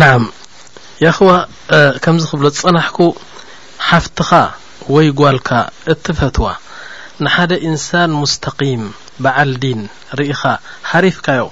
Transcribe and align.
ናዓ 0.00 0.14
ያኹዋ 1.04 1.28
ከምዚ 2.04 2.24
ክብሎ 2.30 2.44
ዝጸናሕኩ 2.54 2.98
ሓፍትኻ 3.88 4.30
ወይ 4.94 5.06
ጓልካ 5.20 5.50
እትፈትዋ 5.92 6.46
ንሓደ 7.24 7.52
ኢንሳን 7.68 8.10
ሙስተቒም 8.22 8.82
በዓል 9.24 9.52
ዲን 9.62 9.80
ርኢኻ 10.20 10.42
ሓሪፍካዮ 10.90 11.46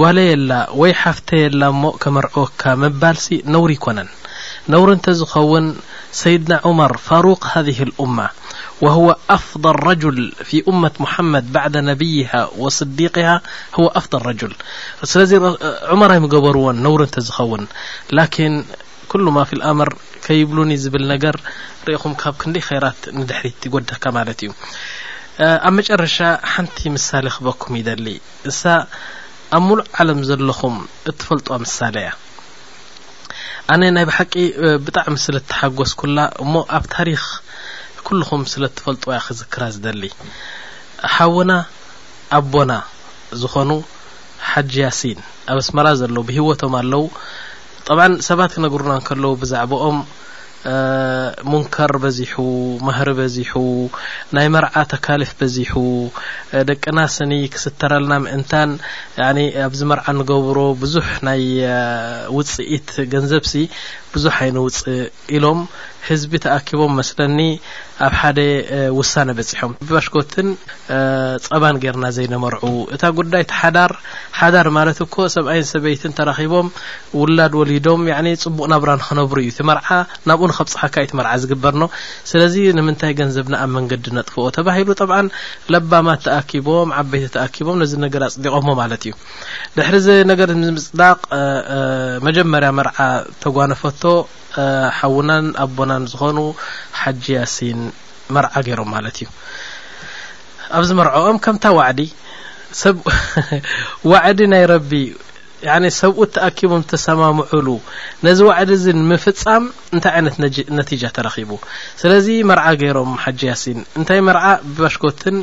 ጓለየላ 0.00 0.52
ወይ 0.80 0.92
ሓፍተ 1.02 1.28
የላ 1.42 1.62
እሞ 1.74 1.82
ከመርዕወካ 2.02 2.62
መባልሲ 2.82 3.26
ነውሪ 3.54 3.72
ይኮነን 3.78 4.10
ነውሪ 4.74 4.90
እንተ 4.96 5.06
ዝኸውን 5.20 5.66
ሰይድና 6.20 6.52
ዑመር 6.70 6.94
ፋሩቅ 7.06 7.40
ሃህ 7.52 7.78
ልእማ 7.92 8.18
وهو 8.84 9.06
ኣፍضል 9.34 9.76
رجል 9.88 10.18
ف 10.48 10.50
እመት 10.70 10.94
محመድ 11.04 11.44
ባع 11.54 11.64
ነብይሃ 11.90 12.30
وصዲق 12.62 13.16
هو 13.78 13.84
ኣፍضል 13.98 14.24
جል 14.40 14.52
ስለዚ 15.12 15.30
ዑመራ 15.92 16.12
ገበርዎን 16.34 16.76
ነውሩ 16.86 17.00
ንተ 17.08 17.16
ዝኸውን 17.28 17.62
ላን 18.16 18.52
ኩل 19.12 19.22
ማ 19.36 19.38
ف 19.50 19.52
ኣምር 19.70 19.90
ከይብሉኒ 20.26 20.70
ዝብል 20.82 21.04
ነገር 21.14 21.34
ርኹም 21.88 22.12
ካብ 22.22 22.34
ክንደይ 22.40 22.62
خራት 22.68 23.00
ንድሕሪት 23.18 23.60
ይጎድካ 23.66 24.04
ማለት 24.18 24.38
እዩ 24.44 24.50
ኣብ 25.68 25.72
መጨረሻ 25.78 26.16
ሓንቲ 26.52 26.76
ምሳሌ 26.96 27.26
ክበኩም 27.34 27.74
ይደሊ 27.80 28.06
እን 28.48 28.52
ኣብ 29.56 29.62
ምሉእ 29.68 29.88
ዓለም 30.00 30.20
ዘለኹም 30.28 30.76
እትፈልጥ 31.10 31.46
ምሳሌ 31.64 31.94
ያ 32.06 32.10
ኣነ 33.74 33.82
ናይ 33.96 34.04
ብሓቂ 34.10 34.32
ብጣዕሚ 34.86 35.14
ስ 35.24 35.42
ተሓስ 35.50 35.92
ላ 36.16 36.26
ሞ 36.52 36.56
ኣ 36.78 36.80
ታ 36.94 37.04
ኩልኹም 38.08 38.42
ስለ 38.52 38.64
ተፈልጥዎ 38.78 39.12
ክዝክራ 39.26 39.62
ዝደሊ 39.74 40.02
ሓውና 41.14 41.52
ኣቦና 42.38 42.72
ዝኾኑ 43.40 43.70
ሓጂ 44.50 44.74
ያሲን 44.86 45.20
ኣብ 45.52 45.58
ኣስመራ 45.62 45.86
ዘለዉ 46.00 46.22
ብሂወቶም 46.28 46.74
ኣለው 46.80 47.02
ጠብዓ 47.86 48.04
ሰባት 48.28 48.52
ክነግሩና 48.58 48.94
ከለዉ 49.08 49.32
ብዛዕባኦም 49.42 49.98
ሙንከር 51.50 51.92
በዚሑ 52.02 52.34
ማህሪ 52.86 53.08
በዚሑ 53.18 53.52
ናይ 54.36 54.46
መርዓ 54.54 54.74
ተካልፍ 54.92 55.30
በዚሑ 55.40 55.74
ደቂናስኒ 56.68 57.32
ክስተራልና 57.54 58.12
ምእንታን 58.24 58.70
ኣብዚ 59.66 59.80
መርዓ 59.90 60.06
ንገብሮ 60.20 60.58
ብዙሕ 60.82 61.10
ናይ 61.28 61.42
ውፅኢት 62.36 62.90
ገንዘብ 63.14 63.44
ሲ 63.52 63.68
ብዙሕ 64.16 64.36
ይንውፅእ 64.48 64.88
ኢሎም 65.36 65.60
ህዝቢ 66.08 66.32
ተኣኪቦም 66.44 66.90
መስለኒ 67.00 67.38
ኣብ 68.06 68.12
ሓደ 68.20 68.38
ውሳነ 68.96 69.28
በፂሖም 69.38 69.70
ባሽኮትን 69.90 70.48
ፀባን 71.46 71.76
ገርና 71.82 72.06
ዘይነመርዑ 72.16 72.62
እታ 72.94 73.02
ጉዳይ 73.18 73.42
ቲሓዳር 73.50 73.92
ሓዳር 74.40 74.68
ማለት 74.76 74.98
እኮ 75.06 75.16
ሰብኣይን 75.36 75.66
ሰበይትን 75.72 76.12
ተራኪቦም 76.18 76.68
ውላድ 77.20 77.54
ወሊዶም 77.60 78.02
ፅቡቅ 78.44 78.66
ናብራ 78.72 78.90
ንክነብሩ 79.00 79.36
እዩ 79.44 79.50
ትመርዓ 79.58 79.88
ናብኡ 80.30 80.46
ንከብፅሓካ 80.52 80.94
እዩ 81.04 81.08
ት 81.12 81.18
መርዓ 81.20 81.32
ዝግበርኖ 81.44 81.82
ስለዚ 82.32 82.54
ንምንታይ 82.78 83.14
ገንዘብና 83.22 83.54
ኣብ 83.64 83.70
መንገዲ 83.78 84.04
ነጥፍኦ 84.18 84.44
ተባሂሉ 84.58 84.88
ጠብ 85.00 85.12
ለባማት 85.74 86.20
ተኣኪቦም 86.28 86.92
ዓበይቲ 87.00 87.28
ተኣኪቦም 87.38 87.78
ነዚ 87.84 87.92
ነገር 88.06 88.24
ኣፅዲቆዎ 88.28 88.62
ማለት 88.82 89.02
እዩ 89.08 89.14
ድሕሪ 89.78 89.96
ዚ 90.06 90.18
ነገር 90.32 90.50
ምፅዳቅ 90.78 91.18
መጀመርያ 92.28 92.70
መርዓ 92.80 92.98
ተጓነፈቶ 93.44 94.02
ሓውና 94.98 95.30
ኣቦናን 95.64 96.04
ዝኾኑ 96.12 96.38
ሓጂ 97.00 97.24
ያሲን 97.40 97.80
መርዓ 98.34 98.52
ገይሮም 98.66 98.90
ማለት 98.96 99.16
እዩ 99.22 99.26
ኣብዚ 100.76 100.90
መርኦም 101.00 101.36
ከምታ 101.46 101.64
ዋዕዲ 101.78 102.00
ዋዕዲ 104.10 104.40
ናይ 104.52 104.64
ረቢ 104.72 104.92
ሰብኡ 106.00 106.18
ተኣኪቦም 106.34 106.82
ተሰማምዑሉ 106.90 107.68
ነዚ 108.26 108.40
ዕዲ 108.62 108.70
ምፍፃም 109.10 109.64
እንታይ 109.94 110.14
ይነት 110.20 110.36
ነጃ 110.78 111.02
ተረኺቡ 111.16 111.50
ስለዚ 112.00 112.26
መርዓ 112.50 112.66
ገይሮም 112.82 113.12
ሓጂ 113.24 113.40
ያሲን 113.52 113.78
እንታይ 113.98 114.20
መርዓ 114.28 114.44
ባሽኮትን 114.80 115.36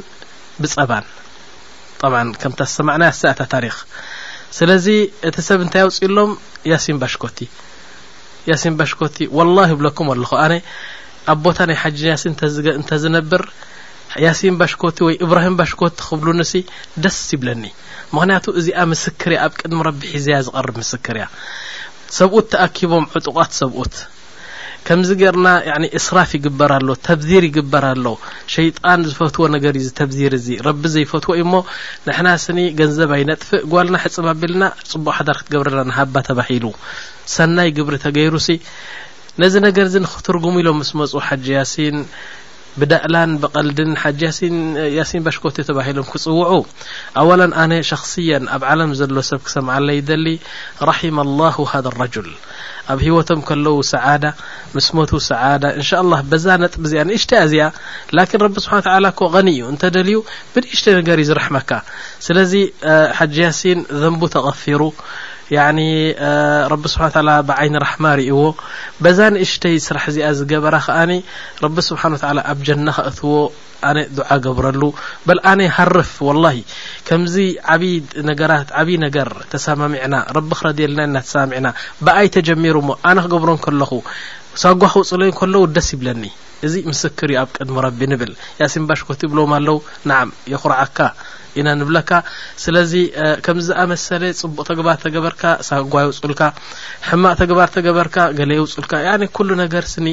ብፀባን 0.62 2.30
ከም 2.44 2.54
ዝሰና 2.62 3.04
ተ 3.40 3.50
ታሪክ 3.54 3.78
ስለዚ 4.60 4.88
እቲ 5.30 5.36
ሰብ 5.50 5.60
እንታይ 5.66 5.84
ኣውፅ 5.88 5.98
ሎም 6.18 6.34
ያሲን 6.74 6.98
ባሽኮቲ 7.04 7.38
ያሲን 8.52 8.74
ባሽኮቲ 8.80 9.16
ላه 9.58 9.68
ይብለኩም 9.74 10.08
ኣለኹ 10.14 10.32
ኣነ 10.46 10.54
ኣብ 11.34 11.38
ቦታ 11.46 11.58
ናይ 11.70 11.78
ሓጂ 11.84 12.00
ያሲን 12.14 12.34
እንተዝነብር 12.80 13.44
ያሲን 14.26 14.56
ባሽኮቲ 14.62 14.98
ወይ 15.08 15.16
እብራሂም 15.26 15.56
ባሽኮቲ 15.60 15.96
ክብሉንሲ 16.08 16.52
ደስ 17.04 17.20
ይብለኒ 17.36 17.64
ምክንያቱ 18.16 18.46
እዚኣ 18.62 18.80
ምስክር 18.94 19.32
እያ 19.36 19.42
ኣብ 19.48 19.54
ቅድሚ 19.62 19.80
ረቢ 19.90 20.02
ሒዝያ 20.16 20.38
ዝቐርብ 20.48 20.76
ምስክር 20.84 21.16
እያ 21.20 21.28
ሰብኡት 22.18 22.48
ተኣኪቦም 22.54 23.06
ዕጡቓት 23.20 23.52
ሰብኡት 23.62 23.94
ከምዚ 24.88 25.10
ገርና 25.22 25.48
እስራፍ 26.00 26.32
ይግበር 26.38 26.72
ኣሎ 26.78 26.88
ተብዚር 27.08 27.44
ይግበር 27.48 27.84
ኣሎ 27.92 28.06
ሸይጣን 28.54 29.02
ዝፈትዎ 29.10 29.46
ነገር 29.56 29.74
እዩ 29.80 29.88
ተብዚር 30.00 30.34
እዙ 30.40 30.48
ረቢ 30.68 30.82
ዘይፈትዎ 30.96 31.32
እዩ 31.38 31.42
እሞ 31.46 31.54
ንሕና 32.08 32.28
ስኒ 32.46 32.60
ገንዘብ 32.80 33.12
ኣይነጥፍእ 33.18 33.64
ጓልና 33.74 33.96
ሕፅባቢልና 34.06 34.64
ፅቡቅ 34.92 35.14
ሓዳር 35.20 35.38
ክትገብረለና 35.42 35.92
ሃባ 36.00 36.16
ተባሂሉ 36.30 36.66
ሰናይ 37.36 37.70
ግብሪ 37.78 37.96
ተገይሩሲ 38.06 38.50
ነዚ 39.42 39.54
ነገር 39.68 39.86
ዚ 39.94 39.96
ንክትርጉሙ 40.06 40.56
ኢሎም 40.64 40.80
ምስ 40.82 40.92
መፁ 41.00 41.14
ሓጂያሲን 41.28 41.96
ብዳእላን 42.82 43.32
ብቐልድን 43.42 43.92
ሓج 44.02 44.22
ያሲን 44.28 44.56
ያሲን 45.00 45.24
ባሽኮቲ 45.26 45.58
ተባሂሎም 45.70 46.06
ክፅውዑ 46.14 46.54
ኣوላ 47.22 47.42
ኣነ 47.64 47.74
شخصي 47.92 48.28
ኣብ 48.56 48.62
عለም 48.70 48.92
ዘሎ 49.00 49.18
ሰብ 49.32 49.42
ክሰምعለ 49.48 49.88
ይደሊ 50.00 50.26
رحم 50.90 51.16
الله 51.26 51.56
هذا 51.74 51.90
الرجል 51.92 52.30
ኣብ 52.92 53.00
ሂወቶም 53.08 53.40
ከለዉ 53.50 53.76
ሰعዳ 53.94 54.24
ምስሞቱ 54.76 55.12
ሰعዳة 55.32 55.70
إن 55.80 55.84
ش 55.90 55.92
الله 56.04 56.20
በዛ 56.32 56.46
ነጥب 56.64 56.82
እዚኣ 56.88 57.02
ንእሽተ 57.10 57.32
ያ 57.40 57.42
እዚኣ 57.48 57.64
لكن 58.18 58.38
رቢ 58.46 58.56
ስብሓ 58.66 58.76
تل 58.86 59.06
غኒ 59.34 59.48
እዩ 59.56 59.62
እንተደልዩ 59.74 60.18
ብንእሽተ 60.54 60.86
ነገርእዩ 61.00 61.26
ዝረحመካ 61.30 61.72
ስለዚ 62.26 62.54
ሓج 63.18 63.36
ያاሲን 63.44 63.80
ዘንب 64.02 64.22
ተغፊሩ 64.36 64.82
يعن 65.52 65.80
رب 66.72 66.88
سبሓ 66.88 67.04
وتع 67.06 67.42
بعይن 67.50 67.76
ራحማ 67.86 68.06
ርእዎ 68.20 68.38
بዛن 69.04 69.34
እሽተይ 69.46 69.76
ስራح 69.88 70.04
ዚኣ 70.16 70.26
ዝገበራ 70.40 70.76
ከن 70.88 71.12
رቢ 71.64 71.76
سبح 71.88 72.02
و 72.16 72.18
تعل 72.24 72.38
ኣብ 72.52 72.60
جن 72.68 72.88
ክأትዎ 72.96 73.36
ኣن 73.90 73.98
دع 74.18 74.30
جብረሉ 74.46 74.82
በل 75.28 75.40
ኣن 75.52 75.60
ሃርፍ 75.76 76.12
والله 76.28 76.56
ከمዚ 77.08 77.36
ዓ 77.72 77.82
ዓብ 78.80 78.88
ነገር 79.06 79.30
ተሰممعና 79.52 80.14
رቢ 80.38 80.50
ክረና 80.60 81.00
ና 81.14 81.20
ሰعና 81.34 81.68
بኣي 82.06 82.28
ተጀሚሩ 82.36 82.76
ሞ 82.88 82.92
ኣነ 83.10 83.18
ክገብر 83.28 83.50
ከለኹ 83.66 83.92
ሳጓ 84.62 84.82
ክውፅለዩን 84.94 85.36
ከለዉ 85.40 85.62
ደስ 85.76 85.88
ይብለኒ 85.94 86.24
እዚ 86.66 86.74
ምስክር 86.90 87.30
እዩ 87.32 87.38
ኣብ 87.44 87.50
ቅድሚ 87.58 87.76
ረቢ 87.86 88.00
ንብል 88.12 88.32
ያሲን 88.62 88.84
ባሽኮት 88.90 89.22
ይብሎዎም 89.26 89.54
ኣለው 89.58 89.78
ንዓም 90.10 90.30
የኩርዓካ 90.52 90.98
ኢና 91.60 91.68
ንብለካ 91.80 92.12
ስለዚ 92.64 92.94
ከምዝኣመሰለ 93.46 94.24
ፅቡቅ 94.42 94.64
ተግባር 94.70 94.96
ተገበርካ 95.06 95.44
ሳጓ 95.70 95.94
ይውፅልካ 96.06 96.42
ሕማቅ 97.10 97.36
ተግባር 97.42 97.70
ተገበርካ 97.76 98.16
ገለይውፅልካ 98.40 98.94
ኩሉ 99.38 99.50
ነገር 99.64 99.84
ስኒ 99.94 100.08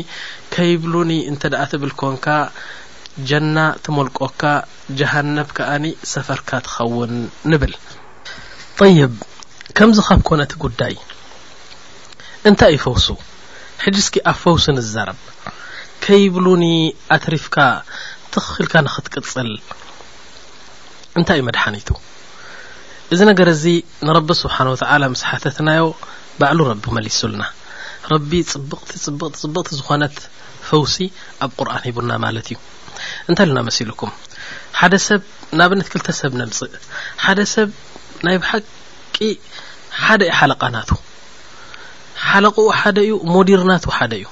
ከይብሉኒ 0.55 1.13
እንተደኣ 1.31 1.63
ትብል 1.73 1.93
ኮንካ 2.03 2.27
ጀና 3.31 3.57
ትመልቆካ 3.87 4.43
ጀሃነብ 5.01 5.49
ከኣኒ 5.59 5.87
ሰፈርካ 6.15 6.51
ትኸውን 6.67 7.15
ንብል 7.53 7.75
ይ 8.99 9.03
ከምዚ 9.79 9.99
ካብ 10.09 10.21
ኮነቲ 10.29 10.53
ጉዳይ 10.63 10.95
እንታይ 12.49 12.73
ይፈውሱ 12.77 13.09
ሕጂ 13.85 13.97
እስኪ 14.03 14.15
ኣብ 14.31 14.37
ፈውሲ 14.43 14.65
ንዛረብ 14.79 15.21
ከይብሉ 16.05 16.47
ኒ 16.63 16.65
ኣትሪፍካ 17.17 17.57
ትክልካ 18.35 18.75
ንክትቅፅል 18.87 19.49
እንታይ 21.19 21.39
እዩ 21.41 21.45
መድሓኒቱ 21.49 21.89
እዚ 23.15 23.21
ነገር 23.31 23.49
እዚ 23.55 23.65
ንረቢ 24.07 24.29
ስብሓን 24.43 24.71
ወተላ 24.75 25.05
መስሓተትናዮ 25.15 25.83
ባዕሉ 26.41 26.59
ረቢ 26.71 26.85
ክመሊሱልና 26.91 27.43
ረቢ 28.13 28.31
ፅብቕቲ 28.53 28.91
ፅብቲ 29.07 29.31
ፅብቕቲ 29.45 29.71
ዝኾነት 29.81 30.17
ፈውሲ 30.69 30.97
ኣብ 31.47 31.51
ቁርኣን 31.61 31.83
ሂቡና 31.89 32.11
ማለት 32.25 32.47
እዩ 32.55 32.59
እንታይ 33.29 33.45
ኣሉና 33.49 33.61
መሲልኩም 33.69 34.13
ሓደ 34.81 34.95
ሰብ 35.11 35.23
ንኣብነት 35.59 35.89
ክልተ 35.95 36.09
ሰብ 36.23 36.33
ነምፅእ 36.43 36.75
ሓደ 37.27 37.39
ሰብ 37.55 37.71
ናይ 38.27 38.39
ብ 38.43 38.51
ሓቂ 38.51 39.17
ሓደ 40.07 40.21
ዩ 40.31 40.35
ሓለቓናቱ 40.41 40.91
ሓለቁኡ 42.29 42.67
ሓደ 42.81 42.97
እዩ 43.07 43.13
ሞዲር 43.35 43.61
ናቱ 43.71 43.85
ሓደ 43.99 44.13
እዩ 44.21 44.27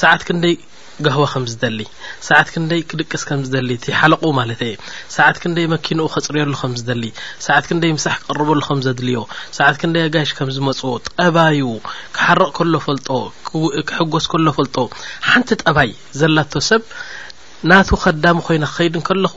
ሰዓት 0.00 0.22
ክንደይ 0.28 0.54
ገህቦ 1.06 1.24
ከም 1.32 1.44
ዝደሊ 1.50 1.80
ሰዓት 2.28 2.48
ክንደይ 2.54 2.80
ክድቅስ 2.90 3.22
ከም 3.28 3.40
ዝደሊ 3.46 3.68
እቲ 3.78 3.86
ሓለቁ 3.98 4.22
ማለት 4.38 4.60
እየ 4.66 4.74
ሰዓት 5.16 5.36
ክንደይ 5.42 5.66
መኪንኡ 5.74 6.06
ኸፅርየሉ 6.14 6.54
ከም 6.60 6.72
ዝደሊ 6.80 7.04
ሰዓት 7.46 7.64
ክንደይ 7.70 7.92
ምሳሕ 7.98 8.14
ክቀርበሉ 8.22 8.60
ከም 8.68 8.80
ዘድልዮ 8.86 9.20
ሰዓት 9.58 9.76
ክንደይ 9.82 10.04
ኣጋሽ 10.08 10.30
ከም 10.38 10.48
ዝመፁ 10.56 10.80
ጠባዩ 11.10 11.60
ክሓርቕ 12.16 12.50
ከሎ 12.58 12.74
ፈልጦ 12.86 13.08
ክሕጎስ 13.90 14.26
ከሎ 14.32 14.46
ፈልጦ 14.58 14.76
ሓንቲ 15.30 15.50
ጠባይ 15.64 15.90
ዘላቶ 16.20 16.52
ሰብ 16.70 16.82
ናቱ 17.72 17.90
ከዳሚ 18.04 18.38
ኮይነ 18.48 18.64
ክኸይድ 18.72 18.94
ን 19.00 19.04
ከለኹ 19.08 19.34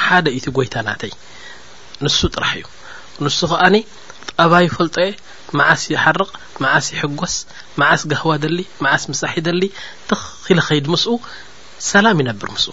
ሓደ 0.00 0.26
እኢቲ 0.36 0.46
ጐይታ 0.58 0.74
ናተይ 0.88 1.12
ንሱ 2.04 2.20
ጥራሕ 2.36 2.54
እዩ 2.60 2.64
ንሱ 3.24 3.40
ከኣኒ 3.50 3.74
ጣባይ 4.36 4.66
ፈلጦ 4.76 4.96
مዓስ 5.58 5.82
يحርق 5.94 6.30
مዓስ 6.62 6.86
يحጎስ 6.94 7.34
مዓስ 7.80 8.00
قهو 8.10 8.30
ሊ 8.56 8.60
ዓስ 8.94 9.02
مሳح 9.12 9.32
ሊ 9.60 9.64
تኽل 10.10 10.58
ከيድ 10.68 10.84
مስ 10.94 11.04
ሰላም 11.90 12.16
ينبር 12.22 12.48
مس 12.56 12.64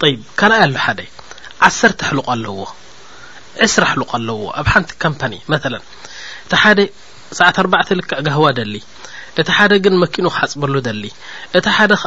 ط 0.00 0.02
ካل 0.40 0.52
ل 0.72 0.78
ዓሰተ 1.66 1.98
ኣحلق 2.04 2.26
ኣለዎ 2.34 2.58
ስر 3.72 3.82
ኣحلق 3.88 4.10
ኣለዎ 4.16 4.40
ኣብ 4.60 4.66
ሓቲ 4.72 4.88
كምፓ 5.02 5.20
መثل 5.52 5.74
እቲ 5.78 6.52
ደ 6.78 6.86
ሰع 7.38 7.46
4ባተ 7.62 7.88
ክ 8.10 8.10
قهو 8.26 8.46
ደሊ 8.58 8.74
እቲ 9.40 9.48
ሓደ 9.56 9.72
ግን 9.84 9.94
መكن 10.02 10.24
ክሓፅበሉ 10.34 10.74
ሊ 11.02 11.04
እቲ 11.58 11.66
ሓደ 11.76 11.92
ከ 12.02 12.04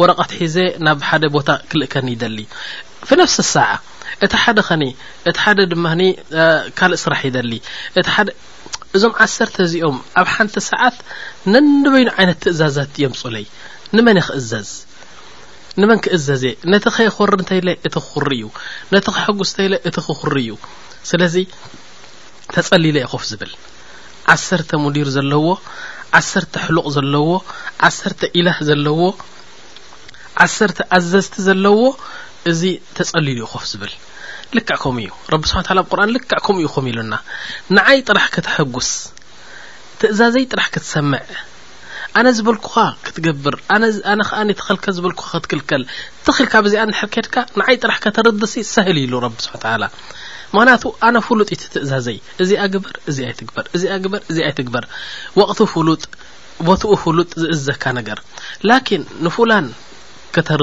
ወረቐት 0.00 0.30
ሒዜ 0.40 0.56
ናብ 0.86 1.00
ቦታ 1.36 1.48
ክلእከኒ 1.70 2.08
ሊ 2.36 2.40
እቲ 4.24 4.32
ሓደ 4.42 4.58
ኸኒ 4.68 4.82
እቲ 5.30 5.36
ሓደ 5.42 5.58
ድማኒ 5.72 6.00
ካልእ 6.78 7.00
ስራሕ 7.04 7.20
ይደሊ 7.28 7.52
እቲ 8.00 8.06
ሓደ 8.14 8.28
እዞም 8.96 9.12
ዓሰርተ 9.24 9.56
እዚኦም 9.66 9.98
ኣብ 10.20 10.28
ሓንቲ 10.34 10.54
ሰዓት 10.70 10.96
ነንበይኑ 11.52 12.08
ዓይነት 12.20 12.38
ትእዛዛት 12.44 12.94
የምፁለይ 13.02 13.46
ንመን 13.96 14.18
የክእዛዝ 14.20 14.70
ንመን 15.80 15.98
ክእዘዝ 16.04 16.42
እየ 16.48 16.54
ነቲ 16.72 16.84
ኸይኽሪ 16.96 17.30
እንተይኢለ 17.42 17.68
እቲ 17.88 17.94
ክኽሪ 18.04 18.30
እዩ 18.38 18.46
ነቲ 18.94 19.06
ኸሐጉስ 19.16 19.50
እንተይኢለ 19.54 19.74
እቲ 19.88 19.96
ክኽሪ 20.06 20.34
እዩ 20.46 20.54
ስለዚ 21.10 21.36
ተጸሊለ 22.54 22.96
ይኸፍ 23.04 23.24
ዝብል 23.30 23.52
ዓሰርተ 24.34 24.70
ሙዲር 24.84 25.08
ዘለዎ 25.16 25.46
ዓሰርተ 26.18 26.54
ሕሉቕ 26.64 26.86
ዘለዎ 26.96 27.28
ዓሰርተ 27.88 28.20
ኢላህ 28.40 28.56
ዘለዎ 28.68 29.00
ዓሰርተ 30.44 30.78
ኣዘዝቲ 30.96 31.34
ዘለዎ 31.46 31.78
እዚ 32.50 32.62
ተጸሊሉ 32.96 33.38
ኡኸፍ 33.52 33.64
ዝብል 33.70 33.90
ልክዕከም 34.56 34.96
እዩ 35.02 35.10
ረቢ 35.32 35.42
ስሓ 35.50 35.66
ላ 35.76 35.80
ኣብ 35.82 35.88
ቁርን 35.92 36.10
ልክዕ 36.16 36.28
ከምኡ 36.46 36.56
እዩኹም 36.64 36.86
ኢሉና 36.90 37.14
ንዓይ 37.76 37.98
ጥራሕ 38.08 38.26
ከተሐጉስ 38.34 38.88
ትእዛዘይ 40.00 40.44
ጥራሕ 40.52 40.68
ክትሰምዕ 40.74 41.22
ኣነ 42.20 42.26
ዝበልኩካ 42.36 42.74
ክትገብር 43.06 43.56
ኣነ 43.74 43.84
ከዓተኸልከ 44.30 44.86
ዝበልኩካ 44.96 45.22
ክትክልከል 45.34 45.82
ትኽል 46.26 46.48
ካ 46.52 46.62
ብዚኣ 46.66 46.84
ንሕርከድካ 46.90 47.36
ንዓይ 47.60 47.76
ጥራሕ 47.82 47.98
ከተረድሲ 48.06 48.54
ሰህል 48.74 48.98
ኢሉ 49.04 49.12
ረቢ 49.26 49.36
ስብሓ 49.46 49.62
ላ 49.82 49.90
ምክንያቱ 50.54 50.84
ኣነ 51.08 51.16
ፍሉጥ 51.26 51.48
እዩቲ 51.50 51.68
ትእዛዘይ 51.74 52.18
እዚኣ 52.44 52.62
ግበር 52.74 52.96
እዚ 53.12 53.18
ኣይ 53.28 53.34
ትግበር 53.40 53.66
እዚኣ 53.78 53.92
ግበር 54.04 54.22
እዚ 54.30 54.38
ኣይ 54.46 54.54
ትግበር 54.60 54.86
ወቕቲ 55.40 55.60
ፍሉጥ 55.74 56.02
ቦትኡ 56.68 56.92
ፍሉጥ 57.02 57.28
ዝእዝዘካ 57.42 57.84
ነገር 57.98 58.18
ተ 60.48 60.56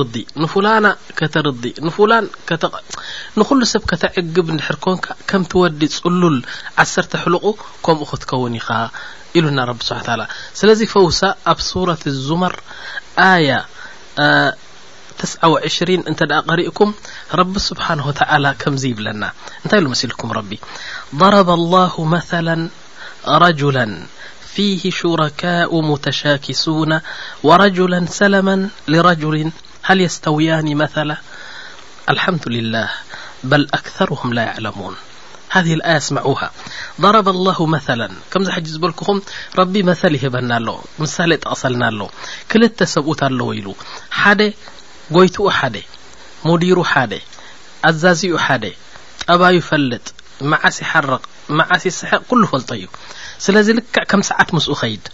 ላና 0.66 0.88
ተ 1.34 2.68
ንኩل 3.40 3.60
ሰብ 3.72 3.84
ከተዕግብ 3.92 4.48
ድር 4.60 4.78
ኮንካ 4.86 5.06
ከም 5.30 5.42
ትወዲ 5.52 5.81
ፅሉል 6.04 6.38
1ተ 6.84 7.14
لቁ 7.34 7.46
ከምኡ 7.86 8.02
ክትከውን 8.12 8.54
ኢኻ 8.60 8.68
ኢሉ 9.38 9.46
ና 9.58 9.66
س 9.88 9.90
ስለ 10.60 10.69
ፈውሳ 10.94 11.19
ኣብ 11.54 11.60
ة 12.04 12.08
ዙመር 12.28 12.56
ቀሪእኩም 16.50 16.90
رቢ 17.40 17.54
ስብሓنه 17.69 18.04
و 18.10 18.14
ከ 18.62 18.64
ይብለና 18.92 19.24
እንታይ 19.64 19.81
መልكም 19.94 20.30
ቢ 20.50 20.60
ض 23.62 23.66
መ 23.81 23.96
فيه 24.57 24.89
شركاء 24.92 25.81
متشاكسون 25.81 27.00
ورجلا 27.44 28.06
سلما 28.06 28.69
لرجل 28.88 29.51
هل 29.81 30.01
يستوين 30.01 30.77
مثل 30.77 31.15
الحمد 32.09 32.48
لله 32.50 32.89
بل 33.44 33.68
أكثرهم 33.74 34.33
لا 34.33 34.42
يعلمون 34.44 34.95
هذه 35.50 35.77
آية 35.83 36.00
سمه 36.00 36.50
ضرب 37.01 37.27
الله 37.30 37.65
مثلا 37.65 38.09
ج 38.38 38.77
በلكም 38.86 39.19
رب 39.59 39.77
مثل 39.89 40.13
يهበና 40.15 40.51
ሳ 41.15 41.27
ጠقسልና 41.44 41.83
ሎ 42.00 42.04
ክلت 42.51 42.80
ሰብ 42.95 43.06
ኣلو 43.27 43.51
ل 44.38 44.42
يتኡ 45.27 45.45
ح 45.57 45.62
ዲير 46.63 47.19
ززኡ 48.01 48.33
ጥ 50.07 50.09
መዓሲ 50.51 50.78
ሓርቕ 50.92 51.24
መዓሲ 51.60 51.84
ስሐቅ 52.00 52.22
ኩሉ 52.30 52.42
ይፈልጦ 52.51 52.69
እዩ 52.80 52.86
ስለዚ 53.45 53.68
ልካዕ 53.78 54.04
ከም 54.12 54.22
ሰዓት 54.30 54.50
ምስኡ 54.56 54.74
ኸይድ 54.81 55.06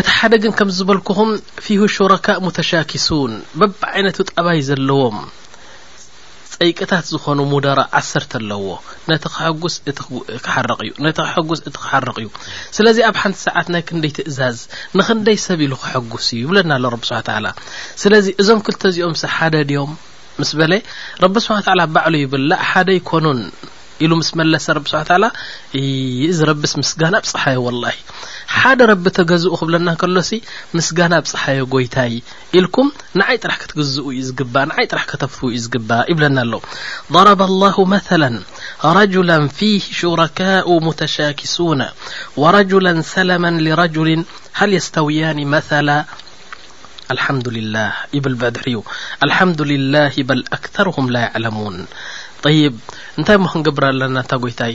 እቲ 0.00 0.06
ሓደ 0.16 0.34
ግን 0.42 0.52
ከምዝበልኩኹም 0.58 1.30
ፊሁ 1.64 1.80
ሹረካ 1.94 2.26
ሙተሻኪሱን 2.44 3.32
በብ 3.60 3.72
ዓይነቱ 3.92 4.18
ጣባይ 4.32 4.60
ዘለዎም 4.68 5.18
ፀይቅታት 6.54 7.04
ዝኾኑ 7.12 7.38
ሙደሮ 7.52 7.78
ዓሰርተ 7.98 8.32
ኣለዎ 8.40 8.64
ነቲ 9.10 9.20
ስ 9.20 9.34
እዩነቲ 9.34 9.34
ክሕጉስ 9.34 9.76
እቲ 11.68 11.76
ክሓርቕ 11.82 12.16
እዩ 12.22 12.28
ስለዚ 12.76 12.98
ኣብ 13.08 13.16
ሓንቲ 13.22 13.36
ሰዓት 13.46 13.68
ናይ 13.74 13.82
ክንደይ 13.88 14.12
ትእዛዝ 14.16 14.58
ንክንደይ 15.00 15.38
ሰብ 15.46 15.60
ኢሉ 15.66 15.74
ክሐጉስ 15.82 16.28
እዩ 16.38 16.44
ይብለና 16.44 16.72
ሎ 16.82 16.92
ረብ 16.94 17.04
ስብሓ 17.10 17.20
ታላ 17.30 17.46
ስለዚ 18.04 18.26
እዞም 18.42 18.62
ክልተ 18.68 18.82
እዚኦም 18.92 19.16
ሰ 19.22 19.32
ሓደ 19.36 19.54
ድዮም 19.70 19.92
ምስ 20.40 20.50
በለ 20.58 20.72
ረቢ 21.22 21.36
ስሓ 21.44 21.54
ل 21.80 21.90
ባዕሉ 21.94 22.14
ይብል 22.24 22.44
ላ 22.50 22.58
ሓደ 22.70 22.88
ይኮኑን 22.98 23.40
ኢሉ 24.04 24.12
ምስ 24.20 24.28
መለሰ 24.38 24.64
ረቢ 24.78 24.86
ስሓ 24.92 25.02
እዚ 26.32 26.38
ረብስ 26.50 26.72
ምስጋና 26.80 27.14
ብፅሓዮ 27.24 27.58
وላه 27.66 27.96
ሓደ 28.58 28.80
ረቢ 28.90 29.04
ተገዝኡ 29.18 29.52
ክብለና 29.60 29.88
ከሎ 30.00 30.16
ምስጋና 30.76 31.14
ብፅሓዮ 31.24 31.62
ጎይታይ 31.74 32.14
ኢልኩም 32.58 32.88
ንዓይ 33.20 33.36
ጥራሕ 33.42 33.58
ክትግዝኡ 33.62 34.06
ዩ 34.16 34.22
ዝግባ 34.28 34.54
ንዓይ 34.70 34.86
ጥራሕ 34.90 35.04
ከተፍፍ 35.10 35.38
ዩ 35.56 35.60
ዝግባ 35.66 35.90
ይብለና 36.10 36.38
ኣሎ 36.46 36.54
ضረበ 37.14 37.40
الله 37.50 37.76
መثلا 37.94 38.30
رجላا 38.98 39.38
ፊه 39.58 39.82
ሽرካء 40.00 40.66
مተሻاክሱና 40.86 41.80
وረجا 42.42 42.80
ሰላم 43.14 43.44
لረجሊ 43.66 44.08
ሃل 44.58 44.70
يስተውያኒ 44.78 45.38
መثل 45.54 45.88
ሓምዱ 47.24 47.46
ልላህ 47.56 47.94
ይብል 48.16 48.34
ብዕድር 48.40 48.66
እዩ 48.70 48.76
አልሓምዱ 49.24 49.58
ልላህ 49.70 50.14
በል 50.28 50.42
ኣክርም 50.56 51.06
ላ 51.14 51.22
ይዕለሙን 51.26 51.76
ይብ 52.58 52.76
እንታይ 53.18 53.36
ሞክንግብር 53.44 53.84
ኣለና 53.90 54.16
እንታ 54.24 54.32
ጎይታይ 54.42 54.72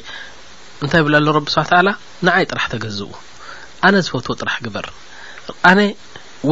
እንታይ 0.84 1.00
ይብል 1.02 1.16
ኣሎ 1.20 1.28
ረቢ 1.38 1.48
ስብሓ 1.56 1.70
ላ 1.88 1.90
ንዓይ 2.28 2.46
ጥራሕ 2.52 2.66
ተገዝኡ 2.74 3.10
ኣነ 3.88 3.96
ዝፈትዎ 4.08 4.34
ጥራሕ 4.42 4.56
ግበር 4.66 4.86
ኣነ 5.72 5.80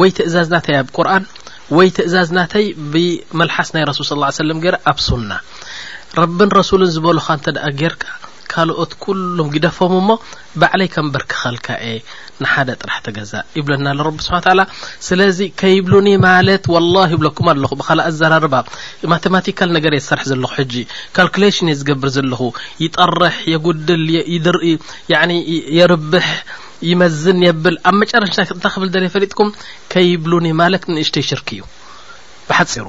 ወይ 0.00 0.10
ትእዛዝናተይ 0.16 0.76
ኣብ 0.82 0.88
ቁርኣን 0.98 1.24
ወይ 1.76 1.88
ትእዛዝናተይ 1.96 2.66
ብመልሓስ 2.92 3.68
ናይ 3.76 3.84
ረሱል 3.90 4.06
ስ 4.10 4.36
ሰለም 4.42 4.58
ገረ 4.64 4.76
ኣብ 4.92 4.98
ሱና 5.06 5.30
ረቢን 6.20 6.50
ረሱሉን 6.60 6.92
ዝበሉካ 6.96 7.28
ንተ 7.38 7.46
ደኣ 7.56 7.64
ይርካ 7.82 8.02
ካልኦት 8.52 8.92
ኩሎም 9.04 9.48
ግደፎም 9.54 9.92
እሞ 10.00 10.08
ባዕለይ 10.60 10.88
ከም 10.94 11.06
በርክኸልካ 11.14 11.68
የ 11.88 11.94
ንሓደ 12.42 12.68
ጥራሕ 12.80 12.98
ተገዛ 13.06 13.32
ይብለና 13.58 13.86
ረቢ 14.06 14.18
ስብሓ 14.26 14.38
ታላ 14.46 14.60
ስለዚ 15.08 15.38
ከይብሉኒ 15.60 16.08
ማለት 16.28 16.64
ወላه 16.74 17.08
ይብለኩም 17.16 17.48
ኣለኹ 17.52 17.72
ብእ 17.80 17.90
ኣዘራርባ 18.08 18.54
ማተማቲካል 19.12 19.68
ነገር 19.76 19.92
እየ 19.96 20.02
ዝሰርሕ 20.04 20.24
ዘለኹ 20.30 20.52
ሕጂ 20.60 20.74
ካልኩሌሽን 21.18 21.70
እየ 21.72 21.78
ዝገብር 21.80 22.10
ዘለኹ 22.16 22.42
ይጠርሕ 22.84 23.36
የጉድል 23.52 24.04
ድኢ 24.46 24.70
የርብሕ 25.78 26.28
ይመዝን 26.90 27.38
የብል 27.48 27.76
ኣብ 27.88 27.94
መጨረሻታ 28.02 28.48
እንታይ 28.56 28.72
ክብል 28.74 28.88
ደ 28.94 29.08
ፈሊጥኩም 29.14 29.50
ከይብሉኒ 29.92 30.46
ማለት 30.62 30.82
ንእሽተይ 30.94 31.24
ሽርክ 31.30 31.48
እዩ 31.56 31.62
ብሓፂሩ 32.48 32.86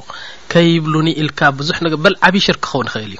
ከይብሉኒ 0.53 1.07
ኢልካ 1.23 1.39
ብዙሕ 1.59 1.77
በ 2.05 2.15
ዓብይ 2.27 2.41
ሽርክ 2.47 2.61
ክኸውን 2.67 2.87
ይክእል 2.89 3.11
እዩ 3.15 3.19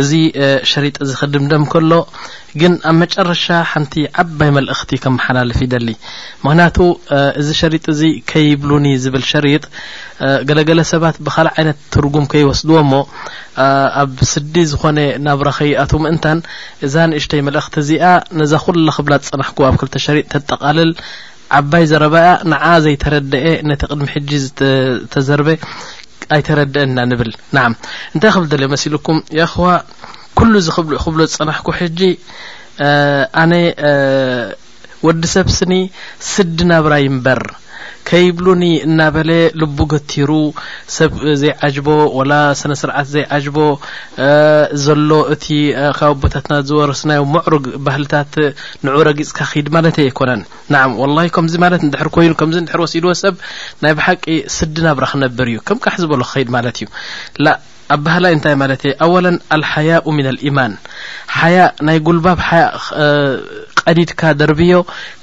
እዚ 0.00 0.10
ሸሪጥ 0.70 0.96
እዚ 1.04 1.10
ክድምደም 1.20 1.64
ከሎ 1.72 1.92
ግን 2.60 2.72
ኣብ 2.90 2.94
መጨረሻ 3.02 3.44
ሓንቲ 3.70 3.94
ዓባይ 4.22 4.50
መልእኽቲ 4.56 4.90
ከመሓላልፍ 5.04 5.58
ይደሊ 5.64 5.88
ምክንያቱ 6.44 6.78
እዚ 7.40 7.48
ሸሪጥ 7.60 7.84
እዚ 7.94 8.02
ከይብሉኒ 8.30 8.86
ዝብል 9.04 9.24
ሸሪጥ 9.32 9.64
ገለገለ 10.48 10.80
ሰባት 10.92 11.18
ብኻልእ 11.26 11.52
ዓይነት 11.56 11.78
ትርጉም 11.94 12.26
ከይወስድዎ 12.34 12.76
እሞ 12.84 12.94
ኣብ 14.02 14.14
ስዲ 14.32 14.54
ዝኾነ 14.72 14.98
ናብ 15.26 15.42
ራኸይ 15.48 15.72
ኣቱ 15.84 15.92
ምእንታን 16.04 16.40
እዛ 16.88 16.94
ንእሽተይ 17.12 17.42
መልእኽቲ 17.48 17.74
እዚኣ 17.84 18.04
ነዛ 18.40 18.52
ኩላ 18.66 18.88
ክብላ 18.98 19.12
ፅናሕኩ 19.30 19.58
ኣብ 19.70 19.76
ክልተ 19.82 19.94
ሸሪጥ 20.06 20.26
ተጠቓልል 20.34 20.92
ዓባይ 21.58 21.84
ዘረባያ 21.90 22.30
ንዓ 22.52 22.64
ዘይተረድአ 22.84 23.44
ነቲ 23.68 23.82
ቅድሚ 23.90 24.06
ሕጂ 24.14 24.30
ተዘርበ 25.12 25.48
ኣይተረድአና 26.34 26.98
ንብል 27.10 27.30
ና 27.56 27.58
እንታይ 28.14 28.30
ክብ 28.34 28.44
ዘለ 28.52 28.62
መሲልኩም 28.74 29.18
ይኸዋ 29.38 29.66
ኩሉ 30.38 30.52
ክብሉ 30.76 30.92
ክብሎ 31.04 31.20
ዝጸናሕኩ 31.30 31.68
ሕጂ 31.80 32.00
ኣነ 33.42 33.52
ወዲ 35.06 35.22
ሰብ 35.34 35.46
ስኒ 35.58 35.72
ስዲ 36.30 36.58
ናብራ 36.70 36.94
ይንበር 37.04 37.40
ከይብሉኒ 38.08 38.64
እና 38.88 39.00
በለ 39.14 39.30
ልቡ 39.60 39.76
ገቲሩ 39.92 40.30
ሰብ 40.96 41.12
ዘይዓጅቦ 41.40 41.88
ወላ 42.18 42.32
ስነ 42.60 42.72
ስርዓት 42.82 43.06
ዘይዓጅቦ 43.14 43.58
ዘሎ 44.84 45.10
እቲ 45.34 45.46
ካብ 45.98 46.16
ኣቦታትና 46.18 46.54
ዝወረስናዮ 46.68 47.22
መዕሩግ 47.34 47.64
ባህልታት 47.86 48.32
ንዑ 48.88 48.96
ረጊፅካ 49.08 49.38
ኸድ 49.52 49.66
ማለት 49.76 49.96
ኣይኮነን 50.04 50.42
ንዓ 50.74 50.82
ወላሂ 51.02 51.28
ከምዚ 51.36 51.54
ማለት 51.64 51.82
ንድሕር 51.88 52.10
ኮይኑ 52.16 52.32
ከምዚ 52.42 52.56
ንድሕር 52.64 52.82
ወሲድዎ 52.84 53.12
ሰብ 53.24 53.34
ናይ 53.84 53.94
ብሓቂ 53.98 54.24
ስዲናብራ 54.58 55.04
ክነብር 55.14 55.48
እዩ 55.52 55.58
ከም 55.70 55.80
ካሕ 55.86 55.96
ዝበሎ 56.04 56.20
ክኸይድ 56.28 56.48
ማለት 56.56 56.76
እዩ 56.84 56.88
ኣብ 57.94 58.00
ባህላይ 58.06 58.32
እንታይ 58.34 58.54
ማለት 58.62 58.80
እየ 58.86 58.92
ኣዋላ 59.04 59.26
አልሓያء 59.54 60.02
ምና 60.16 60.26
ልኢማን 60.36 60.72
ሓያ 61.36 61.58
ናይ 61.86 61.98
ጉልባብ 62.06 62.38
ሓያ 62.48 62.64
ቀዲድካ 63.80 64.20
ደርብዮ 64.40 64.72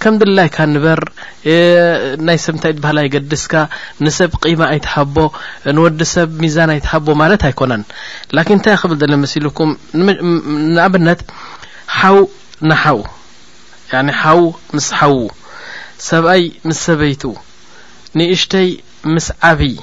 ከም 0.01 0.13
ድላይካ 0.21 0.57
ንበር 0.73 0.99
ናይ 2.27 2.37
ሰብ 2.45 2.53
እንታይ 2.57 2.73
ት 2.77 2.83
ባህላይ 2.85 3.03
ይገድስካ 3.09 3.53
ንሰብ 4.05 4.31
ቂማ 4.43 4.61
ኣይትሃቦ 4.73 5.15
ንወዲ 5.75 5.99
ሰብ 6.15 6.31
ሚዛን 6.43 6.71
ኣይትሃቦ 6.77 7.07
ማለት 7.23 7.43
ኣይኮነን 7.49 7.83
ላኪን 8.37 8.55
እንታይ 8.59 8.77
ኽብል 8.83 8.97
ዘለ 9.03 9.13
መሲልኩም 9.25 9.71
ንኣብነት 10.75 11.21
ሓው 11.99 12.19
ንሓው 12.71 12.99
ያ 13.93 13.99
ሓው 14.23 14.41
ምስ 14.75 14.87
ሓዉ 14.99 15.17
ሰብኣይ 16.11 16.43
ምስ 16.69 16.79
ሰበይቱ 16.87 17.23
ንእሽተይ 18.19 18.69
ምስ 19.15 19.27
ዓብይ 19.49 19.75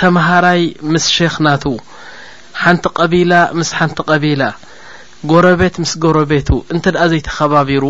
ተمهራي 0.00 0.62
مس 0.90 1.04
شخ 1.16 1.34
نت 1.46 1.64
ሓنቲ 2.62 2.84
قቢل 2.98 3.30
مس 3.58 3.70
حنቲ 3.78 3.98
قቢل 4.10 4.40
ጎረቤት 5.30 5.74
ምስ 5.82 5.92
ጎረቤቱ 6.04 6.48
እንተ 6.74 6.84
ደኣ 6.94 7.04
ዘይተኸባቢሩ 7.12 7.84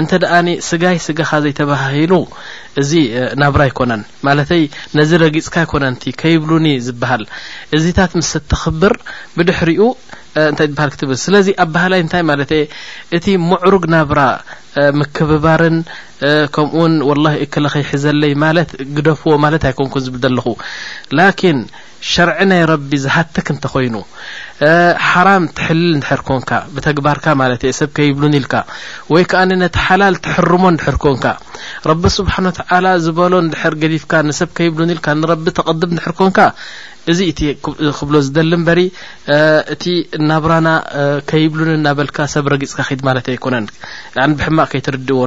እንተ 0.00 0.10
ደኣኒ 0.22 0.48
ስጋይ 0.68 0.96
ስጋኻ 1.06 1.30
ዘይተባሂሉ 1.44 2.12
እዚ 2.82 2.92
ናብራ 3.42 3.62
ኣይኮነን 3.68 4.02
ማለተይ 4.28 4.62
ነዚ 4.98 5.10
ረጊፅካ 5.24 5.56
ይኮነንቲ 5.66 6.02
ከይብሉኒ 6.22 6.66
ዝበሃል 6.88 7.24
እዚታት 7.78 8.14
ምስ 8.20 8.32
ትኽብር 8.52 8.94
ብድሕሪኡ 9.36 9.82
እንታይ 10.50 10.68
ዝበሃል 10.70 10.90
ክትብል 10.96 11.18
ስለዚ 11.26 11.48
ኣብ 11.64 11.70
ባህላይ 11.76 12.00
እንታይ 12.04 12.22
ማለት 12.32 12.50
የ 12.58 12.60
እቲ 13.18 13.26
ምዕሩግ 13.50 13.84
ናብራ 13.94 14.20
ምከብባርን 15.00 15.76
ከምኡውን 16.54 16.94
ወላ 17.08 17.26
እክለ 17.44 17.64
ኸይሕዘለይ 17.76 18.32
ማለት 18.44 18.70
ግደፍዎ 18.96 19.34
ማለት 19.44 19.64
ኣይኮንኩ 19.70 19.94
ዝብል 20.06 20.22
ዘለኹ 20.26 20.46
ላን 21.18 21.60
شርع 22.12 22.36
ናይ 22.48 22.62
رቢ 22.70 22.90
ዝሃትك 23.04 23.46
እንተ 23.52 23.64
ኾይኑ 23.74 23.94
حራም 25.08 25.44
ትحልል 25.56 26.00
حር 26.08 26.20
كንካ 26.28 26.50
ብተግባርካ 26.74 27.26
ሰብ 27.78 27.90
ከይብሉን 27.96 28.34
ኢልካ 28.38 28.54
ወይ 29.14 29.24
ك 29.30 29.34
نቲ 29.60 29.76
ሓላል 29.84 30.16
ትحርሞ 30.24 30.64
ድحር 30.78 30.96
كንካ 31.04 31.24
رቢ 31.90 32.02
ስبح 32.18 32.34
وع 32.48 32.84
ዝበሎ 33.04 33.32
ድر 33.52 33.74
ዲፍካ 33.92 34.12
ሰብ 34.40 34.50
ከይብሉ 34.58 34.80
ኢል 34.94 35.00
نቢ 35.32 35.46
ተቐድም 35.58 35.92
حር 36.04 36.12
كንካ 36.18 36.38
እዚ 37.10 37.20
እ 37.30 37.34
ክብل 37.98 38.14
ዝደሊ 38.26 38.52
በሪ 38.68 38.80
እቲ 39.74 39.84
ናብرና 40.28 40.68
ከይብሉ 41.32 41.60
ናበልካ 41.86 42.18
ሰብ 42.34 42.44
ረጊፅካ 42.54 42.88
ድ 42.98 43.00
ማ 43.06 43.10
ኣኮነ 43.36 43.54
ብحማቕ 44.38 44.68
ከይትርድዎ 44.72 45.18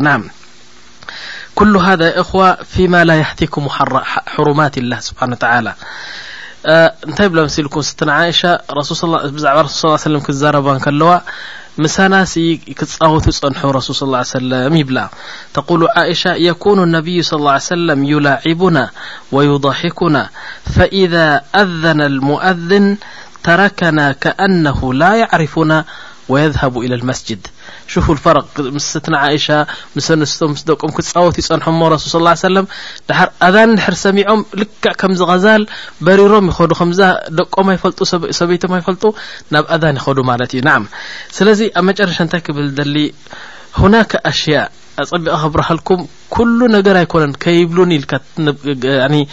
كل 1.61 1.73
هذ 1.87 2.01
خو 2.29 2.39
فم 2.71 2.93
ل 3.09 3.11
يحتكم 3.21 3.63
حرማት 4.35 4.73
لله 4.83 4.99
ስبح 5.07 5.21
وتعلى 5.31 5.71
نت 7.05 7.21
بلا 7.21 7.43
مسلكم 7.43 7.81
س 7.81 7.93
عشة 8.03 8.59
بع 8.75 8.81
سول 8.81 8.97
صلى 8.97 9.49
عي 9.49 9.97
سلم 9.97 10.23
زرب 10.29 10.67
لو 10.87 11.19
مسنا 11.77 12.25
كوت 12.79 13.45
نح 13.45 13.65
رسول 13.65 13.95
صلى 13.95 14.09
اه 14.15 14.19
عيه 14.19 14.35
وسلم 14.35 14.75
يبل 14.75 15.07
تقول 15.53 15.87
عئشة 15.95 16.33
يكون 16.35 16.83
النبي 16.83 17.21
صى 17.21 17.35
الله 17.35 17.49
عيه 17.51 17.57
وسلم 17.59 18.03
يلاعبنا 18.03 18.89
ويضحكنا 19.31 20.29
فإذا 20.75 21.41
أذن 21.55 22.01
المؤذن 22.01 22.97
تركنا 23.43 24.11
كأنه 24.11 24.93
لا 24.93 25.15
يعرفنا 25.15 25.85
ويذهب 26.29 26.79
الى 26.79 26.95
المسجد 26.95 27.47
ሽፉል 27.93 28.17
ፈረቕ 28.25 28.47
ምስትና 28.77 29.15
ዓእሻ 29.27 29.47
ምስ 29.97 30.07
ኣነስቶ 30.13 30.41
ስ 30.61 30.65
ደቆም 30.69 30.91
ክፃወት 30.97 31.35
ይፀንሐ 31.41 31.67
ስል 32.03 32.25
ص 32.31 32.41
ሰለም 32.45 32.65
ድሓር 33.09 33.29
ኣን 33.49 33.71
ድሕር 33.79 33.95
ሰሚዖም 34.05 34.41
ልክዕ 34.61 34.93
ከምዝ 35.01 35.21
غዛል 35.31 35.63
በሪሮም 36.05 36.47
ይኸዱ 36.51 36.71
ከ 36.79 36.83
ደቆማ 37.37 37.67
ይፈጡ 37.77 37.99
ሰበይቶ 38.39 38.63
ይፈልጡ 38.81 39.03
ናብ 39.55 39.65
ኣን 39.77 39.95
ይኸዱ 40.01 40.19
ማለት 40.31 40.51
እዩ 40.57 40.63
ና 40.69 40.73
ስለዚ 41.37 41.61
ኣብ 41.79 41.85
መጨረሻ 41.91 42.17
እንታይ 42.25 42.41
ክብል 42.47 42.67
ደሊ 42.79 42.95
ሁናካ 43.81 44.11
ኣሽያ 44.31 44.59
ኣፀቢቃ 45.01 45.33
ክብረሃልኩም 45.41 45.99
ሉ 46.57 46.67
ነገር 46.75 46.95
ኣይኮነን 47.01 47.33
ከይብሉን 47.43 47.91
ል 48.01 49.23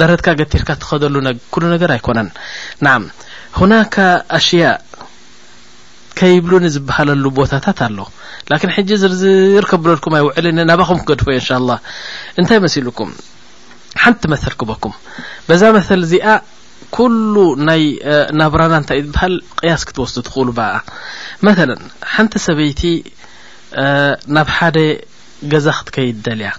ደረድካ 0.00 0.26
ገቲርካ 0.40 0.68
ትኸሉ 0.82 1.14
ነገር 1.74 1.90
ኣይኮነን 1.96 2.28
ሽ 4.46 4.50
ከይብሉኒ 6.20 6.64
ዝበሃለሉ 6.74 7.24
ቦታታት 7.38 7.78
ኣሎ 7.86 7.98
ላን 8.50 8.72
ሕጂ 8.76 8.90
ዝርዝር 9.02 9.64
ከብለልኩም 9.70 10.14
ኣይውዕል 10.18 10.46
ናባኹም 10.70 10.98
ክገድፎ 11.02 11.26
ዩ 11.34 11.38
ንሻ 11.42 11.48
ላه 11.68 11.78
እንታይ 12.40 12.58
መሲ 12.64 12.74
ሉኩም 12.88 13.10
ሓንቲ 14.02 14.22
መሰል 14.32 14.54
ክበኩም 14.60 14.94
በዛ 15.48 15.62
መሰሊ 15.76 16.00
እዚኣ 16.08 16.26
ኩሉ 16.96 17.34
ናይ 17.68 17.82
ናብራና 18.40 18.74
እንታይ 18.82 19.00
ዝበሃል 19.06 19.34
ቅያስ 19.60 19.82
ክትወስ 19.88 20.14
ትኽእሉ 20.26 20.48
በኣ 20.58 20.72
መላ 21.46 21.60
ሓንቲ 22.14 22.34
ሰበይቲ 22.46 22.82
ናብ 24.36 24.48
ሓደ 24.58 24.76
ገዛ 25.54 25.66
ክትከይድ 25.78 26.16
ደልያ 26.26 26.50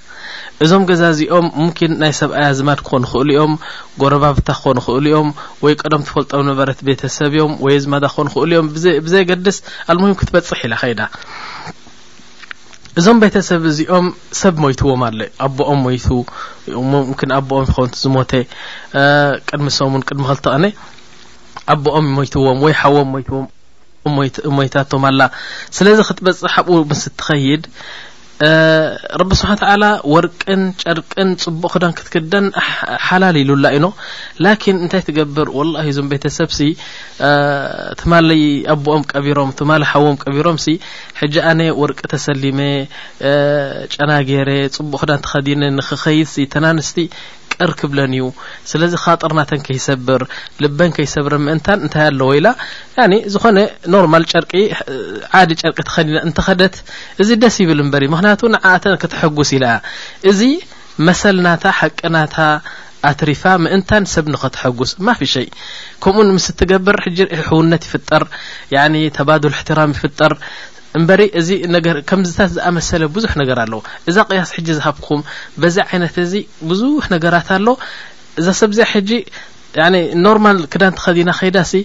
እዞም 0.65 0.83
ገዛ 0.89 1.01
እዚኦም 1.13 1.45
ሙምኪን 1.57 1.91
ናይ 2.01 2.11
ሰብኣያ 2.21 2.47
ዝማድ 2.57 2.79
ክኾኑ 2.85 3.03
ይኽእሉ 3.09 3.29
እኦም 3.37 3.53
ጎረባብታ 4.01 4.49
ክኾን 4.57 4.77
ይክእሉ 4.81 4.97
እዮም 5.11 5.29
ወይ 5.63 5.73
ቀደም 5.81 6.01
ተፈልጦ 6.07 6.31
ነበረት 6.49 6.79
ቤተሰብ 6.87 7.31
እዮም 7.37 7.53
ወይ 7.65 7.75
ዝማዳ 7.83 8.03
ክኾን 8.13 8.27
ክእሉ 8.33 8.51
እዮም 8.57 8.67
ብዘ 9.05 9.13
ገድስ 9.29 9.57
ኣልምሂም 9.93 10.15
ክትበፅሕ 10.19 10.59
ኢላ 10.67 10.73
ኸይዳ 10.81 11.01
እዞም 12.99 13.17
ቤተሰብ 13.23 13.61
እዚኦም 13.71 14.05
ሰብ 14.41 14.53
ሞይትዎም 14.65 15.01
ኣለ 15.07 15.19
ኣቦኦም 15.45 15.79
ሞይቱ 15.85 16.07
ሙምኪን 16.91 17.31
ኣቦኦም 17.39 17.65
ይኮውንቲ 17.71 17.95
ዝሞተ 18.05 18.31
ቅድሚሶምን 19.49 20.05
ቅድሚ 20.09 20.23
ክልተቕነ 20.29 20.65
ኣቦኦም 21.73 22.05
ይሞይትዎም 22.11 22.59
ወይ 22.67 22.73
ሓዎም 22.81 23.09
ሞትዎምሞይታቶም 23.15 25.03
ኣላ 25.09 25.21
ስለዚ 25.79 25.97
ክትበፅሕ 26.09 26.53
ኣብኡ 26.61 26.75
ምስ 26.91 27.03
እትኸይድ 27.09 27.63
ረቢ 29.21 29.31
ስብሓን 29.39 29.57
ተላ 29.61 29.85
ወርቅን 30.13 30.61
ጨርቅን 30.83 31.29
ፅቡቅ 31.43 31.71
ክዳን 31.73 31.93
ክትክደን 31.97 32.45
ሓላል 33.07 33.35
ኢሉላ 33.41 33.65
ኢኖ 33.77 33.87
ላኪን 34.45 34.77
እንታይ 34.83 35.01
ትገብር 35.07 35.47
ወላሂ 35.57 35.87
እዞም 35.93 36.07
ቤተሰብሲ 36.13 36.59
ትማ 37.99 38.11
ኣቦኦም 38.75 39.03
ቀቢሮም 39.11 39.51
ትማ 39.59 39.71
ሓዎም 39.91 40.17
ቀቢሮምሲ 40.23 40.67
ሕጂ 41.21 41.35
ኣነ 41.51 41.61
ወርቂ 41.81 41.99
ተሰሊመ 42.13 42.59
ጨናገረ 43.95 44.49
ፅቡቅ 44.77 44.99
ክዳን 45.03 45.23
ተኸዲነ 45.27 45.61
ንክኸይድ 45.77 46.29
ሲ 46.35 46.47
ተናንስቲ 46.55 46.97
ርክብለን 47.69 48.13
እዩ 48.17 48.25
ስለዚ 48.71 48.93
ኻጥርናተን 49.05 49.61
ከይሰብር 49.67 50.21
ልበን 50.63 50.91
ከይሰብረን 50.97 51.43
ምእንታን 51.47 51.79
እንታይ 51.85 52.05
ኣለዎ 52.11 52.29
ኢላ 52.39 52.47
ዝኾነ 53.33 53.57
ኖርማል 53.95 54.23
ጨርቂ 54.31 54.51
ዓዲ 55.39 55.51
ጨርቂ 55.61 55.77
ትኸዲ 55.87 56.09
ንተኸደት 56.29 56.75
እዚ 57.23 57.29
ደስ 57.43 57.57
ይብል 57.63 57.81
እበር 57.85 58.03
ምክንያቱ 58.15 58.41
ንዓእተ 58.55 58.85
ክትحጉስ 59.03 59.51
ኢላ 59.57 59.65
እዚ 60.31 60.41
መሰልናታ 61.07 61.63
ሓቂናታ 61.79 62.37
ኣትሪፋ 63.11 63.43
ምእንታን 63.65 64.03
ሰብ 64.13 64.25
ንኸትحጉስ 64.33 64.89
ማ 65.05 65.15
ፍ 65.19 65.29
ሸይ 65.35 65.47
ከምኡ 66.03 66.27
ምስ 66.35 66.45
ትገብር 66.59 66.97
ሕج 67.05 67.17
ኢ 67.35 67.39
ሕውነት 67.47 67.83
ይፍጠር 67.87 68.23
ተባዱል 69.17 69.53
اሕትራም 69.57 69.93
ይፍጠር 69.95 70.33
እምበሪ 70.99 71.21
እዚ 71.39 71.49
ነገ 71.75 71.87
ከምዚታት 72.09 72.49
ዝኣመሰለ 72.55 73.03
ብዙሕ 73.15 73.31
ነገር 73.41 73.57
ኣለዉ 73.63 73.79
እዛ 74.09 74.17
ቅያስ 74.29 74.49
ሕጂ 74.57 74.67
ዝሃብኩም 74.77 75.21
በዚ 75.61 75.75
ዓይነት 75.89 76.15
እዚ 76.25 76.33
ብዙሕ 76.69 77.05
ነገራት 77.15 77.49
ኣሎ 77.57 77.67
እዛ 78.39 78.47
ሰብዚያ 78.61 78.85
ሕጂ 78.93 79.09
ኖርማል 80.25 80.57
ክዳን 80.71 80.93
ቲ 80.95 80.99
ከዲና 81.05 81.31
ከይዳ 81.39 81.57
ሲ 81.71 81.79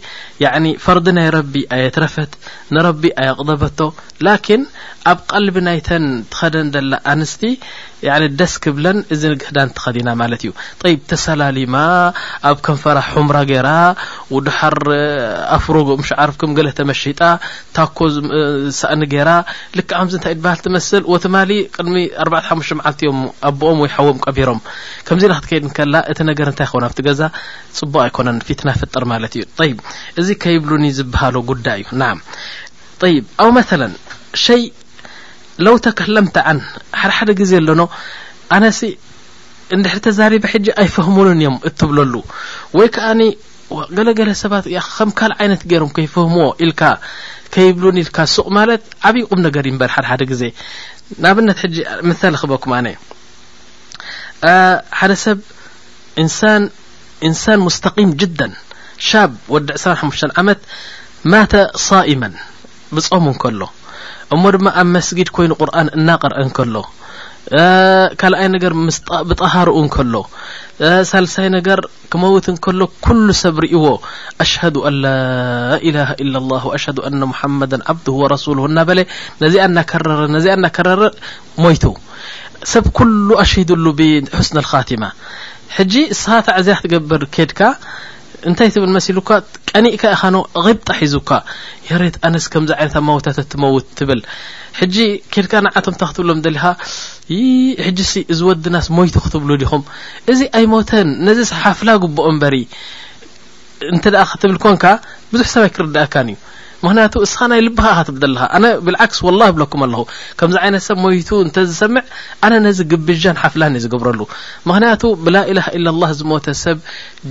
ፈርዲ 0.85 1.07
ናይ 1.19 1.29
ረቢ 1.37 1.55
ኣየትረፈት 1.77 2.33
ንረቢ 2.75 3.03
ኣየቕደበቶ 3.23 3.79
ላን 4.27 4.63
ኣብ 5.11 5.19
قልቢ 5.31 5.57
ናይተን 5.67 6.05
ትኸደን 6.31 6.69
ዘላ 6.75 6.95
ኣንስቲ 7.13 7.43
ደስ 8.39 8.55
ክብለን 8.65 8.99
እዚ 9.15 9.23
ህዳን 9.49 9.69
ትኸዲና 9.77 10.09
ማለት 10.23 10.41
እዩ 10.47 10.53
ተሰላሊማ 11.11 11.77
ኣብ 12.51 12.57
ከንፈራ 12.67 12.99
حምራ 13.11 13.37
ገራ 13.51 13.69
وድሓር 14.37 14.77
ኣፍሮ 15.57 15.77
ሸዓርفኩም 16.11 16.55
ገለተመሽጣ 16.59 17.21
ታኮ 17.77 17.99
ሳእኒ 18.81 19.03
ገራ 19.15 19.31
ልክ 19.79 19.89
ከ 19.93 20.01
ንታይ 20.15 20.35
በሃል 20.47 20.61
ትመስል 20.65 21.05
ትማ 21.27 21.37
ቅድሚ 21.77 21.95
4 22.27 22.43
ሓሙሽተ 22.49 22.77
መዓልቲዮም 22.81 23.21
ኣቦኦም 23.53 23.81
ወ 23.85 23.89
ሓዎም 23.97 24.19
ቀቢሮም 24.27 24.61
ከምዚ 25.07 25.25
ና 25.33 25.39
ክትከይድ 25.39 25.67
ከላ 25.79 25.95
እቲ 26.15 26.19
ነገር 26.31 26.51
ንታይ 26.55 26.69
ኾ 26.73 26.85
ኣብ 26.89 26.97
ገዛ 27.09 27.23
ፅቡቅ 27.79 27.99
ኣይኮነ 28.07 28.29
ፊትና 28.49 28.71
ፍጥር 28.81 29.05
ማለት 29.13 29.33
እዩ 29.41 29.45
ይ 29.69 29.73
እዚ 30.21 30.29
ከይብሉኒ 30.43 30.85
ዝበሃሉ 30.99 31.37
ጉዳይ 31.51 31.81
እዩ 31.85 31.91
ናዓ 32.03 32.13
ይ 33.13 33.17
ኣብ 33.45 33.51
መላ 33.57 33.83
ሸይ 34.45 34.63
ለውተ 35.67 35.87
ከህለምተዓን 35.99 36.59
ሓደሓደ 37.01 37.31
ግዜ 37.41 37.53
ኣለኖ 37.61 37.83
ኣነሲ 38.57 38.81
ንድሕ 39.79 39.95
ተዛሪበ 40.07 40.45
ሕጂ 40.53 40.67
ኣይፈህሙንን 40.83 41.39
እዮም 41.43 41.57
እትብለሉ 41.69 42.15
ወይ 42.79 42.89
ከዓ 42.95 43.09
ገለገለ 43.97 44.29
ሰባት 44.43 44.65
ከም 44.97 45.11
ካል 45.19 45.33
ዓይነት 45.41 45.63
ገይሮም 45.71 45.91
ከይፈህምዎ 45.97 46.45
ኢልካ 46.65 46.83
ከይብሉን 47.55 47.97
ኢልካ 48.03 48.19
ሱቅ 48.35 48.47
ማለት 48.59 48.83
ዓብይቁም 49.09 49.41
ነገር 49.47 49.65
ይበር 49.71 49.91
ሓድሓደ 49.95 50.23
ግዜ 50.33 50.43
ንኣብነት 51.23 51.61
ጂ 51.75 51.83
በኩ 52.53 52.63
እንሳን 57.29 57.59
ሙስተقም 57.67 58.11
ጅዳ 58.21 58.41
ሻብ 59.09 59.31
ወዲዕ 59.55 59.77
ሓሙሽተ 60.01 60.29
ዓመት 60.41 60.61
ማተ 61.33 61.53
صኢማ 61.87 62.23
ብጾሙ 62.97 63.25
እንከሎ 63.33 63.61
እሞ 64.35 64.43
ድማ 64.55 64.67
ኣብ 64.81 64.89
መስጊድ 64.97 65.29
ኮይኑ 65.37 65.53
ቁርን 65.61 65.89
እናቀርአ 65.99 66.39
እንከሎ 66.47 66.75
ካልኣይ 68.21 68.47
ነገር 68.55 68.73
ብጠሃሩኡ 69.29 69.77
ንከሎ 69.87 70.15
ሳልሳይ 71.11 71.49
ነገር 71.57 71.81
ክመውት 72.13 72.47
እንከሎ 72.53 72.81
ኩሉ 73.07 73.27
ሰብ 73.43 73.57
ርእይዎ 73.65 73.85
ኣሽهዱ 74.45 74.77
ኣላኢላሃ 74.91 76.11
ኢل 76.23 76.35
لله 76.39 76.65
أሽ 76.79 76.85
ና 77.21 77.23
ሙሓመዳ 77.33 77.73
ዓብድሁ 77.93 78.15
وረሱሉሁ 78.25 78.65
እናበለ 78.71 79.01
ነዚኣ 79.45 79.63
እናከረረ 79.71 80.21
ነዚኣ 80.37 80.55
እናከረረ 80.61 81.03
ሞይቱ 81.65 81.85
ሰብ 82.73 82.85
ኩሉ 82.99 83.29
ኣሽድሉ 83.45 83.85
ብስና 83.99 84.59
ካቲማ 84.71 85.05
ሕጂ 85.77 85.95
ስኻትዕዝያ 86.21 86.75
ክትገብር 86.79 87.23
ኬድካ 87.37 87.61
እንታይ 88.49 88.69
ትብል 88.75 88.91
መሲሉ 88.97 89.19
ካ 89.29 89.39
ቀኒእካ 89.71 90.03
ኢኻኖ 90.17 90.37
غጣ 90.65 90.87
ሒዙካ 90.99 91.31
የሬት 91.89 92.17
ኣነስ 92.29 92.47
ከምዚ 92.53 92.71
ዓይነት 92.79 92.95
ኣብ 92.99 93.05
ማውታ 93.09 93.27
ትመውት 93.53 93.87
ትብል 93.99 94.21
ሕጂ 94.81 94.97
ኬድካ 95.35 95.55
ንዓቶምታ 95.67 96.03
ክትብሎም 96.11 96.41
ዘሊኻ 96.45 96.65
ሕጂ 97.87 97.99
ሲ 98.11 98.15
እዚ 98.33 98.41
ወድናስ 98.51 98.87
ሞይቱ 98.99 99.15
ክትብሉ 99.25 99.51
ዲኹም 99.63 99.83
እዚ 100.35 100.41
ኣይ 100.59 100.67
ሞተን 100.73 101.09
ነዚ 101.29 101.39
ስሓፍላ 101.53 101.91
ግብኦ 102.03 102.27
እበሪ 102.35 102.57
እንተ 103.95 104.05
ደ 104.15 104.27
ክትብል 104.35 104.59
ኮንካ 104.67 104.85
ብዙሕ 105.33 105.49
ሰብይ 105.55 105.71
ክርዳእካን 105.77 106.29
እዩ 106.33 106.39
ምክንያቱ 106.85 107.15
እስኻ 107.27 107.39
ናይ 107.51 107.61
ልብኻ 107.67 107.87
ኸ 107.97 108.01
ትብደለካ 108.09 108.43
ኣነ 108.57 108.65
ብልዓክስ 108.87 109.19
ወላ 109.27 109.41
ህብለኩም 109.51 109.83
ኣለኹ 109.87 110.01
ከምዚ 110.39 110.57
ዓይነት 110.65 110.83
ሰብ 110.87 110.99
ሞይቱ 111.05 111.31
እንተ 111.45 111.57
ዝሰምዕ 111.71 112.03
ኣነ 112.47 112.53
ነዚ 112.67 112.79
ግብዣን 112.91 113.39
ሓፍላን 113.43 113.77
እዩ 113.79 113.83
ዝግብረሉ 113.85 114.21
ምኽንያቱ 114.69 115.03
ብላኢላሃ 115.27 115.67
ኢለ 115.79 115.87
ላህ 116.03 116.11
ዝሞተ 116.21 116.47
ሰብ 116.65 116.79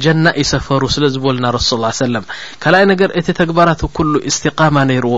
ጀና 0.05 0.25
ይሰፈሩ 0.41 0.81
ስለ 0.95 1.03
ዝበሉና 1.17 1.45
ረስ 1.57 1.67
ሰለም 2.03 2.25
ካልኣይ 2.63 2.85
ነገር 2.91 3.09
እቲ 3.21 3.27
ተግባራት 3.41 3.83
ኩሉ 3.99 4.13
እስትቃማ 4.31 4.75
ነይርዎ 4.91 5.15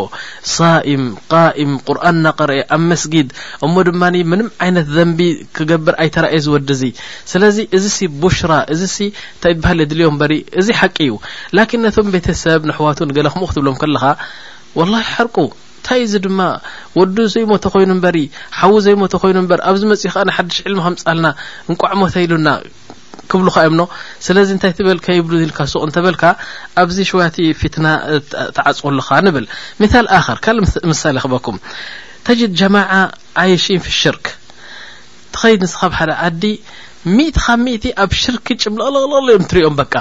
ሳኢም 0.55 1.05
ቃኢም 1.35 1.71
ቁርን 1.87 2.19
ናቀርአ 2.25 2.57
ኣብ 2.77 2.83
መስጊድ 2.91 3.29
እሞ 3.67 3.73
ድማ 3.89 4.03
ምን 4.33 4.43
ዓይነት 4.65 4.87
ዘንቢ 4.97 5.21
ክገብር 5.59 5.95
ኣይተረእየ 6.05 6.43
ዝወዲ 6.47 6.69
ዙ 6.81 6.91
ስለዚ 7.33 7.57
እዚ 7.79 7.85
ሲ 7.97 8.01
ቡሽራ 8.23 8.53
እዚ 8.75 8.81
ሲ 8.97 9.09
ንታይ 9.15 9.53
ትበሃል 9.57 9.79
የድልዮ 9.85 10.07
በሪ 10.21 10.33
እዚ 10.59 10.67
ሓቂ 10.81 10.97
እዩ 11.09 11.15
ላን 11.57 11.81
ነቶም 11.85 12.07
ቤተሰብ 12.17 12.61
ንኣሕዋቱ 12.71 12.99
ንገለ 13.09 13.27
ኹምክትብሎም 13.35 13.75
ኻ 13.81 14.15
ወላሂ 14.79 15.03
ሓርቁ 15.15 15.37
እንታይ 15.87 16.01
እዚ 16.05 16.13
ድማ 16.23 16.39
ወዱ 16.99 17.17
ዘይሞተ 17.33 17.65
ኮይኑ 17.73 17.89
እምበሪ 17.95 18.17
ሓዉ 18.59 18.71
ዘይሞተ 18.85 19.13
ኮይኑ 19.23 19.37
እበሪ 19.43 19.59
ኣብዚ 19.69 19.81
መፅኡ 19.91 20.07
ከና 20.15 20.31
ሓድሽ 20.37 20.57
ዕልሚ 20.65 20.79
ከምፃልና 20.85 21.27
ንቋዕሞተ 21.71 22.15
ኢሉና 22.25 22.49
ክብሉኻ 23.31 23.55
የምኖ 23.65 23.81
ስለዚ 24.25 24.49
እንታይ 24.55 24.71
ትበልከ 24.77 25.07
ይብሉ 25.17 25.33
ልካ 25.51 25.59
ሱቕ 25.73 25.83
እንተበልካ 25.87 26.23
ኣብዚ 26.81 26.97
ሸዋቲ 27.09 27.37
ፊትና 27.61 27.87
ተዓፅቁሉኻ 28.57 29.07
ንብል 29.27 29.45
ሚል 29.83 30.05
ኣር 30.17 30.37
ካል 30.45 30.59
ምሳሊ 30.91 31.17
ክበኩም 31.23 31.57
ተጅድ 32.27 32.53
ጀማዓ 32.61 32.91
ዓይሽን 33.43 33.79
ፊ 33.85 33.95
ሽርክ 34.01 34.25
ትኸይድ 35.35 35.61
ንስ 35.67 35.75
ካብ 35.79 35.93
ሓደ 35.99 36.11
ዓዲ 36.27 36.43
ምእት 37.15 37.37
ኻብ 37.45 37.59
ምእቲ 37.65 37.85
ኣብ 38.03 38.11
ሽርክ 38.23 38.45
ጭምለለለለ 38.61 39.27
እዮም 39.33 39.45
እትሪኦም 39.47 39.75
በካ 39.81 39.93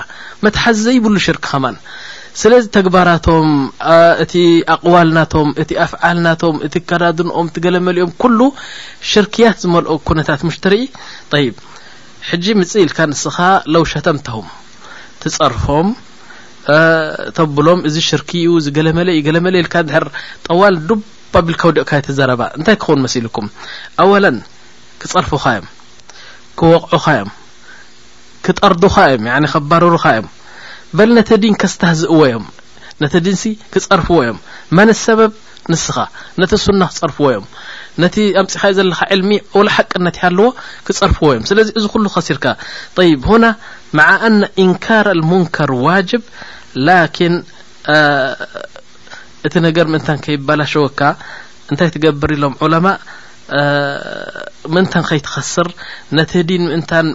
መትሓዚ 0.47 0.79
ዘይብሉ 0.89 1.17
ሽርክ 1.29 1.45
ከማ 1.53 1.65
ስለዚ 2.40 2.64
ተግባራቶም 2.76 3.49
እቲ 4.23 4.33
ኣቕዋልናቶም 4.75 5.49
እቲ 5.62 5.71
ኣፍዓልናቶም 5.85 6.57
እቲ 6.66 6.75
ከዳድንኦም 6.90 7.47
ትገለ 7.55 7.76
መሊኦም 7.87 8.11
ኩሉ 8.23 8.40
ሽርክያት 9.11 9.57
ዝመልኦ 9.62 9.93
ኩነታት 10.09 10.40
ምሽ 10.49 10.57
ትርኢ 10.64 10.83
ይብ 11.45 11.55
ሕጂ 12.31 12.47
ምፅ 12.61 12.73
ኢልካ 12.85 12.99
ንስኻ 13.12 13.38
ለውሸተም 13.75 14.19
ተውም 14.26 14.49
ትጸርፎም 15.23 15.88
ተብሎም 17.37 17.80
እዚ 17.89 17.97
ሽርክ 18.08 18.30
ኡ 18.52 18.61
ዝገለ 18.67 18.89
መለ 19.00 19.08
ዩ 19.19 19.25
ገለመለ 19.26 19.54
ኢልካ 19.63 19.75
ድሕር 19.89 20.06
ጠዋል 20.47 20.76
ዱባ 20.89 21.34
ብልካዊ 21.49 21.73
ዲኦካየ 21.76 22.00
ትዘረባ 22.06 22.43
እንታይ 22.58 22.76
ክኸውን 22.82 23.02
መሲ 23.04 23.15
ኢልኩም 23.23 23.47
ኣዋለን 24.04 24.39
ክጸርፉኻ 25.02 25.45
እዮም 25.54 25.69
ክወቕዑኻ 26.61 27.06
እዮም 27.17 27.30
ክጠርዱኻ 28.47 28.95
እዮም 29.13 29.26
ከባሩሩካ 29.54 30.06
እዮም 30.15 30.28
በል 30.99 31.11
ነተ 31.19 31.30
ድን 31.43 31.54
ከስታህዝእዎ 31.63 32.19
እዮም 32.28 32.45
ነተ 33.02 33.15
ድንሲ 33.25 33.45
ክጸርፍዎ 33.73 34.19
እዮም 34.25 34.39
መንሰበብ 34.78 35.32
ንስኻ 35.73 35.97
ነቲ 36.41 36.52
ሱና 36.65 36.82
ክጸርፍዎ 36.91 37.26
እዮም 37.32 37.47
ነቲ 38.02 38.17
ኣምፂኻ 38.43 38.63
እዩ 38.71 38.76
ዘለካ 38.78 39.00
ዕልሚ 39.15 39.30
ላ 39.67 39.73
ሓቅነት 39.76 40.17
እይ 40.21 40.25
ኣለዎ 40.28 40.49
ክጸርፍዎ 40.87 41.28
እዮም 41.35 41.45
ስለዚ 41.50 41.69
እዚ 41.78 41.85
ኩሉ 41.95 42.04
ኸሲርካ 42.17 42.45
ይብ 43.11 43.23
ሆና 43.30 43.45
መዓ 43.99 44.09
አነ 44.28 44.41
እንካር 44.65 45.09
ልሙንከር 45.21 45.71
ዋጅብ 45.87 46.23
ላኪን 46.87 47.35
እቲ 49.47 49.54
ነገር 49.69 49.87
ምእንታን 49.93 50.19
ከይበላሸወካ 50.26 51.00
እንታይ 51.73 51.91
ትገብር 51.97 52.30
ኢሎም 52.39 52.54
ዑለማ 52.65 52.87
ምእንታን 54.75 55.04
ከይትኸስር 55.09 55.69
ነቲ 56.19 56.30
ህዲን 56.41 56.63
ምእንታን 56.71 57.06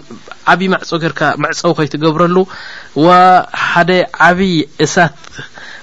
ዓብይ 0.52 0.68
ማዕፆ 0.74 0.90
ገርካ 1.02 1.20
መዕፀው 1.44 1.72
ኸይትገብረሉ 1.80 2.36
ሓደ 3.70 3.90
ዓብዪ 4.28 4.52
እሳት 4.84 5.16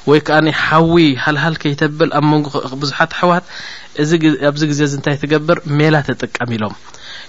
ወይ 0.09 0.19
ከዓ 0.27 0.37
ሓዊ 0.65 1.05
ሃልሃል 1.23 1.55
ከይተብል 1.63 2.09
ኣብ 2.19 2.25
መንቡዙሓት 2.31 3.11
ኣሕዋት 3.17 3.45
ኣብዚ 4.49 4.61
ግዜ 4.71 4.81
እንታይ 4.97 5.17
ትገብር 5.23 5.57
ሜላ 5.79 5.95
ተጥቀሚ 6.07 6.51
ኢሎም 6.57 6.75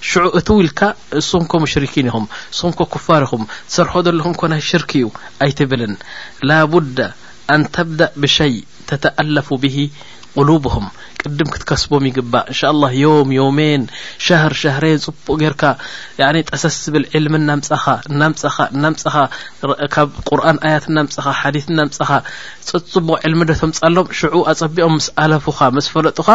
ሽዑ 0.08 0.24
እቲ 0.40 0.48
ው 0.54 0.58
ኢልካ 0.64 0.80
ንስኹም 1.18 1.44
ከ 1.52 1.60
ሙሽሪኪን 1.62 2.06
ኢኹም 2.10 2.26
እስኹም 2.52 2.72
ከ 2.78 2.82
ክፋር 2.94 3.22
ኢኹም 3.26 3.42
ሰርሖ 3.74 3.92
ዘለኹም 4.06 4.34
ኮ 4.40 4.48
ናይ 4.52 4.62
ሽርክ 4.68 4.90
እዩ 5.00 5.06
ኣይትብልን 5.46 5.94
ላቡዳ 6.48 6.98
ኣን 7.54 7.62
ተብዳእ 7.74 8.12
ብሸይ 8.22 8.54
ተተኣለፉ 8.90 9.48
ብሂ 9.64 9.76
ቁሉብም 10.36 10.84
ቅድም 11.22 11.48
ክትከስቦም 11.54 12.04
ይግባእ 12.08 12.44
እንሻ 12.50 12.60
ላ 12.82 12.88
ዮም 13.02 13.28
ዮሜን 13.38 13.82
ሸህር 14.26 14.52
ሸረን 14.60 15.00
ፅቡቕ 15.06 15.34
ጌይርካ 15.42 15.62
ጠሰስ 16.50 16.76
ዝብል 16.84 17.04
ዕልሚ 17.18 17.32
እናምፀኻ 17.42 17.84
እናምኻ 18.10 18.56
እናምፀኻ 18.76 19.16
ካብ 19.94 20.10
ቁርን 20.28 20.58
ኣያት 20.68 20.84
እናምፀኻ 20.92 21.26
ሓዲ 21.40 21.56
እናምፀኻ 21.72 22.10
ፅቡቕ 22.94 23.08
ዕልሚ 23.28 23.40
ዶ 23.50 23.58
ቶምፃሎም 23.62 24.08
ሽዑ 24.20 24.34
ኣፀቢኦም 24.52 24.94
ምስ 24.98 25.08
ኣለፉኻ 25.24 25.60
መስ 25.78 25.88
ፈለጡኻ 25.94 26.28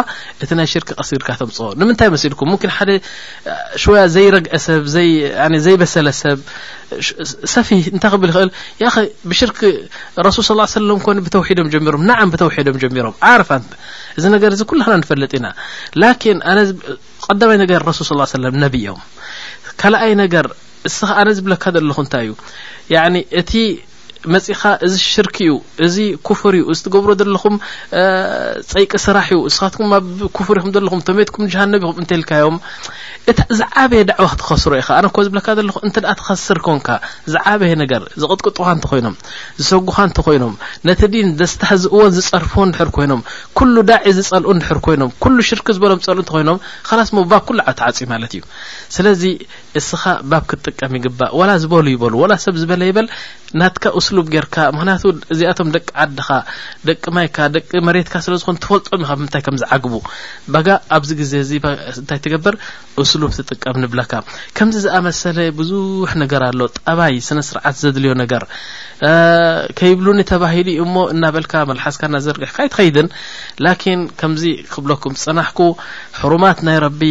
እቲ 0.44 0.50
ናይ 0.60 0.70
ሽርክ 0.74 0.90
ቀሲግድካ 1.00 1.30
ቶምጽ 1.42 1.58
ንምንታይ 1.80 2.12
መሲ 2.16 2.24
ኢልኩም 2.30 2.52
ሙምን 2.54 2.74
ሓደ 2.78 2.92
ሸውያ 3.86 4.04
ዘይረግአ 4.18 4.62
ሰብ 4.68 4.86
ዘይበሰለ 5.68 6.08
ሰብ 6.24 6.40
ሰፊ 7.54 7.68
እንታይ 7.94 8.12
ክብ 8.14 8.24
ይኽእል 8.30 8.50
ኸ 8.96 9.02
ብሽርክ 9.30 9.60
رሱል 10.26 10.44
صى 10.50 10.56
س 10.74 10.76
ብተوሒዶም 11.26 11.70
ጀሚሮም 11.74 12.02
ና 12.10 12.12
ብተوሒዶም 12.34 12.78
ጀሚሮም 12.84 13.16
ዓርፋ 13.32 13.50
እዚ 14.18 14.24
ነገር 14.36 14.52
ዚ 14.60 14.66
ኩلና 14.72 14.92
ንፈለጥ 15.02 15.32
ኢና 15.40 15.48
ላን 16.02 16.16
قማይ 17.26 17.58
ገር 17.72 17.82
رሱል 17.90 18.08
صى 18.30 18.38
ነብኦም 18.66 19.00
ካኣይ 19.82 20.14
ነገር 20.24 20.46
ነ 21.28 21.36
ዝብለካ 21.40 21.64
ዘለኹ 21.76 21.98
ንታይ 22.08 22.28
እዩ 23.38 23.54
መፂኻ 24.34 24.62
እዚ 24.86 24.94
ሽርኪ 25.14 25.38
እዩ 25.50 25.56
እዚ 25.86 25.96
ክፉር 26.28 26.54
ዩ 26.60 26.64
ዝትገብሮ 26.78 27.10
ዘለኹም 27.20 27.56
ፀይቂ 28.72 28.92
ስራሕ 29.06 29.26
እዩ 29.36 29.42
እንስኻትኩም 29.48 29.92
ኣብ 29.98 30.06
ኩፉር 30.38 30.58
ይኹም 30.60 30.72
ዘለኹም 30.76 31.02
ቶመየትኩም 31.08 31.50
ጀሃነብ 31.54 31.82
ኢኹም 31.88 31.98
እንተይልካዮም 32.04 32.58
እ 33.32 33.34
ዝዓበየ 33.60 34.02
ዳዕዋ 34.10 34.28
ክትኸስሮ 34.34 34.72
ኢካ 34.82 34.90
ኣነ 35.00 35.08
ከ 35.16 35.26
ዝብለካ 35.28 35.48
ዘለኹም 35.60 35.84
እንተ 35.88 35.98
ኣ 36.12 36.14
ተኸስር 36.22 36.60
ኮንካ 36.68 36.88
ዝዓበየ 37.34 37.74
ነገር 37.84 38.02
ዝቅጥቅጥካ 38.24 38.62
እንተ 38.78 38.86
ኮይኖም 38.92 39.16
ዝሰጉኻ 39.62 39.98
እንተ 40.10 40.18
ኮይኖም 40.28 40.54
ነቲ 40.90 41.02
ድን 41.14 41.30
ደስታ 41.42 41.64
ዝእዎን 41.84 42.12
ዝፀርፎዎ 42.18 42.64
እንድሕር 42.70 42.90
ኮይኖም 42.98 43.22
ኩሉ 43.60 43.76
ዳዒ 43.90 44.06
ዝፀልኡ 44.20 44.50
እንድሕር 44.58 44.80
ኮይኖም 44.88 45.12
ኩሉ 45.26 45.38
ሽርኪ 45.50 45.68
ዝበሎም 45.78 46.02
ዝፀልኡ 46.06 46.20
እንተኮይኖም 46.26 46.60
ካላስ 46.90 47.10
ሞባብ 47.20 47.42
ኩሉ 47.50 47.60
ዓብ 47.72 47.76
ቲዓፂእ 47.82 48.10
ማለት 48.14 48.32
እዩ 48.40 48.44
ስለዚ 48.98 49.24
እስኻ 49.80 50.04
ባብ 50.32 50.44
ክ 50.50 50.58
ትጥቀም 50.66 50.94
ይግባእ 50.98 51.32
ወላ 51.40 51.52
ዝበሉ 51.62 51.86
ይበሉ 51.94 52.14
ወላ 52.22 52.34
ሰብ 52.44 52.56
ዝበለ 52.62 52.82
ይበል 52.90 53.08
ናትካ 53.60 53.84
እስሉብ 54.00 54.28
ጌርካ 54.34 54.56
ምክንያቱ 54.76 55.04
እዚኣቶም 55.34 55.70
ደቂ 55.76 55.88
ዓድኻ 56.04 56.28
ደቂ 56.88 57.04
ማይካ 57.16 57.38
ደቂ 57.56 57.70
መሬትካ 57.88 58.14
ስለዝኮኑ 58.26 58.56
ትፈልጦም 58.64 59.00
ኢካ 59.06 59.12
ብምንታይ 59.20 59.44
ከምዝዓግቡ 59.48 59.94
በጋ 60.56 60.68
ኣብዚ 60.98 61.10
ግዜ 61.22 61.34
እዚ 61.46 61.52
እንታይ 62.02 62.20
ትገብር 62.26 62.58
እስሉብ 63.04 63.32
ትጥቀም 63.38 63.80
ንብለካ 63.84 64.14
ከምዚ 64.60 64.78
ዝኣመሰለ 64.86 65.40
ብዙሕ 65.60 66.12
ነገር 66.24 66.44
ኣሎ 66.50 66.62
ጣባይ 66.80 67.18
ስነ 67.28 67.40
ስርዓት 67.50 67.78
ዘድልዮ 67.84 68.12
ነገር 68.24 68.46
ከይብሉኒ 69.80 70.20
ተባሂሉ 70.34 70.68
እሞ 70.86 70.96
እናበልካ 71.16 71.54
መልሓስካ 71.72 72.02
እናዘርግሕካ 72.12 72.60
ይትኸይድን 72.68 73.10
ላኪን 73.68 74.02
ከምዚ 74.22 74.46
ክብለኩም 74.76 75.16
ፀናሕኩ 75.24 75.60
ሕሩማት 76.22 76.60
ናይ 76.70 76.80
ረቢ 76.88 77.02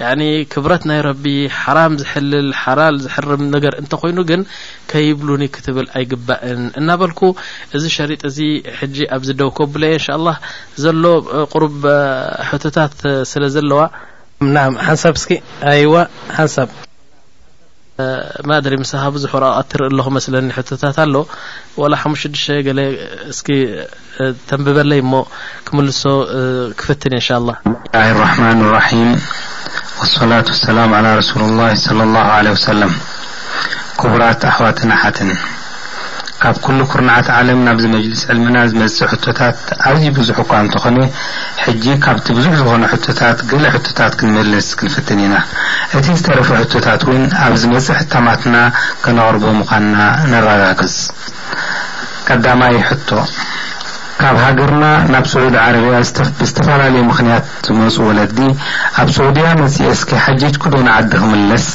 ين 0.00 0.20
ክብረት 0.52 0.82
ናይ 0.90 1.00
ረቢ 1.06 1.24
ሓራም 1.58 1.92
ዝሕልል 2.02 2.48
ሓላል 2.62 2.96
ዝحርም 3.04 3.42
ነገር 3.54 3.74
እንተ 3.80 3.92
ኮይኑ 4.02 4.18
ግን 4.30 4.40
ከይብሉኒ 4.90 5.42
ክትብል 5.54 5.86
ኣይግባእን 5.98 6.62
እናበልኩ 6.80 7.20
እዚ 7.78 7.84
ሸሪጥ 7.96 8.20
እዚ 8.30 8.38
ሕጂ 8.78 8.96
ኣብ 9.16 9.22
ዝደው 9.28 9.50
ከ 9.56 9.58
ኣብለየ 9.66 9.92
ን 9.98 10.04
لل 10.24 10.26
ዘሎ 10.84 11.04
ቁሩብ 11.52 11.76
ሕቶታት 12.48 12.94
ስለ 13.32 13.44
ዘለዋ 13.56 13.80
ንሳ 14.56 15.04
ንሳብ 16.40 16.68
ማድሪ 18.50 18.74
ስ 18.92 19.04
ብዙሕ 19.14 19.32
ትርኢ 19.70 19.90
ለኹ 19.98 20.06
መስለኒ 20.16 20.46
ትታት 20.70 20.96
ኣሎ 21.04 21.14
ሓሙሽ 22.02 22.22
ዱሽ 22.34 22.46
ገ 22.66 22.70
እኪ 23.32 23.46
ተንብበለይ 24.50 25.00
ሞ 25.12 25.22
ክምልሶ 25.68 26.02
ክፍትን 26.82 27.14
ን 27.20 27.54
ه 28.88 28.92
ኣላት 30.24 30.48
ሰላም 30.64 30.90
ዓላ 30.96 31.06
ረሱሊ 31.18 31.40
ላሂ 31.58 31.72
ለ 31.98 32.06
ላ 32.14 32.22
ለ 32.46 32.50
ሰላም 32.68 32.92
ክቡራት 34.00 34.42
ኣሕዋትና 34.50 34.92
ሓትን 35.02 35.30
ካብ 36.42 36.56
ኩሉ 36.64 36.78
ኩርናዓት 36.92 37.28
ዓለም 37.36 37.60
ናብዚ 37.66 37.84
መጅልስ 37.94 38.22
ዕልምና 38.32 38.56
ዝመፅእ 38.70 39.10
ሕቶታት 39.12 39.60
ኣዝዩ 39.88 40.06
ብዙሕ 40.18 40.36
እኳ 40.44 40.52
እንተኾነ 40.64 40.98
ሕጂ 41.64 41.84
ካብቲ 42.04 42.26
ብዙሕ 42.38 42.52
ዝኾኑ 42.60 42.82
ሕቶታት 42.94 43.38
ገለ 43.52 43.64
ሕቶታት 43.76 44.12
ክንመለስ 44.20 44.68
ክንፍትን 44.80 45.20
ኢና 45.26 45.34
እቲ 45.98 46.06
ዝተረፈ 46.20 46.50
ሕቶታት 46.62 47.02
እውን 47.08 47.24
ኣብ 47.46 47.54
ዝመፅእ 47.62 47.98
ሕታማትና 48.00 48.56
ከነቕርቦ 49.04 49.44
ምዃንና 49.60 49.96
ነረጋግዝ 50.32 50.96
ቀዳማ 52.28 52.60
ይ 52.76 52.80
ሕቶ 52.90 53.08
ካብ 54.20 54.36
ሃገርና 54.44 54.84
ናብ 55.12 55.24
ስዑድ 55.32 55.54
ዓረቢያ 55.66 55.96
ብዝተፈላለየ 56.40 57.00
ምክንያት 57.10 57.44
ዝመፁ 57.66 57.94
ወለዲ 58.08 58.38
ኣብ 59.02 59.08
ስዑድያ 59.16 59.46
መፅ 59.60 59.76
ስከ 60.00 60.10
ሓጅጅ 60.24 60.54
ክዶ 60.62 60.74
ናዓዲ 60.88 61.10
ክምለስ 61.22 61.66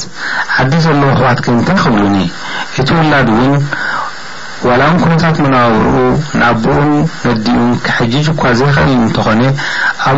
ዓዲ 0.61 0.73
ዘለዉ 0.85 1.03
ኣክዋት 1.15 1.39
ከ 1.45 1.49
እንታይ 1.55 1.77
ክብሉኒ 1.83 2.17
እቲ 2.81 2.87
ወላድ 2.99 3.29
እውን 3.35 3.53
ዋላእን 4.67 4.97
ኩነታት 5.03 5.35
መነባብርኡ 5.43 5.93
ንቦኡን 6.41 6.89
ነዲኡንክ 7.25 7.85
ሕጅጅ 7.97 8.25
እኳ 8.33 8.43
ዘይኽእል 8.59 8.91
እንተኾነ 9.05 9.41
ኡ 10.13 10.15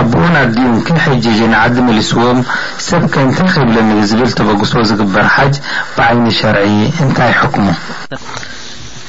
ኣቦኡ 0.00 0.24
ኣዲኡንከ 0.42 0.88
ሕጅጅ 1.06 1.40
ንዓዲ 1.54 1.74
መሊስዎም 1.88 2.38
ሰብከ 2.86 3.14
እንታይ 3.26 3.48
ከይብለኒ 3.54 3.90
ዝብል 4.12 4.30
ተበግሶ 4.40 4.72
ዝግበር 4.92 5.26
ሓጅ 5.36 5.54
ብዓይኒ 5.96 6.24
ሸርዒ 6.40 6.72
እንታይ 7.04 7.32
ሕክሙ 7.40 7.66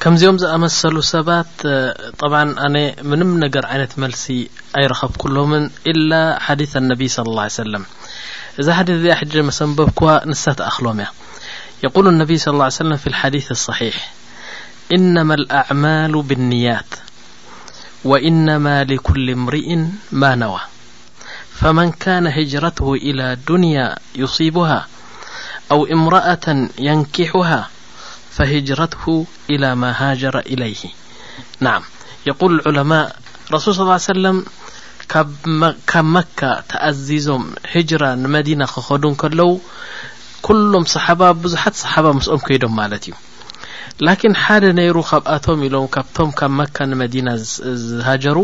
كمزኦم 0.03 0.37
زأمسل 0.37 1.03
سبات 1.03 1.47
طبعا 2.19 2.55
أن 2.67 2.93
منم 3.03 3.43
نجر 3.45 3.65
عينة 3.65 3.89
ملسي 3.97 4.49
أيرخبكلم 4.77 5.71
إلا 5.87 6.39
حديث 6.39 6.77
النبي 6.77 7.07
صى 7.07 7.21
الله 7.21 7.39
عي 7.41 7.45
وسلم 7.47 7.85
اذ 8.59 8.71
حدث 8.73 9.07
حجر 9.15 9.41
مسنببكو 9.41 10.17
نستأخلم 10.25 11.05
يقول 11.83 12.07
النبي 12.07 12.37
صى 12.37 12.49
الله 12.51 12.63
عي 12.63 12.69
سلم 12.71 12.95
في 12.97 13.07
الحديث 13.07 13.51
الصحيح 13.51 14.11
إنما 14.95 15.33
الأعمال 15.33 16.21
بالنيات 16.21 16.91
وإنما 18.03 18.83
لكل 18.83 19.29
امرئ 19.29 19.75
ما 20.11 20.35
نوى 20.35 20.59
فمن 21.53 21.91
كان 21.91 22.27
هجرته 22.27 22.93
إلى 22.93 23.37
دنيا 23.47 23.95
يصيبها 24.15 24.87
أو 25.71 25.85
امرأة 25.85 26.67
ينكحها 26.79 27.69
فهجرته 28.37 29.15
إلى 29.49 29.69
م 29.75 29.83
هاجر 30.01 30.35
إلይه 30.53 30.81
ና 31.65 31.67
يقل 32.29 32.51
لዑለማء 32.59 33.05
رሱል 33.55 33.73
صى 33.77 33.83
وسل 33.93 34.23
ካብ 35.11 35.29
መካ 36.15 36.39
ተأዝዞም 36.71 37.43
ህجራ 37.73 38.03
ንመዲና 38.23 38.61
ክኸዱ 38.73 39.03
ከለዉ 39.21 39.51
ኩሎም 40.47 40.85
صሓባ 40.93 41.21
ብዙሓት 41.43 41.75
صሓባ 41.81 42.05
ምስኦም 42.17 42.41
ከይዶም 42.47 42.73
ማለት 42.81 43.03
እዩ 43.09 43.13
ላكن 44.05 44.31
ሓደ 44.43 44.63
ነይሩ 44.81 44.95
ካብኣቶም 45.09 45.59
ኢሎ 45.67 45.75
ካብቶም 45.95 46.29
ብ 46.39 46.51
መካ 46.59 46.77
ንመዲና 46.91 47.27
ዝሃጀሩ 47.87 48.37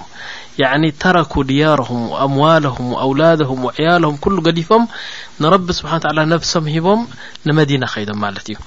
ተረኩ 1.01 1.33
ድያሮهም 1.49 2.01
وኣምዋሎهም 2.11 2.85
وأውላዶهም 2.93 3.59
وዕያለهም 3.67 4.15
ኩሉ 4.23 4.35
ገዲፎም 4.47 4.83
ንረቢ 5.43 5.67
ስብሓ 5.79 5.91
ነፍሶም 6.33 6.65
ሂቦም 6.75 7.01
ንመዲና 7.47 7.83
ከይዶም 7.93 8.17
ማለት 8.25 8.45
እዩ 8.51 8.57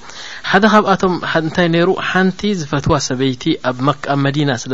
ሓደ 0.49 0.63
ካብኣቶም 0.73 1.13
እንታይ 1.39 1.67
ነሩ 1.75 1.89
ሓንቲ 2.09 2.41
ዝፈትዋ 2.61 2.93
ሰበይቲ 3.07 3.43
ኣብ 3.71 3.77
መዲና 4.25 4.49
ስለ 4.63 4.71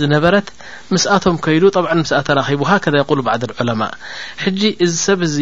ዝነበረት 0.00 0.48
ምስኣቶም 0.94 1.36
ከይዱ 1.46 1.64
ط 1.76 1.76
ስ 2.12 2.22
ተራኺቡ 2.28 2.62
ከ 2.86 2.94
ይቁሉ 3.02 3.18
ባዓ 3.28 3.36
ዑለማ 3.62 3.82
ሕጂ 4.44 4.62
እዚ 4.86 4.92
ሰብ 5.08 5.22
እዚ 5.28 5.36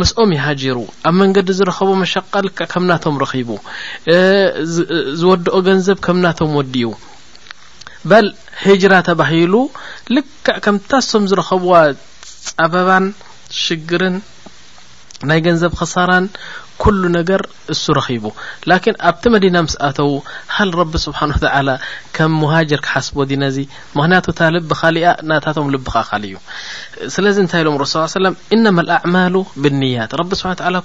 ምስኦም 0.00 0.30
ይሃجሩ 0.38 0.78
ኣብ 1.08 1.14
መንገዲ 1.22 1.48
ዝረኸቦ 1.58 1.88
መሸቃል 2.02 2.46
ከምናቶም 2.72 3.16
ረኺቡ 3.24 3.48
ዝወድኦ 5.22 5.56
ገንዘብ 5.70 5.98
ከምናቶም 6.06 6.52
ወዲዩ 6.60 6.88
በል 8.10 8.26
ህጅራ 8.66 8.94
ተባሂሉ 9.08 9.54
ልክዕ 10.16 10.56
ከምታሶም 10.64 11.24
ዝረኸብዋ 11.30 11.74
ፀበባን 12.46 13.06
ሽግርን 13.64 14.16
ናይ 15.30 15.40
ገንዘብ 15.46 15.72
ከሳራን 15.80 16.24
ኩሉ 16.82 17.02
ነገር 17.16 17.42
እሱ 17.72 17.84
ረኺቡ 17.98 18.24
ላኪን 18.70 18.96
ኣብቲ 19.08 19.24
መዲና 19.34 19.56
ምስ 19.66 19.74
ኣተዉ 19.88 20.12
ሃል 20.54 20.70
ረቢ 20.80 20.94
ስብሓን 21.04 21.32
ተ 21.42 21.50
ከም 22.16 22.32
መሃጀር 22.42 22.80
ክሓስብ 22.86 23.18
ዲነ 23.32 23.42
ዚ 23.56 23.58
ምክንያቱ 23.98 24.26
እታ 24.32 24.40
ልቢኻሊኣ 24.54 25.12
ናታቶም 25.32 25.70
ልብካ 25.74 25.94
ካል 26.08 26.24
እዩ 26.28 26.36
ስለዚ 27.16 27.36
እንታይ 27.44 27.62
ኢሎም 27.64 27.76
ረስ 27.82 27.92
ሰለም 28.16 28.36
ኢነማ 28.56 28.80
ኣዕማሉ 28.96 29.36
ብንያት 29.64 30.14
ረቢ 30.22 30.32
ስብሓ 30.42 30.52
ላ 30.78 30.82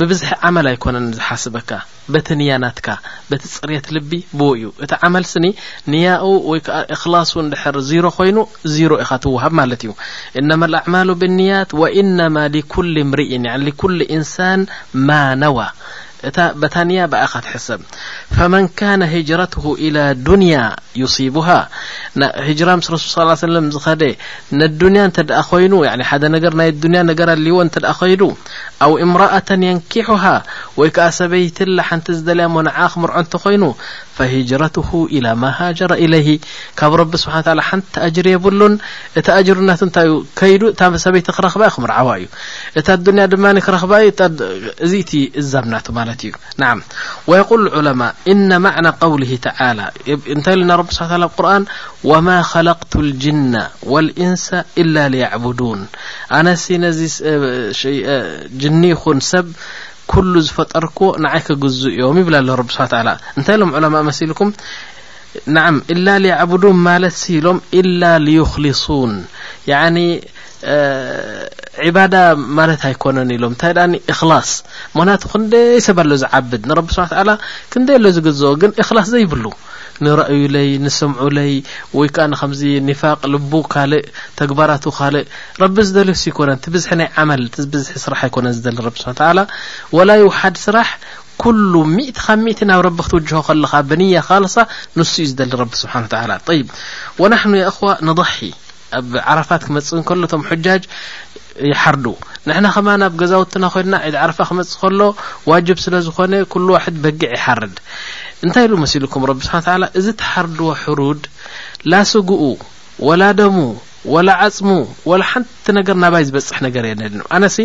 ብብዝሒ 0.00 0.30
ዓመል 0.48 0.68
ኣይኮነን 0.72 1.06
ዝሓስበካ 1.20 1.70
بቲ 2.14 2.28
ንያ 2.40 2.52
ናትካ 2.62 2.88
በቲ 3.30 3.42
ፅሬት 3.54 3.86
ልቢ 3.94 4.10
ብ 4.38 4.40
እዩ 4.56 4.68
እቲ 4.84 4.92
ዓመል 5.08 5.24
ስኒ 5.32 5.46
ንያء 5.92 6.22
ወ 6.50 6.54
اخላص 6.96 7.32
ድር 7.52 7.76
ዚሮ 7.90 8.04
ኮይኑ 8.18 8.36
ዚሮ 8.76 8.92
ኢኻ 9.04 9.10
ትوሃብ 9.24 9.52
ማለት 9.60 9.80
እዩ 9.84 9.90
إنማا 10.40 10.66
الأعማሉ 10.70 11.08
ብالنያاት 11.20 11.70
وإنማ 11.80 12.36
لكل 12.56 12.94
ምርኢ 13.10 13.30
لكل 13.66 13.98
ኢንሳاን 14.16 14.60
ማ 15.06 15.08
ነዋ 15.44 15.58
بታني 16.36 17.06
ب 17.06 17.10
تحسب 17.10 17.80
فمن 18.38 18.68
كان 18.68 19.02
هجرته 19.02 19.74
إلى 19.78 20.14
دنيا 20.14 20.76
يصيبها 20.96 21.68
هجرة 22.16 22.74
م 22.74 22.78
رسل 22.78 22.98
صلى 22.98 23.28
ا 23.28 23.30
ع 23.30 23.34
سلم 23.48 23.70
زخد 23.70 24.02
نዱنيا 24.58 25.06
تدا 25.14 25.42
ኮይن 25.50 25.74
ن 25.98 26.02
حደ 26.10 26.22
ر 26.50 26.54
ና 26.58 26.60
اዱنيا 26.72 27.02
ر 27.28 27.32
لዎ 27.46 27.58
دا 27.62 27.92
خيد 27.92 28.22
او 28.84 28.92
امرأة 29.04 29.48
ينكحها 29.70 30.36
وي 30.78 30.90
ك 30.90 30.98
ሰበيتل 31.18 31.80
ሓنت 31.88 32.06
زدلያ 32.18 32.46
منعمرع 32.56 33.14
እنت 33.20 33.32
ኮይن 33.44 33.64
فهجرته 34.18 35.08
إلى 35.12 35.34
ما 35.34 35.54
هاجر 35.58 35.92
إليه 35.94 36.38
رب 36.82 37.16
سبحا 37.16 37.42
والى 37.46 37.62
حنت 37.62 37.98
أجر 37.98 38.26
يبلن 38.26 38.78
ت 39.14 39.28
أجرن 39.30 39.70
يد 40.42 40.96
سبيت 41.04 41.26
رخبي 41.40 41.68
مرعو 41.78 42.14
ي 42.14 42.28
ادنيا 42.76 43.26
مني 43.42 43.60
ربز 43.74 44.04
ت 44.18 44.22
ازمنت 45.38 45.86
ت 46.20 46.24
ي 46.24 46.32
نعم 46.62 46.82
ويقول 47.26 47.60
العلماء 47.66 48.14
إن 48.28 48.60
معنى 48.60 48.88
قوله 48.88 49.38
تعالى 49.42 49.86
نت 50.38 50.48
رب 50.48 50.90
سح 50.92 51.12
على 51.12 51.26
قرآن 51.38 51.62
وما 52.04 52.42
خلقت 52.42 52.96
الجن 52.96 53.54
والانس 53.82 54.46
إلا 54.78 55.08
ليعبدون 55.08 55.86
نس 56.32 56.66
ن 56.82 56.84
جن 58.60 58.74
ن 58.82 59.20
س 59.32 59.32
ኩሉ 60.12 60.34
ዝፈጠርኮዎ 60.46 61.08
ንዓይከ 61.24 61.48
ግዙ 61.64 61.78
እዮም 61.92 62.18
ይብ 62.20 62.28
ብ 62.68 62.68
ስ 62.76 62.88
እንታይ 63.38 63.56
ሎም 63.60 63.70
ዑለማء 63.76 64.04
መሲልኩም 64.08 64.50
نዓ 65.56 65.74
إل 65.94 66.06
ليعبዱን 66.24 66.78
ማለት 66.88 67.16
ኢሎም 67.36 67.58
إل 67.80 68.02
ليخሊصوን 68.26 69.12
يعن 69.72 69.96
عባዳ 71.86 72.14
ማለት 72.58 72.80
ኣይኮነን 72.88 73.28
ኢሎም 73.36 73.52
ንታይ 73.56 73.72
اخላص 74.14 74.50
ምክንያቱ 74.98 75.22
ክንደ 75.32 75.54
ሰብ 75.86 75.98
ኣለ 76.02 76.10
ዝዓብድ 76.22 76.62
ንرቢ 76.70 76.88
ስح 76.96 77.08
تل 77.12 77.28
ክንደይ 77.72 77.98
ዝግዝ 78.16 78.40
ግን 78.60 78.70
اخላص 78.82 79.06
ዘይብሉ 79.14 79.44
ንرأዩ 80.06 80.40
ለይ 80.54 80.68
نስምዑ 80.84 81.20
ለይ 81.36 81.52
ወይ 81.98 82.08
ከ 82.16 82.26
ከዚ 82.40 82.60
نፋቅ 82.88 83.20
ልቡ 83.34 83.52
ካልእ 83.72 84.04
ተግبራቱ 84.38 84.84
ካልእ 84.98 85.24
ረቢ 85.62 85.76
ዝደል 85.88 86.08
يኮነ 86.30 86.50
ትብዝ 86.64 86.84
ናይ 87.00 87.08
ዓመል 87.22 87.42
ብዝ 87.72 87.84
ስራሕ 88.04 88.20
ኣኮነ 88.28 88.46
ስح 88.58 89.18
وላ 89.96 90.10
ይውሓድ 90.20 90.56
ስራሕ 90.66 90.88
ኩሉ 91.42 91.72
ምእቲ 91.96 92.16
ካብ 92.24 92.38
ምእ 92.44 92.60
ናብ 92.68 92.80
ረቢ 92.86 92.98
ክትውጅሆ 93.06 93.38
ከለኻ 93.48 93.72
በንያ 93.90 94.20
ካለሳ 94.28 94.54
ንሱ 94.98 95.12
እዩ 95.22 95.26
ዝደሊ 95.30 95.50
ረቢ 95.62 95.72
ስብሓን 95.82 96.06
ታላ 96.12 96.30
طይብ 96.48 96.66
ወናሕኑ 97.22 97.52
ያ 97.60 97.64
እኸዋ 97.72 97.88
ንضሒ 98.08 98.38
ኣብ 98.98 99.10
ዓረፋት 99.30 99.62
ክመጽእ 99.66 99.96
ንከሎ 100.00 100.18
እቶም 100.28 100.42
ሕጃጅ 100.50 100.82
ይሓርዱ 101.70 102.04
ንሕና 102.48 102.66
ኸማ 102.74 102.88
ናብ 103.02 103.14
ገዛውትና 103.20 103.64
ኮይልና 103.74 103.94
ዒድ 104.08 104.16
ዓረፋ 104.24 104.38
ክመፅእ 104.50 104.76
ከሎ 104.82 105.00
ዋጅብ 105.50 105.78
ስለ 105.84 105.94
ዝኾነ 106.06 106.32
ኩሉ 106.54 106.66
ዋሕድ 106.76 106.96
በጊዕ 107.04 107.30
ይሓርድ 107.38 107.76
እንታይ 108.46 108.64
ኢሉ 108.68 108.74
መሲሉኩም 108.84 109.26
ረቢ 109.30 109.40
ስሓን 109.48 109.80
ላ 109.82 109.86
እዚ 110.00 110.06
ተሓርድዎ 110.22 110.68
ሕሩድ 110.84 111.22
ላስጉኡ 111.92 112.42
ወላ 113.08 113.22
ደሙ 113.40 113.56
ወላ 114.14 114.28
ዓፅሙ 114.46 114.68
ወላ 115.10 115.22
ሓንቲ 115.30 115.66
ነገር 115.78 115.96
ናባይ 116.02 116.24
ዝበፅሕ 116.28 116.58
ነገር 116.66 116.84
የ 116.88 116.92
ለ 117.00 117.22
ኣነሲ 117.36 117.56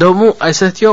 ደም 0.00 0.20
ኣይሰትዮ 0.46 0.90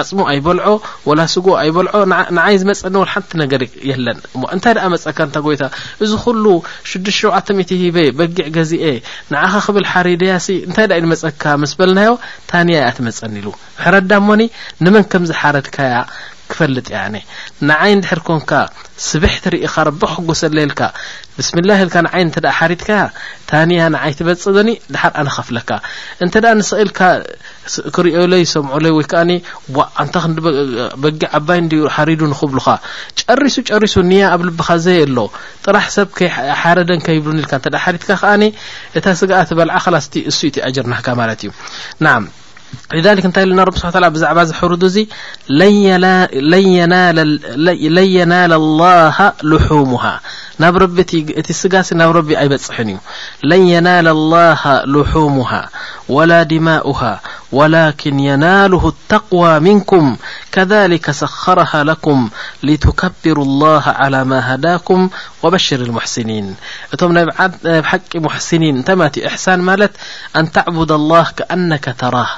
ዓፅሙ 0.00 0.18
ኣይ 0.32 0.38
በልዖ 0.46 0.66
ወላ 1.08 1.20
ስጉ 1.34 1.46
ኣይበልዖ 1.62 1.94
ንዓይ 2.38 2.56
ዝመፀኒ 2.62 2.96
ሓንቲ 3.12 3.30
ነገር 3.42 3.62
የለን 3.90 4.18
እንታይ 4.56 4.74
ደኣ 4.78 4.84
መፀካ 4.94 5.18
እንታ 5.28 5.36
ጎይታ 5.46 5.64
እዚ 6.04 6.12
ኩሉ 6.24 6.44
6ዱሸተ00 6.92 7.80
ሂበ 7.82 7.98
በጊዕ 8.20 8.48
ገዚኤ 8.58 8.86
ንዓኻ 9.34 9.52
ክብል 9.68 9.86
ሓሪድያሲ 9.92 10.48
እንታይ 10.68 10.86
ደ 10.92 11.00
ኢመፀካ 11.04 11.42
መስ 11.62 11.74
በልናዮ 11.80 12.12
ታንያ 12.52 12.76
እያ 12.82 12.92
ትመፀኒ 12.98 13.34
ኢሉ 13.42 13.48
ሕረዳሞኒ 13.84 14.42
ንመን 14.84 15.04
ከም 15.14 15.26
ዝሓረድካ 15.32 15.76
ያ 15.94 15.98
ክፈልጥ 16.52 16.86
ያ 16.96 17.00
ንዓይ 17.70 17.92
ንድሕር 17.98 18.20
ኮንካ 18.28 18.52
ስብሕትርኢኻ 19.08 19.74
ረቢ 19.88 20.02
ክጎሰለየልካ 20.14 20.80
ብስምላ 21.36 21.70
ልካ 21.88 21.96
ንዓይ 22.06 22.22
እ 22.38 22.52
ሓሪትካ 22.58 22.90
ታንያ 23.50 23.84
ንዓይ 23.94 24.12
ትበፅዶኒ 24.18 24.70
ድሓር 24.94 25.12
ኣነኸፍለካ 25.22 25.70
እንተ 26.24 26.34
ንስ 26.58 26.70
ኢልካ 26.82 27.00
ክሪኦለይ 27.96 28.42
ሰምዑይ 28.52 28.92
ወይከኣ 28.98 29.22
ንታ 30.06 30.14
ክበጊ 30.24 31.20
ዓባይ 31.38 31.60
ዲ 31.72 31.80
ሓሪዱ 31.96 32.20
ንክብሉኻ 32.32 32.68
ጨሪሱ 33.20 33.56
ጨሪሱ 33.70 33.96
ንያ 34.10 34.22
ኣብ 34.34 34.42
ልብኻ 34.48 34.68
ዘ 34.84 34.96
ኣሎ 35.06 35.18
ጥራሕ 35.64 35.86
ሰብ 35.96 36.08
ከሓረደን 36.18 37.02
ከይብሉን 37.08 37.40
ልካ 37.44 37.52
ሓሪትካ 37.86 38.10
ከኣ 38.22 38.34
እታ 39.00 39.06
ስጋ 39.22 39.32
ትበልዓ 39.50 39.76
ኸላስቲ 39.86 40.14
ንሱ 40.30 40.40
ቲ 40.56 40.64
ኣጅርናካ 40.68 41.06
ማለት 41.22 41.40
እዩ 41.46 41.50
ና 42.06 42.16
لذلك 42.92 43.26
نتي 43.26 43.44
ن 43.44 43.60
رب 43.60 43.76
سا 43.78 43.90
ول 43.94 44.10
بزعب 44.10 44.44
زحرد 44.44 44.84
زي 44.86 45.08
لن 45.48 45.72
ينال 47.98 48.52
الله 48.52 49.32
لحومها 49.44 50.20
ن 50.60 50.64
رب 50.64 51.00
ت 51.40 51.52
سجاس 51.52 51.92
ن 51.92 52.02
رب 52.02 52.30
ايبحن 52.30 52.88
ي 52.88 52.98
لن 53.44 53.62
ينال 53.74 54.08
الله 54.08 54.58
لحومها 54.86 55.68
ولا 56.08 56.42
دماؤها 56.42 57.20
ولكن 57.52 58.20
يناله 58.20 58.88
التقوى 58.88 59.60
منكم 59.60 60.16
كذلك 60.52 61.10
سخرها 61.10 61.84
لكم 61.84 62.30
لتكبروا 62.62 63.44
الله 63.44 63.82
على 63.86 64.24
ما 64.24 64.54
هداكم 64.54 65.08
وبشر 65.42 65.80
المحسنين 65.80 66.54
ام 67.02 67.30
حق 67.90 68.12
محسنين 68.16 68.76
نت 68.78 68.90
ما 68.90 69.10
احسان 69.26 69.60
ملت 69.60 69.90
ان 70.36 70.52
تعبد 70.52 70.90
الله 70.92 71.26
كأنك 71.36 71.94
تراه 71.98 72.28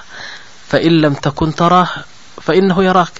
فإن 0.74 1.00
لم 1.00 1.14
تكن 1.14 1.54
تراه 1.54 1.88
فإنه 2.42 2.84
يراك 2.90 3.12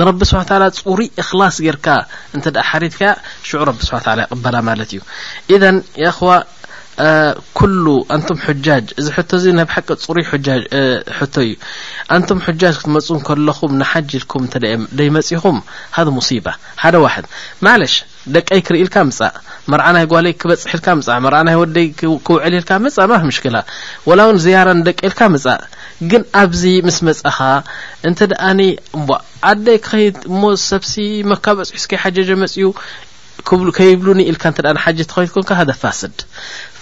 نرب 0.00 0.20
سبحا 0.28 0.42
تعلى 0.50 0.68
ፅሩ 0.80 0.98
اخلاص 1.22 1.56
رካ 1.74 1.86
ت 2.44 2.56
حردك 2.68 3.02
شع 3.48 3.60
رب 3.68 3.78
سح 3.88 3.98
تعلى 4.06 4.22
يقበل 4.26 4.54
ማለት 4.68 4.90
እዩ 4.94 5.00
إذا 5.54 5.70
ي 6.04 6.08
اخو 6.12 6.28
كل 7.58 7.84
نت 8.18 8.28
حجج 8.46 8.84
ዚ 9.42 9.44
ና 9.58 9.58
بحቂ 9.68 9.88
ፅሩ 10.06 10.16
እዩ 10.36 11.50
ኣنتم 12.14 12.38
حجج 12.46 12.62
ክትመፁو 12.80 13.18
ከلኹም 13.28 13.72
نሓج 13.82 14.10
ልكم 14.22 14.42
يمፅኹም 15.08 15.56
هذ 15.96 16.06
مصيبة 16.18 16.52
ደቀይ 18.34 18.60
ክርኢ 18.66 18.80
ልካ 18.86 18.96
መጻ 19.08 19.20
መርዓ 19.72 19.84
ናይ 19.96 20.04
ጓለይ 20.12 20.32
ክበፅሕ 20.40 20.72
ልካ 20.78 20.86
ምጻ 20.98 21.08
መርኣ 21.24 21.38
ናይ 21.48 21.56
ወደይ 21.62 21.86
ክውዕል 22.28 22.54
ልካ 22.62 22.70
መጻእ 22.84 23.08
ማምሽክላ 23.10 23.56
ወላእውን 24.08 24.40
ዝያራን 24.44 24.80
ደቀይልካ 24.88 25.20
መጻ 25.34 25.46
ግን 26.10 26.22
ኣብዚ 26.42 26.62
ምስ 26.86 26.98
መፅኻ 27.08 27.38
እንተደኣኒ 28.08 28.60
እ 28.96 29.18
ዓደይ 29.50 29.78
ክኸይድ 29.84 30.16
እሞ 30.32 30.42
ሰብሲ 30.70 30.92
መካበፅሒ 31.32 31.78
ስከ 31.84 31.92
ሓጀጀ 32.02 32.30
መፅ 32.42 32.54
እዩ 32.60 32.66
ከይብሉኒ 33.48 34.20
ኢልካ 34.30 34.44
ንተ 34.50 34.58
ንሓጅ 34.76 34.98
ተኸት 35.10 35.30
ኮን 35.34 35.44
ሃذ 35.60 35.70
ፋስድ 35.82 36.16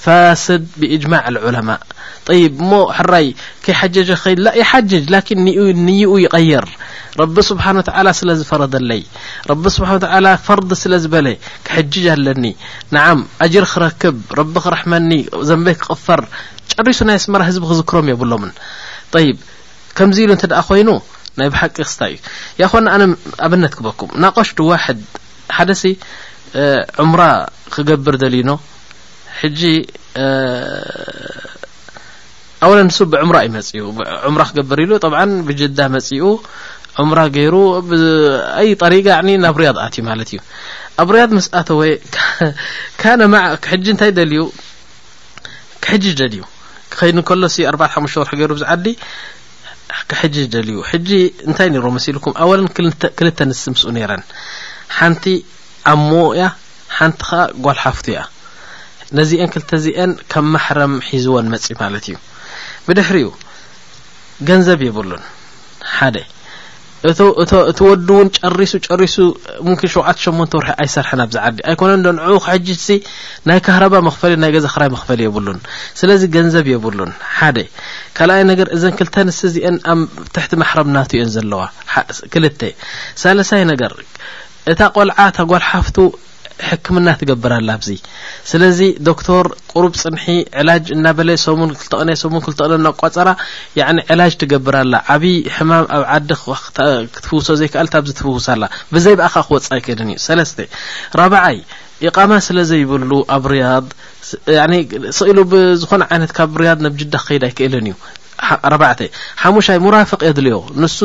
ፋስድ 0.04 0.62
ብإጅማዕ 0.80 1.22
الዑለማء 1.30 1.80
طይብ 2.28 2.52
እሞ 2.62 2.72
ሕራይ 2.98 3.26
ከሓج 3.64 3.94
ክኸ 4.10 4.24
ላ 4.46 4.48
ይሓጅጅ 4.60 5.04
ላን 5.12 5.40
ንይኡ 5.86 6.10
ይቀይር 6.24 6.66
ረቢ 7.20 7.36
ስብሓን 7.50 7.76
ስለዝፈረደለይ 8.20 9.02
ረቢ 9.50 9.64
ስብሓን 9.76 9.98
ላ 10.24 10.28
ፈርድ 10.46 10.70
ስለ 10.82 10.92
ዝበለ 11.04 11.28
ክሕጅج 11.66 12.06
ኣለኒ 12.14 12.44
ንዓም 12.96 13.20
ኣጅር 13.44 13.66
ክረክብ 13.72 14.16
ረቢ 14.40 14.54
ክረሕመኒ 14.66 15.10
ዘንበይ 15.50 15.76
ክቕፈር 15.82 16.22
ጨሪሱ 16.74 17.00
ናይ 17.08 17.16
ኣስመራ 17.20 17.40
ህዝቢ 17.50 17.62
ክዝክሮም 17.70 18.08
የብሎምን 18.12 18.52
طይብ 19.14 19.36
ከምዚ 19.98 20.18
ኢሉ 20.24 20.30
እንት 20.36 20.44
ደ 20.52 20.62
ኮይኑ 20.68 20.88
ናይ 21.38 21.48
ብሓቂ 21.54 21.76
ስታ 21.92 22.02
እዩ 22.10 22.16
ያ 22.60 22.64
ኾ 22.72 22.82
ኣነ 22.96 23.02
ኣብነት 23.46 23.72
ክበኩም 23.78 24.10
ናቆሽድዋድ 24.22 25.00
ደሲ 25.68 25.84
عምر 26.98 27.20
ክገبር 27.72 28.14
دልن 28.22 28.50
حج 29.38 29.60
و 32.58 32.70
ንሱ 32.86 32.98
ብعምر 33.12 33.36
መፅኡ 33.56 33.78
ክገبር 34.48 34.78
ኢ 34.84 34.88
طع 35.04 35.14
ብجዳ 35.48 35.78
መፅኡ 35.94 36.22
عም 36.98 37.10
ገيሩ 37.36 37.54
طሪج 38.82 39.08
ናብ 39.44 39.56
رያض 39.60 39.76
ኣትዩ 39.86 40.00
ማለት 40.10 40.28
እዩ 40.32 40.38
ኣብ 41.02 41.08
رያض 41.14 41.30
መስኣተወ 41.38 41.80
ج 43.84 43.86
ታይ 44.00 44.10
ልዩ 44.32 44.42
ሕج 45.90 46.04
ልዩ 46.32 46.42
ከሎ 47.26 47.42
4ር 47.72 47.76
ሓሙሽة 47.94 48.18
ወር 48.20 48.30
ገሩ 48.40 48.50
ዝዓዲ 48.62 48.86
ሕج 50.20 50.34
ልዩ 50.68 50.78
ج 51.08 51.10
እንታይ 51.48 51.68
ሮ 51.84 51.86
መሲልك 51.96 52.24
أو 52.42 52.48
ክلተ 53.18 53.38
ን 53.48 53.52
ስ 53.80 53.86
ነረ 53.96 54.10
ኣብ 55.92 56.00
ሞ 56.08 56.12
እያ 56.36 56.46
ሓንቲ 56.98 57.20
ከ 57.28 57.48
ጓልሓፍቱ 57.64 58.06
እያ 58.12 58.20
ነዚአን 59.18 59.50
ክልተ 59.54 59.70
እዚአን 59.80 60.10
ከም 60.32 60.46
ማሕረም 60.54 60.94
ሒዝዎን 61.10 61.46
መጺ 61.52 61.66
ማለት 61.82 62.04
እዩ 62.12 62.16
ብድሕሪኡ 62.86 63.28
ገንዘብ 64.48 64.80
የብሉን 64.88 65.22
ሓደ 65.98 66.16
እቲ 67.08 67.18
ወዱ 67.88 68.08
እውን 68.14 68.28
ጨሪሱ 68.38 68.72
ጨሪሱ 68.86 69.16
ም 69.66 69.74
ሸውዓተ 69.92 70.16
ሸሞንተ 70.22 70.52
ወርሒ 70.58 70.70
ኣይሰርሐን 70.82 71.20
ኣብ 71.24 71.30
ዝዓዲ 71.34 71.56
ኣይኮነ 71.70 71.92
ዶ 72.04 72.08
ንዑ 72.16 72.32
ክ 72.44 72.46
ሕጅት 72.52 72.80
ሲ 72.86 72.96
ናይ 73.48 73.58
ካህረባ 73.66 73.94
መክፈል 74.06 74.32
ናይ 74.42 74.50
ገዛ 74.54 74.66
ክራይ 74.74 74.90
መኽፈሊ 74.96 75.20
የብሉን 75.26 75.60
ስለዚ 76.00 76.22
ገንዘብ 76.36 76.66
የብሉን 76.72 77.12
ሓደ 77.36 77.56
ካልኣይ 78.16 78.42
ነገር 78.50 78.68
እዘን 78.76 78.96
ክልተ 79.00 79.16
ንስ 79.28 79.38
እዚአን 79.50 79.76
ኣብ 79.92 80.00
ትሕቲ 80.34 80.52
ማሕረም 80.62 80.90
ናትእዮን 80.96 81.32
ዘለዋ 81.36 81.62
ክልተ 82.34 82.62
ሳለሳይ 83.22 83.64
ነገር 83.72 83.94
እታ 84.72 84.80
ቆልዓ 84.96 85.18
ተጓልሓፍቱ 85.36 85.96
ሕክምና 86.68 87.08
ትገብር 87.20 87.52
ላ 87.66 87.70
ብዙ 87.82 87.90
ስለዚ 88.50 88.80
ዶክተር 89.08 89.46
ቁሩብ 89.72 89.92
ፅንሒ 90.00 90.24
ዕላጅ 90.60 90.84
እና 90.96 91.06
በለ 91.18 91.30
ሰሙን 91.44 91.70
ክተቕነ 91.80 92.10
ሰሙን 92.22 92.42
ክልተቕነ 92.46 92.74
እናቋፀራ 92.80 93.28
ዕላጅ 94.14 94.32
ትገብርላ 94.42 94.94
ዓብይ 95.14 95.36
ሕማም 95.56 95.86
ኣብ 95.96 96.02
ዓዲ 96.16 96.30
ክትፍውሶ 97.14 97.48
ዘይከኣል 97.62 97.90
ታብዚ 97.94 98.12
ትፍውሳላ 98.20 98.64
ብዘይ 98.96 99.16
ብኣኸ 99.20 99.36
ክወፅእ 99.48 99.72
ኣይክእልን 99.78 100.10
እዩ 100.14 100.22
ሰለስተ 100.28 100.58
4ብዓይ 101.24 101.58
ኢቓማ 102.08 102.32
ስለ 102.48 102.58
ዘይብሉ 102.72 103.10
ኣብ 103.36 103.44
ርያድ 103.54 103.86
ስኢሉ 105.20 105.38
ብዝኾነ 105.52 106.02
ዓይነት 106.14 106.32
ካብ 106.38 106.56
ርያድ 106.64 106.80
ናብ 106.86 106.96
ጅዳ 107.02 107.14
ክከይድ 107.22 107.44
ኣይክእልን 107.50 107.88
እዩ 107.90 107.94
4 108.46 108.98
ሓሙሻይ 109.42 109.76
ራفق 109.94 110.20
የድል 110.28 110.46
ዮ 110.52 110.56
ንሱ 110.82 110.98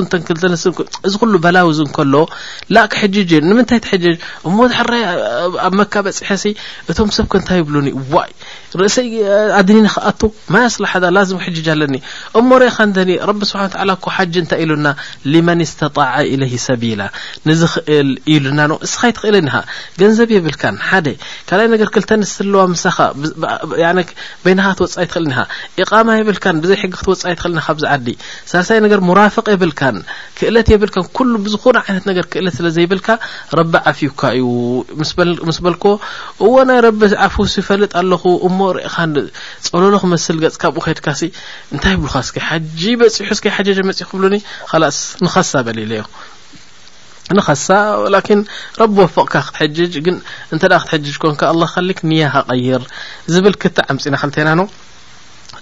ክተ 0.77 1.05
እዚ 1.07 1.15
ሉ 1.33 1.39
በላዊ 1.45 1.67
ከሎ 1.97 2.15
ክጅ 2.93 3.15
ታይ 3.69 3.81
እ 4.09 4.49
ኣ 4.49 5.69
መ 5.75 5.85
በፅሐሲ 6.05 6.43
እቶም 6.91 7.09
ሰብ 7.17 7.27
ታይ 7.49 7.57
ይብሉ 7.61 7.75
ርእሰይ 8.81 9.07
ኣድኒክኣ 9.59 10.05
ስ 10.75 10.77
ክ 10.83 11.67
ኣለኒ 11.73 11.95
እሞ 12.39 12.51
ስ 13.51 13.55
ሓ 13.55 14.25
ታይ 14.51 14.61
ኢሉና 14.65 14.87
ስተጣع 15.71 16.13
ل 16.41 16.43
ሰቢላ 16.67 17.01
ንዝክእል 17.47 18.07
ሉና 18.45 18.59
ስ 18.93 18.95
ትኽእለኒ 19.17 19.49
ገዘብ 20.01 20.29
የብል 20.37 20.55
ክ 20.63 20.71
ክ 26.79 27.19
ትክልና 27.23 27.59
ካብዝ 27.65 27.83
ዓዲ 27.93 28.07
ሳሳይ 28.51 28.77
ነገር 28.85 28.99
ሙራፍق 29.09 29.45
የብልካ 29.53 29.81
ክእለት 30.37 30.67
የብል 30.73 30.91
ብዝኾነ 31.45 31.77
ይነት 31.89 32.05
ገር 32.17 32.25
ክእለት 32.33 32.53
ስለ 32.59 32.67
ዘይብልካ 32.77 33.07
ረቢ 33.59 33.73
ዓፍውካ 33.91 34.21
እዩ 34.39 34.45
ምስ 35.49 35.59
በልከ 35.65 35.83
እዎናይ 36.47 36.79
ረቢ 36.87 37.01
ዓፉስ 37.27 37.55
ይፈልጥ 37.61 37.91
ኣለኹ 38.01 38.23
እሞ 38.49 38.59
ርእኻ 38.77 38.95
ፀለሎክመስል 39.71 40.37
ገጽካ 40.43 40.63
ብኡ 40.75 40.83
ከድካሲ 40.87 41.21
እንታይ 41.73 41.95
ብሉካ 42.03 42.17
ስ 42.29 42.31
ሓ 42.49 42.59
በፂሑ 43.01 43.11
ስ 43.15 43.55
ሓ 43.55 43.59
መፅ 43.89 43.99
ክብሉኒ 44.11 44.35
ንኸሳ 45.25 45.51
በሊለ 45.67 45.91
ዩ 46.01 46.05
ንኸሳ 47.37 47.67
ረቢ 48.13 48.95
ወفቕካ 49.03 49.33
ክትጅጅ 49.49 49.93
ግ 50.07 50.15
ንተ 50.55 50.63
ክትሕጅ 50.81 51.15
ኮንካ 51.23 51.41
ከሊክ 51.75 51.99
ንያክቀይር 52.11 52.83
ዝብል 53.33 53.55
ክ 53.61 53.73
ዓምፅና 53.93 54.15
ክና 54.23 54.49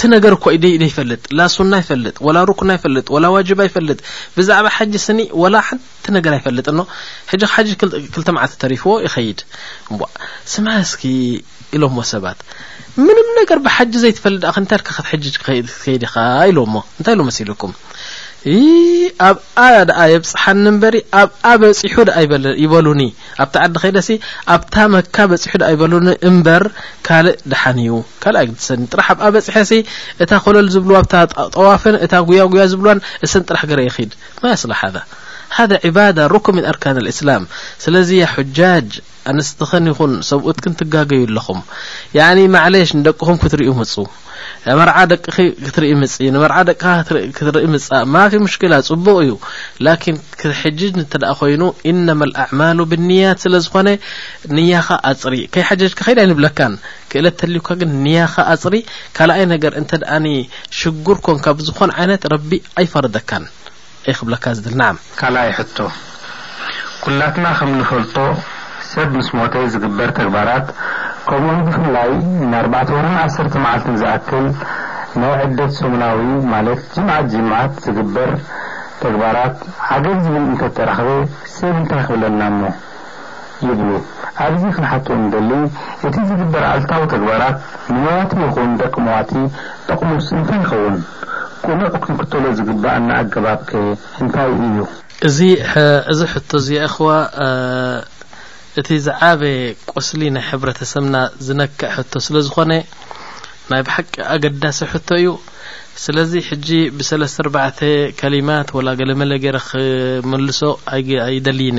ቲ 0.00 0.06
ነገر 0.14 0.34
ك 0.42 0.54
ኢደ 0.56 0.64
ደ 0.80 0.84
يፈልጥ 0.90 1.22
ላሱና 1.38 1.72
ይፈልጥ 1.82 2.14
وላ 2.26 2.36
رኩና 2.50 2.70
ይፈልጥ 2.76 3.06
وላ 3.14 3.24
ዋجባ 3.34 3.60
ይፈልጥ 3.68 3.98
بዛعባ 4.36 4.66
ሓج 4.76 4.92
ስኒ 5.06 5.18
وላ 5.42 5.54
ሓቲ 5.68 6.04
ነገራ 6.16 6.32
يፈልጥ 6.40 6.66
ኖ 6.78 6.80
حج 7.30 7.42
ሓج 7.54 7.68
ክلተመዓ 8.14 8.42
ተሪፍዎ 8.62 8.90
ይኸيድ 9.06 9.38
ስማስኪ 10.54 11.02
ኢሎ 11.76 11.84
ሰባት 12.12 12.38
ምنም 13.08 13.28
ነገር 13.40 13.58
بሓج 13.64 13.92
ዘيፈልድክ 14.04 14.56
ንታይ 14.62 14.80
ት 15.34 15.36
ከيዲ 15.46 16.02
ኻ 16.12 16.14
ኢሎሞ 16.52 16.74
እንታይ 16.98 17.16
መሲ 17.30 17.38
ልኩም 17.50 17.72
ኣብኣ 19.28 19.54
ደኣ 19.88 20.00
የብፅሓኒ 20.10 20.58
እንበሪ 20.70 20.96
ኣብኣ 21.20 21.44
በፂሑ 21.60 21.94
ደ 22.08 22.12
ይበሉኒ 22.64 23.00
ኣብቲ 23.44 23.54
ዓዲ 23.64 23.74
ኸይደሲ 23.84 24.08
ኣብታ 24.54 24.74
መካ 24.94 25.16
በፂሑ 25.30 25.52
ዳ 25.62 25.70
ይበሉኒ 25.74 26.06
እምበር 26.28 26.64
ካልእ 27.06 27.38
ድሓን 27.52 27.78
እዩ 27.84 27.96
ካል 28.22 28.36
ኣ 28.42 28.44
ሰኒ 28.68 28.82
ጥራሕ 28.92 29.08
ኣብኣ 29.14 29.24
በፂሐሲ 29.36 29.70
እታ 30.24 30.30
ኮለል 30.44 30.68
ዝብልዋ 30.74 30.98
ብታ 31.06 31.14
ጠዋፍን 31.56 31.98
እታ 32.06 32.14
ጉያጉያ 32.28 32.64
ዝብልዋን 32.74 33.02
እሰን 33.26 33.44
ጥራሕ 33.48 33.62
ገረ 33.72 33.80
ይኽድ 33.88 34.12
ማይስላ 34.44 34.72
ሓذ 34.82 34.96
ሃذ 35.56 35.70
ዕባዳ 35.90 36.18
ሩኩ 36.34 36.46
ን 36.56 36.62
ኣርካን 36.70 36.96
ልእስላም 37.06 37.44
ስለዚ 37.84 38.08
ያ 38.22 38.26
حጃጅ 38.34 38.90
ኣንስትኸን 39.32 39.86
ይኹን 39.92 40.12
ሰብኡትክን 40.30 40.76
ትጋገዩ 40.80 41.22
ኣለኹም 41.28 41.60
ማዕለሽ 42.56 42.90
ንደቅኹም 42.98 43.36
ክትሪኡ 43.42 43.72
ምፁ 43.80 43.94
መርዓ 44.78 44.96
ደቅ 45.10 45.24
ክትርኢ 45.64 45.90
ምጽ 46.00 46.14
ንመርዓ 46.34 46.56
ደቅኻ 46.68 46.86
ክትርኢ 47.36 47.66
ምጻ 47.74 47.88
ማፍ 48.14 48.32
ሙሽክላ 48.44 48.74
ጽቡቕ 48.88 49.16
እዩ 49.24 49.32
ላኪን 49.86 50.16
ክሕጅጅ 50.40 50.94
እንተደኣ 51.02 51.30
ኮይኑ 51.40 51.62
ኢነማ 51.90 52.20
ልኣዕማሉ 52.30 52.78
ብንያት 52.92 53.38
ስለ 53.44 53.54
ዝኾነ 53.66 53.88
ንያኻ 54.58 54.88
ኣፅሪ 55.12 55.34
ከይሓጀጅካ 55.54 56.00
ኸይድ 56.08 56.20
ኣይንብለካን 56.24 56.74
ክእለት 57.12 57.36
ተልዩካ 57.42 57.68
ግን 57.82 57.90
ንያኻ 58.06 58.34
ኣፅሪ 58.54 58.74
ካልኣይ 59.18 59.44
ነገር 59.54 59.72
እንተ 59.82 59.92
ደኣ 60.02 60.12
ሽጉር 60.80 61.18
ኮንካ 61.28 61.46
ብዝኾን 61.60 61.92
ዓይነት 62.00 62.22
ረቢ 62.34 62.50
ኣይፈረደካን 62.80 63.44
ኣይክብለካ 64.10 64.44
ዝብል 64.58 64.76
ንዓ 64.82 64.94
ምስሞተ 69.14 69.54
ዝግበር 69.72 70.08
ተግባራት 70.18 70.66
ከምኡ 71.28 71.56
ብፍላይ 71.66 72.10
ንኣርባዕተ 72.50 72.88
ወራን 72.96 73.16
ዓሰርተ 73.24 73.54
መዓልትን 73.64 73.96
ዝኣክል 74.00 74.46
ናይ 75.20 75.32
ዕደት 75.44 75.72
ሰሙናዊ 75.78 76.20
ማለት 76.52 76.80
ጅምዓት 76.94 77.26
ጅምዓት 77.32 77.72
ዝግበር 77.84 78.30
ተግባራት 79.02 79.56
ሓገዝ 79.88 80.18
ዝብል 80.26 80.44
እንተ 80.50 80.62
ተራኸበ 80.76 81.10
ሰብ 81.56 81.74
እንታይ 81.80 81.98
ይኽብለና 82.02 82.40
ሞ 82.58 82.62
ይብሉ 83.66 83.90
ኣብዙ 84.44 84.62
ክንሓት 84.76 85.06
ንደሊ 85.24 85.50
እቲ 86.08 86.16
ዝግበር 86.30 86.64
ኣልታዊ 86.72 87.02
ተግባራት 87.14 87.56
ንሞዋቲ 87.92 88.32
ይኹውን 88.44 88.72
ደቂ 88.82 88.94
ምዋቲ 89.06 89.32
ጠቕሙስ 89.88 90.26
እንታይ 90.38 90.60
ይኸውን 90.64 90.96
ቁሉዕ 91.66 91.88
ክንክተሎ 92.04 92.44
ዝግባእ 92.58 92.98
ንኣገባብ 93.06 93.60
ከ 93.70 93.80
እንታይ 94.22 94.50
እዩ 94.66 94.78
እዚ 95.28 95.38
እዚ 96.12 96.20
ሕቶ 96.34 96.50
እዚ 96.60 96.68
ኢኸዋ 96.86 97.08
እቲ 98.80 98.90
ዛዓበ 99.06 99.42
ቆስሊ 99.90 100.20
ናይ 100.34 100.44
ሕብረተሰብና 100.48 101.16
ዝነክዕ 101.46 101.88
ሕቶ 101.96 102.12
ስለ 102.26 102.34
ዝኾነ 102.46 102.72
ናይ 103.70 103.80
ብ 103.86 103.88
ሓቂ 103.94 104.12
ኣገዳሲ 104.34 104.78
ሕቶ 104.92 105.08
እዩ 105.20 105.28
ስለዚ 106.02 106.32
ሕጂ 106.48 106.68
ብሰለስተ 106.98 107.38
ኣርባተ 107.44 107.78
ከሊማት 108.20 108.68
ወላ 108.76 108.88
ገለ 109.00 109.10
መለ 109.20 109.32
ገይረ 109.44 109.58
ክመልሶ 109.70 110.60
ኣይደልይነ 110.94 111.78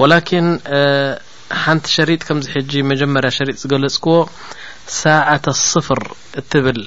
ወላኪን 0.00 0.48
ሓንቲ 1.62 1.86
ሸሪጥ 1.96 2.20
ከምዚ 2.28 2.46
ሕጂ 2.56 2.72
መጀመርያ 2.90 3.30
ሸሪጥ 3.38 3.56
ዝገለጽክዎ 3.62 4.16
ሳዓተ 5.00 5.46
ስፍር 5.70 6.02
እትብል 6.42 6.80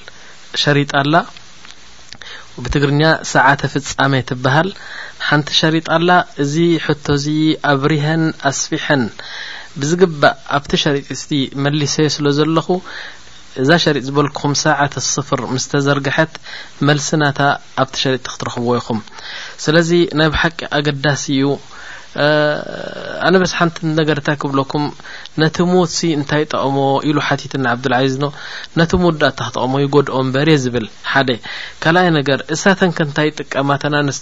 ሸሪጣ 0.66 0.92
ኣላ 1.02 1.14
ብትግርኛ 2.64 3.02
ሰዓተ 3.32 3.62
ፍጻመ 3.72 4.12
ትብሃል 4.30 4.70
ሓንቲ 5.28 5.48
ሸሪጣ 5.62 5.88
ኣላ 5.96 6.10
እዚ 6.44 6.54
ሕቶእዚ 6.86 7.26
ኣብሪሀን 7.72 8.24
ኣስፊሐን 8.50 9.04
ብዝግባእ 9.80 10.36
ኣብቲ 10.58 10.72
ሸሪጢ 10.84 11.18
ቲ 11.30 11.34
መሊሰየ 11.64 12.08
ስለ 12.16 12.28
ዘለኹ 12.38 12.68
እዛ 13.64 13.70
ሸሪጥ 13.84 14.04
ዝበልክኹም 14.08 14.54
ሰዓተ 14.64 14.94
ስፍር 15.14 15.42
ምስተዘርግሐት 15.56 16.34
መልሲናታ 16.90 17.40
ኣብቲ 17.84 17.96
ሸሪጢ 18.04 18.26
ክትረኽብዎ 18.34 18.72
ይኹም 18.80 19.02
ስለዚ 19.66 19.92
ናይ 20.20 20.30
ብ 20.34 20.42
ሓቂ 20.44 20.60
ኣገዳሲ 20.80 21.24
እዩ 21.40 21.46
ኣነ 23.28 23.36
በስ 23.42 23.54
ሓንቲ 23.60 23.78
ነገርታ 24.00 24.28
ክብለኩም 24.42 24.84
ነቲ 25.42 25.56
ሞሲ 25.72 25.96
እንታይ 26.18 26.44
ጠቕሞ 26.52 26.78
ኢሉ 27.08 27.18
ሓቲትና 27.28 27.66
ዓብልዓዚዝ 27.76 28.16
ነቲ 28.80 28.92
ሞዳ 29.04 29.22
ታ 29.40 29.48
ክጠቕሞ 29.48 29.74
ይጎድኦ 29.84 30.18
እንበር 30.26 30.50
እ 30.54 30.56
ዝብል 30.64 30.86
ሓደ 31.14 31.30
ካኣይ 31.86 32.08
ነገር 32.18 32.40
እሳተን 32.56 32.92
ከ 33.00 33.08
ንታይ 33.10 33.30
ጥቀማተ 33.40 33.84
ኣንስ 34.00 34.20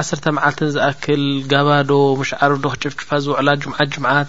ኣ 0.00 0.02
ዓተ 0.10 0.26
መዓል 0.38 0.68
ዝኣክል 0.74 1.24
ጋባዶ 1.52 1.90
ሽዓሩዶ 2.30 2.64
ክጭፍጭፋ 2.74 3.10
ዝዕላ 3.28 3.48
ት 3.92 4.04
ምዓት 4.04 4.28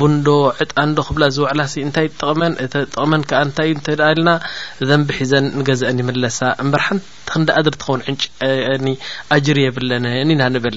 ቡንዶ 0.00 0.28
ዕጣዶ 0.64 0.96
ክብ 1.10 1.18
ዝዕላ 1.38 1.60
ታይ 1.98 2.08
ቕመ 2.94 3.20
ታይዩ 3.58 3.74
ልና 4.20 4.30
ዘንብሒዘን 4.88 5.46
ንገዝአኒ 5.58 5.98
ለሳ 6.22 6.40
እበር 6.62 6.82
ንቲ 7.42 7.52
ክ 7.58 7.58
ድሪ 7.66 7.74
ትኸን 7.80 8.00
ዕ 8.92 8.96
ኣጅር 9.34 9.58
የብለ 9.66 9.90
ኢና 10.30 10.42
ንብል 10.54 10.76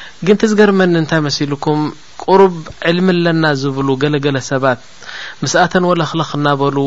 ግን 0.27 0.37
ቲዝገርመኒ 0.41 0.91
እንታይ 1.01 1.19
መሲልኩም 1.27 1.79
ቁሩብ 2.23 2.55
ዕልሚ 2.89 3.07
ለና 3.25 3.43
ዝብሉ 3.61 3.87
ገለገለ 4.01 4.37
ሰባት 4.49 4.79
ምስእተን 5.43 5.83
ወለኽለኽ 5.89 6.29
እናበሉ 6.37 6.77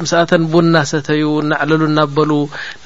ምስእተን 0.00 0.42
ቡን 0.52 0.66
እናሰተዩ 0.68 1.22
ናዕለሉ 1.50 1.82
እናበሉ 1.90 2.30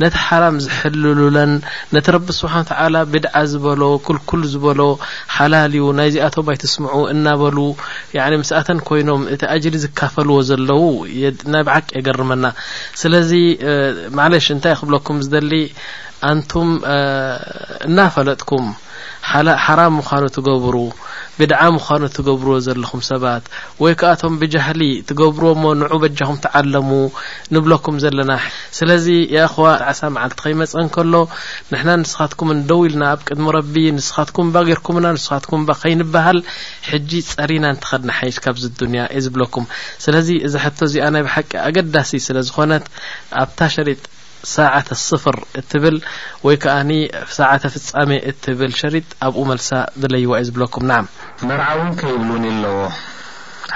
ነቲ 0.02 0.14
ሓራም 0.26 0.56
ዝሕልሉለን 0.64 1.52
ነቲ 1.94 2.06
ረቢ 2.16 2.28
ስብሓን 2.38 2.64
ታላ 2.70 2.94
ብድዓ 3.12 3.34
ዝበሎ 3.52 3.82
ክልክል 4.06 4.42
ዝበሎ 4.52 4.80
ሓላል 5.36 5.74
እዩ 5.78 5.86
ናይ 5.98 6.08
ዚኣቶም 6.14 6.46
ኣይትስምዑ 6.54 6.96
እናበሉ 7.14 7.58
ምስእተን 8.42 8.80
ኮይኖም 8.90 9.22
እቲ 9.34 9.42
ኣጅሊ 9.54 9.74
ዝካፈልዎ 9.84 10.38
ዘለዉ 10.50 10.82
ና 11.52 11.62
ብ 11.66 11.70
ዓቂ 11.76 11.88
የገርመና 11.98 12.44
ስለዚ 13.02 13.30
ማዕለሽ 14.20 14.48
እንታይ 14.56 14.76
ክብለኩም 14.82 15.18
ደሊ 15.36 15.52
ኣንቱም 16.30 16.70
እናፈለጥኩም 17.88 18.66
ሓራም 19.66 19.94
ምዃኑ 20.00 20.24
ትገብሩ 20.36 20.76
ብድዓ 21.38 21.60
ምኳኑ 21.74 22.02
ትገብርዎ 22.16 22.56
ዘለኹም 22.66 23.02
ሰባት 23.08 23.44
ወይ 23.82 23.92
ከኣቶም 24.00 24.34
ብጃህሊ 24.40 24.82
ትገብርዎ 25.08 25.50
እሞ 25.56 25.64
ንዑ 25.80 25.92
በጃኹም 26.02 26.38
ትዓለሙ 26.44 26.90
ንብለኩም 27.54 27.96
ዘለና 28.04 28.32
ስለዚ 28.78 29.06
የኣኹዋ 29.34 29.68
ዓሳ 29.92 30.00
መዓልቲ 30.16 30.38
ከይመፀን 30.44 30.88
ከሎ 30.96 31.14
ንሕና 31.72 31.90
ንስኻትኩም 32.02 32.50
ደው 32.70 32.80
ኢልና 32.88 33.04
ኣብ 33.12 33.20
ቅድሚ 33.28 33.46
ረቢ 33.58 33.74
ንስኻትኩምባ 34.00 34.54
ገርኩምና 34.70 35.06
ንስኻትኩም 35.18 35.62
ከይንብሃል 35.82 36.38
ሕጂ 36.90 37.10
ፀሪና 37.32 37.64
እንትኸድና 37.74 38.10
ሓይሽ 38.18 38.36
ካብዚ 38.46 38.64
ዱንያ 38.80 39.02
እየ 39.14 39.24
ዝብለኩም 39.26 39.64
ስለዚ 40.06 40.28
እዛ 40.48 40.54
ሓቶ 40.64 40.78
እዚኣ 40.88 41.06
ናይ 41.16 41.24
ብሓቂ 41.28 41.50
ኣገዳሲ 41.66 42.12
ስለ 42.28 42.38
ዝኾነት 42.50 42.84
ኣብታ 43.44 43.60
ሸሪጥ 43.76 44.02
ሳዓተ 44.54 44.88
ስፍር 45.06 45.36
እትብል 45.60 45.96
ወይ 46.46 46.56
ከዓኒ 46.64 46.90
ሰዓተ 47.38 47.62
ፍጻሜ 47.76 48.10
እትብል 48.32 48.72
ሸሪጥ 48.82 49.06
ኣብኡ 49.28 49.42
መልሳ 49.52 49.68
ዘለይዋ 50.02 50.30
እየ 50.38 50.46
ዝብለኩም 50.50 50.84
ና 50.92 51.02
መርዓውን 51.46 51.90
ከይብሉን 51.98 52.44
ይኣለዎ 52.48 52.78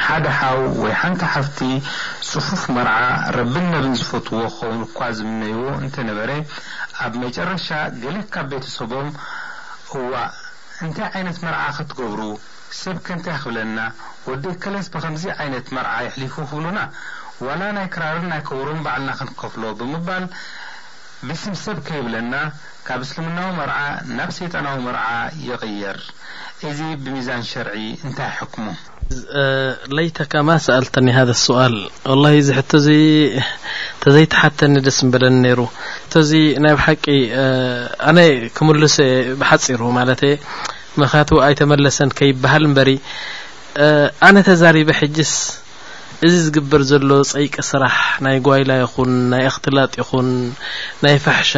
ሓደ 0.04 0.24
ሓው 0.38 0.56
ወይ 0.82 0.92
ሓንቲ 1.00 1.22
ሓፍቲ 1.34 1.58
ጽፉፍ 2.28 2.62
መርዓ 2.76 2.94
ረብን 3.36 3.66
ነብን 3.74 3.94
ዝፈትዎ 4.00 4.40
ክኸውን 4.54 4.80
እኳ 4.86 4.98
ዝምነይዎ 5.18 5.60
እንተ 5.82 5.96
ነበረ 6.08 6.30
ኣብ 7.04 7.12
መጨረሻ 7.24 7.68
ገለካብ 8.02 8.46
ቤተሰቦም 8.52 9.08
እዋ 9.98 10.12
እንታይ 10.86 11.06
ዓይነት 11.14 11.38
መርዓ 11.44 11.62
ክትገብሩ 11.76 12.22
ሰብከእንታይ 12.82 13.36
ክብለና 13.42 13.78
ወደ 14.30 14.44
ከለስ 14.64 14.86
ብኸምዚ 14.94 15.24
ዓይነት 15.42 15.66
መርዓ 15.78 15.94
የሕሊፉ 16.06 16.34
ክብሉና 16.50 16.80
ዋላ 17.46 17.62
ናይ 17.78 17.86
ክራርን 17.94 18.26
ናይ 18.32 18.42
ከብሩን 18.48 18.82
ባዕልና 18.86 19.10
ክንከፍሎ 19.20 19.62
ብምባል 19.80 20.26
ብስም 21.28 21.54
ሰብ 21.64 21.78
ከይብለና 21.88 22.34
ካብ 22.86 23.00
እስልምናዊ 23.06 23.50
መርዓ 23.60 23.76
ናብ 24.18 24.30
ሰይጠናዊ 24.38 24.78
መርዓ 24.86 25.02
ይቕይር 25.48 25.98
እዚ 26.70 26.80
ብሚዛን 27.04 27.42
شር 27.50 27.68
ታይ 28.18 28.28
حك 28.38 28.54
يተማ 30.06 30.48
ሰأልተ 30.66 30.94
ذ 31.28 31.34
ሰؤል 31.46 31.74
وله 32.10 32.32
ተዘይተحተኒ 34.02 34.74
ደስ 34.86 34.98
በለኒ 35.12 35.42
ሩ 35.58 35.60
ቶዚ 36.12 36.30
ና 36.62 36.74
ብ 36.78 36.80
ቂ 37.04 37.06
ክምሉ 38.56 38.82
بሓፂሩ 39.40 39.80
ቱ 41.28 41.30
ኣይተመለሰን 41.46 42.10
ከይበሃል 42.18 42.64
በሪ 42.78 42.90
ኣነ 44.28 44.36
ተرب 44.48 44.88
جስ 45.16 45.32
እዚ 46.26 46.34
ዝግበር 46.46 46.80
ዘሎ 46.88 47.10
ፀይቂ 47.30 47.54
ስራሕ 47.68 47.94
ናይ 48.24 48.36
ጓይላ 48.46 48.72
ይኹን 48.82 49.12
ናይ 49.30 49.42
ኣክትላጥ 49.50 49.92
ይኹን 50.00 50.28
ናይ 51.04 51.16
ፋሕሻ 51.24 51.52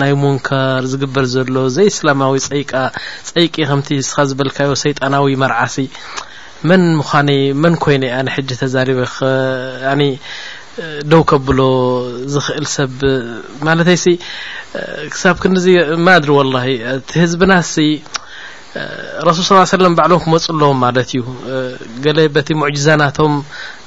ናይ 0.00 0.12
ሙንካር 0.22 0.82
ዝግበር 0.92 1.24
ዘሎ 1.34 1.56
ዘ 1.74 1.76
እስላማዊ 1.90 2.32
ፀይ 2.46 2.62
ፀይቂ 3.30 3.54
ከ 3.70 3.72
ስኻ 4.08 4.16
ዝበልካዮ 4.30 4.70
ሰጣናዊ 4.84 5.26
መርዓሲ 5.42 5.76
ም 6.68 6.70
መን 7.62 7.74
ኮይኑ 7.84 8.02
ኣ 8.18 8.20
ሕ 8.34 8.36
ተዛሪበ 8.62 9.00
ደው 11.10 11.22
ከብሎ 11.28 11.60
ዝኽእል 12.32 12.66
ሰብ 12.76 12.92
ማለተይ 13.68 13.98
ሳብ 15.24 15.36
ክ 15.44 15.46
ማድሪ 16.08 16.30
ቲ 17.08 17.10
ህዝብና 17.24 17.52
ሱል 17.72 19.82
ባሎም 19.98 20.20
ክመፁ 20.24 20.44
ኣለዎም 20.54 20.78
ማለት 20.86 21.08
እዩ 21.18 21.22
ገ 22.04 22.06
በቲ 22.34 22.48
ሙዛናቶ 22.62 23.18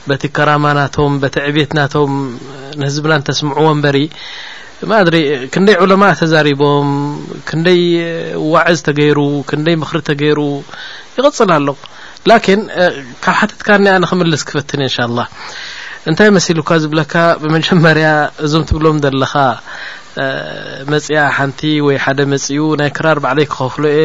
በቲ 0.09 0.23
ከራማ 0.37 0.65
ናቶም 0.77 1.13
በቲ 1.23 1.35
ዕብት 1.49 1.71
ናቶም 1.79 2.11
ንህዝብና 2.79 3.13
ተስምዑዎ 3.27 3.67
ንበሪ 3.79 3.97
ማእድሪ 4.89 5.15
ክንደይ 5.53 5.75
ዑለማ 5.83 6.03
ተዛሪቦም 6.19 6.89
ክንደይ 7.49 7.81
ዋዕዝ 8.53 8.79
ተገይሩ 8.87 9.19
ክንደይ 9.49 9.75
ምኽሪ 9.81 9.99
ተገይሩ 10.09 10.39
ይቕፅል 11.17 11.51
ኣሎ 11.57 11.67
ላን 12.29 12.41
ካብ 13.23 13.35
ሓትትካ 13.39 13.67
ኣነ 13.95 14.03
ክምልስ 14.11 14.41
ክፈትን 14.49 14.81
እንሻ 14.87 14.97
ላه 15.17 15.27
እንታይ 16.09 16.29
መሲሉካ 16.37 16.69
ዝብለካ 16.83 17.13
ብመጀመርያ 17.41 18.07
እዞም 18.45 18.63
ትብሎም 18.69 18.99
ዘለካ 19.05 19.33
መጺኣ 20.91 21.23
ሓንቲ 21.37 21.59
ወይ 21.85 21.97
ሓደ 22.03 22.19
መፂኡ 22.33 22.61
ናይ 22.81 22.89
ክራር 22.97 23.17
በዕለይ 23.23 23.47
ክኸፍሉ 23.51 23.83
እየ 23.91 23.99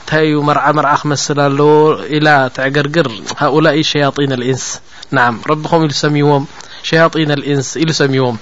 እንታይ 0.00 0.24
ዩ 0.32 0.36
መርዓ 0.48 0.64
መርዓ 0.78 0.92
ክመስል 1.00 1.38
ኣለዎ 1.46 1.70
ኢላ 2.16 2.28
ትዕገርግር 2.56 3.08
ሃؤላይ 3.42 3.78
ሸያطን 3.90 4.32
ኢንስ 4.50 4.66
نعم 5.12 5.40
ربخم 5.46 5.82
ال 5.84 5.94
سموم 5.94 6.46
شياطين 6.82 7.30
الانس 7.30 7.76
ال 7.76 7.94
سموم 7.94 8.38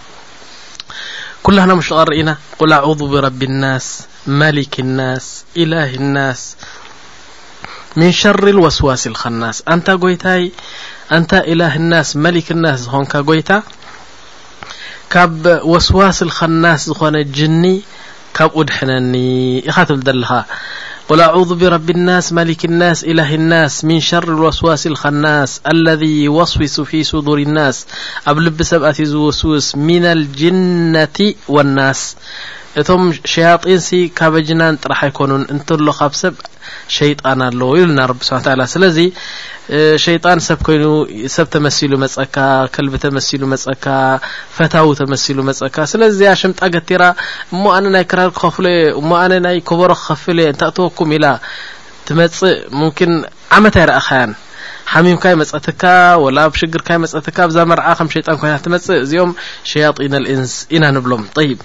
كلهنا 1.42 1.74
مش 1.74 1.92
قرنا 1.92 2.36
قل 2.58 2.72
أعوض 2.72 3.02
برب 3.02 3.42
الناس 3.42 4.02
ملك 4.26 4.80
الناس 4.80 5.44
اله 5.56 5.94
الناس 5.94 6.56
من 7.96 8.12
شر 8.12 8.48
الوسواس 8.48 9.06
الخالناس 9.06 9.62
ن 9.68 9.82
أنت 11.12 11.34
اله 11.34 11.76
الناس 11.76 12.16
ملك 12.16 12.50
الناس 12.50 12.88
نك 12.88 13.16
جيت 13.16 13.50
كب 15.10 15.42
وسواس 15.66 16.22
الخاناس 16.22 16.82
ن 17.02 17.32
جني 17.32 17.82
كبو 18.34 18.62
ድحنني 18.62 19.26
يخاتبل 19.66 20.00
دلخ 20.06 20.30
قل 21.10 21.20
أعوذ 21.20 21.54
برب 21.54 21.90
الناس 21.90 22.32
ملك 22.32 22.64
الناس 22.64 23.04
إله 23.04 23.34
الناس 23.34 23.84
من 23.84 24.00
شر 24.00 24.28
الوسواس 24.28 24.86
الخاناس 24.86 25.60
الذي 25.74 26.24
يوصوس 26.24 26.80
في 26.80 27.04
صدور 27.04 27.38
الناس 27.38 27.86
اب 28.26 28.38
لب 28.38 28.62
سبأت 28.62 29.00
يز 29.00 29.14
وسوس 29.14 29.76
من 29.76 30.04
الجنة 30.04 31.34
والناس 31.48 32.16
እቶም 32.80 33.04
ሸያጢንሲ 33.32 33.88
ካብ 34.18 34.34
ጅናን 34.48 34.74
ጥራሕ 34.82 35.00
ኣይኮኑን 35.06 35.42
እንተሎካብ 35.54 36.12
ሰብ 36.20 36.34
ሸይጣን 36.96 37.40
ኣለዉ 37.46 37.70
ኢሉና 37.80 38.00
ረብ 38.10 38.20
ስሓ 38.28 38.44
ላ 38.60 38.64
ስለዚ 38.74 38.98
ሸይጣን 40.04 40.38
ሰብ 40.48 40.60
ኮይኑ 40.66 40.84
ሰብ 41.36 41.46
ተመሲሉ 41.54 41.92
መፀካ 42.04 42.36
ከልቢ 42.74 42.94
ተመሲሉ 43.06 43.42
መፀካ 43.54 43.86
ፈታው 44.58 44.90
ተመሲሉ 45.00 45.38
መፀካ 45.50 45.76
ስለዚያ 45.92 46.30
ሽምጣ 46.42 46.60
ገቲራ 46.76 47.02
እሞ 47.54 47.62
ኣነ 47.76 47.86
ናይ 47.96 48.06
ክራር 48.12 48.30
ክከፍሉ 48.36 48.66
የ 48.76 48.80
እሞ 49.00 49.10
ነ 49.32 49.40
ናይ 49.46 49.58
ኮበሮ 49.70 49.90
ክከፍለ 50.00 50.38
የ 50.46 50.50
እታእትወኩም 50.54 51.10
ኢላ 51.18 51.26
ትመፅእ 52.08 52.58
ሙምን 52.80 53.14
ዓመት 53.58 53.74
ኣይረእኸያን 53.82 54.30
ሓሚምካ 54.92 55.24
ይመፀትካ 55.32 55.82
ወላ 56.22 56.38
ኣብ 56.48 56.52
ሽግርካ 56.60 56.88
ይመፀትካ 56.96 57.36
ኣብዛ 57.46 57.56
መርዓ 57.70 57.86
ከም 57.98 58.08
ሸይጣን 58.14 58.36
ኮይናት 58.40 58.62
ትመፅእ 58.66 58.98
እዚኦም 59.04 59.32
ሸያጢን 59.70 60.14
ኣልኢንስ 60.18 60.54
ኢናንብሎም 60.76 61.22
ይብ 61.50 61.60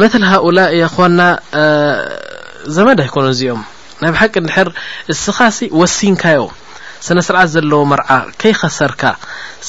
መተል 0.00 0.24
ሃኡላ 0.30 0.58
እያ 0.76 0.84
ኮና 0.96 1.20
ዘመድ 2.76 2.98
ይኮኑ 3.06 3.24
እዚኦም 3.34 3.62
ናይ 4.02 4.10
ብ 4.14 4.16
ሓቂ 4.20 4.34
ንድሕር 4.46 4.68
እስኻሲ 5.14 5.58
ወሲንካዮ 5.80 6.42
ስነ 7.06 7.18
ስርዓት 7.28 7.48
ዘለዎ 7.54 7.82
መርዓ 7.92 8.10
ከይኸሰርካ 8.42 9.02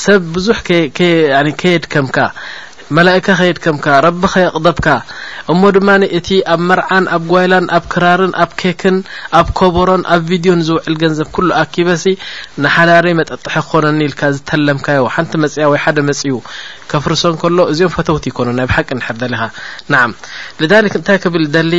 ሰብ 0.03 0.21
ብዙሕ 0.35 0.57
ከየድከምካ 1.59 2.17
መላእካ 2.97 3.27
ከየድከምካ 3.39 3.85
ረቢ 4.05 4.21
ኸየቕደብካ 4.33 4.87
እሞ 5.51 5.61
ድማ 5.75 5.89
እቲ 6.17 6.27
ኣብ 6.53 6.61
መርዓን 6.69 7.05
ኣብ 7.15 7.23
ጓይላን 7.31 7.65
ኣብ 7.77 7.83
ክራርን 7.93 8.33
ኣብ 8.43 8.51
ኬክን 8.61 8.97
ኣብ 9.39 9.47
ኮቦሮን 9.59 10.03
ኣብ 10.13 10.21
ቪድዮን 10.31 10.61
ዝውዕል 10.67 10.95
ገንዘብ 11.03 11.27
ኩሉ 11.35 11.49
ኣኪበሲ 11.61 12.05
ንሓዳረይ 12.63 13.13
መጠጥሐ 13.19 13.55
ክኮነኒ 13.65 13.99
ኢልካ 14.09 14.21
ዝተለምካዮ 14.35 15.03
ሓንቲ 15.15 15.33
መፅያ 15.43 15.65
ወይ 15.73 15.79
ሓደ 15.85 15.97
መፅኡ 16.09 16.37
ከፍርሶን 16.93 17.35
ከሎ 17.43 17.57
እዚኦም 17.73 17.93
ፈተውቲ 17.97 18.25
ይኮኑ 18.31 18.47
ናይ 18.59 18.67
ብሓቂ 18.71 18.89
ንሕርደሊኻ 19.01 19.41
ናዓ 19.93 20.03
ሊዛክ 20.63 20.95
እንታይ 21.01 21.19
ክብል 21.25 21.45
ደሊ 21.57 21.73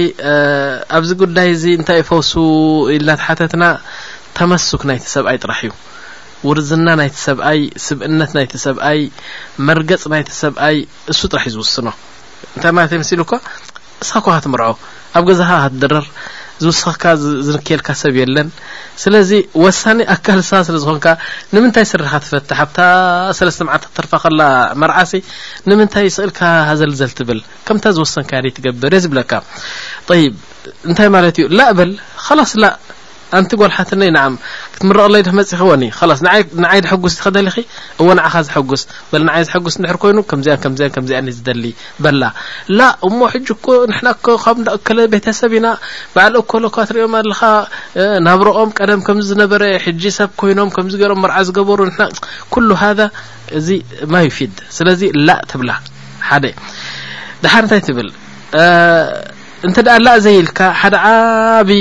ኣብዚ 0.99 1.11
ጉዳይ 1.25 1.49
እዚ 1.57 1.65
እንታይ 1.81 2.01
ፈውሱ 2.11 2.33
ኢልናት 2.99 3.23
ሓተትና 3.29 3.65
ተመሱክ 4.39 4.83
ናይቲ 4.91 5.05
ሰብኣይ 5.17 5.39
ጥራሕ 5.45 5.61
እዩ 5.67 5.73
ውርዝና 6.49 6.89
ናይቲ 7.01 7.17
ሰብኣይ 7.27 7.61
ስብእነት 7.87 8.31
ናይቲ 8.37 8.53
ሰብኣይ 8.67 9.01
መርገፅ 9.69 10.03
ናይቲ 10.13 10.31
ሰብኣይ 10.43 10.77
እሱ 11.13 11.21
ጥራሕ 11.33 11.45
እዩ 11.49 11.53
ዝውስኖ 11.57 11.89
እንታይ 12.55 12.73
ማለት 12.79 12.91
እየምስ 12.95 13.11
ኢሉ 13.15 13.21
እኳ 13.27 13.35
እስኻ 14.05 14.15
ኳካ 14.27 14.37
ትምርዖ 14.47 14.69
ኣብ 15.19 15.25
ገዛኻ 15.29 15.51
ክትደረር 15.65 16.07
ዝውስኸካ 16.63 17.05
ዝንክየልካ 17.47 17.89
ሰብ 18.01 18.15
የለን 18.21 18.49
ስለዚ 19.03 19.31
ወሳኒ 19.63 20.01
ኣካልሳ 20.15 20.51
ስለ 20.69 20.77
ዝኮንካ 20.83 21.07
ንምንታይ 21.55 21.87
ስሪካ 21.93 22.13
ትፈትሕ 22.25 22.59
ኣብታ 22.65 22.79
ሰለስተምዓል 23.39 23.83
ተርፋ 23.97 24.13
ኸላ 24.25 24.41
መርዓሲ 24.83 25.13
ንምንታይ 25.71 26.07
ስእልካ 26.17 26.41
ዘል 26.81 26.93
ዘልትብል 27.01 27.41
ከምታ 27.69 27.85
ዝወሰንካ 27.97 28.33
ትገብር 28.59 28.95
እየ 28.97 29.05
ዝብለካ 29.07 29.33
ይብ 30.23 30.35
እንታይ 30.91 31.09
ማለት 31.17 31.37
እዩ 31.41 31.47
ላእ 31.59 31.73
በልስ 31.79 32.53
ኣንቲ 33.39 33.53
ጎልሓትነ 33.61 34.03
ዓ 34.23 34.25
ክትምረቕለ 34.75 35.15
ድ 35.27 35.33
መፅኪ 35.39 35.61
ወኒ 35.71 35.83
ስ 36.19 36.21
ንዓይ 36.27 36.41
ዝሓጉስ 36.85 37.15
ቲ 37.19 37.23
ክደሊ 37.25 37.49
እዎ 38.01 38.07
ንዓኻ 38.19 38.35
ዝጉስ 38.49 38.83
በ 39.11 39.15
ንዓይ 39.27 39.43
ዝጉስ 39.51 39.75
ንድር 39.83 39.97
ኮይኑ 40.03 40.19
ከዚ 40.31 40.49
ከዚ 40.65 40.81
ከምዚኣ 40.95 41.21
ዝደሊ 41.37 41.65
በላ 42.05 42.23
ላ 42.79 42.89
እሞ 43.09 43.19
ሕ 43.33 43.43
ቤተሰብ 45.15 45.53
ኢና 45.59 45.69
በዓል 46.15 46.35
ኮሎካ 46.53 46.77
ትሪኦም 46.89 47.15
ኣለ 47.21 47.33
ናብረኦም 48.27 48.71
ቀደም 48.79 49.01
ከም 49.07 49.19
ዝነበረ 49.31 49.63
ሕጂ 49.85 50.03
ሰብ 50.19 50.31
ኮይኖም 50.43 50.71
ከገሮ 50.77 51.13
ርዓ 51.31 51.39
ዝገበሩ 51.51 51.79
እዚ 53.59 53.69
ማ 54.13 54.21
ዩፊ 54.29 54.39
ስለዚ 54.79 55.01
ላ 55.29 55.41
ትብላ 55.51 55.71
ድሓር 57.45 57.65
ታይ 57.71 57.81
ትብል 57.87 58.09
ላ 60.07 60.11
ዘይኢል 60.27 60.49
ደብዪ 60.95 61.81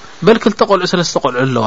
በል 0.25 0.37
ክልተ 0.43 0.59
ቆልዑ 0.71 0.85
ሰለስተ 0.91 1.19
ቆልዑ 1.25 1.37
ኣለዋ 1.45 1.65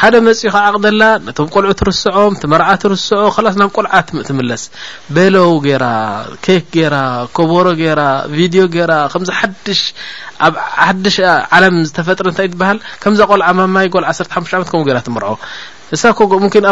ሓደ 0.00 0.14
መፅኡ 0.26 0.46
ከ 0.52 0.56
ዓቕደላ 0.68 1.04
ነቶም 1.26 1.48
ቆልዑ 1.54 1.70
ትርስዖም 1.80 2.36
ትመርዓ 2.42 2.68
ትርስዖ 2.82 3.22
ስ 3.36 3.56
ናብ 3.62 3.70
ቆልዓ 3.78 3.94
ትምለስ 4.28 4.62
ቤሎው 5.16 5.52
ገራ 5.66 5.84
ኬክ 6.46 6.64
ገራ 6.76 6.96
ኮቦሮ 7.38 7.66
ገራ 7.82 8.00
ቪድዮ 8.38 8.64
ገራ 8.76 8.92
ከዚ 9.14 9.30
ኣ 10.44 10.48
ሓሽ 10.84 11.18
ዓለም 11.56 11.76
ዝተፈጥረ 11.88 12.26
እንታ 12.32 12.40
ትበሃል 12.54 12.78
ከዛ 13.02 13.20
ቆልዓ 13.32 13.48
ማማይ 13.58 13.88
ጎል 13.96 14.06
1ሓ 14.14 14.34
ዓመት 14.60 14.70
ከ 14.72 14.76
ገራ 14.88 14.98
ትምርዖ 15.08 15.32
እሳ 15.96 16.02
ኮ 16.18 16.20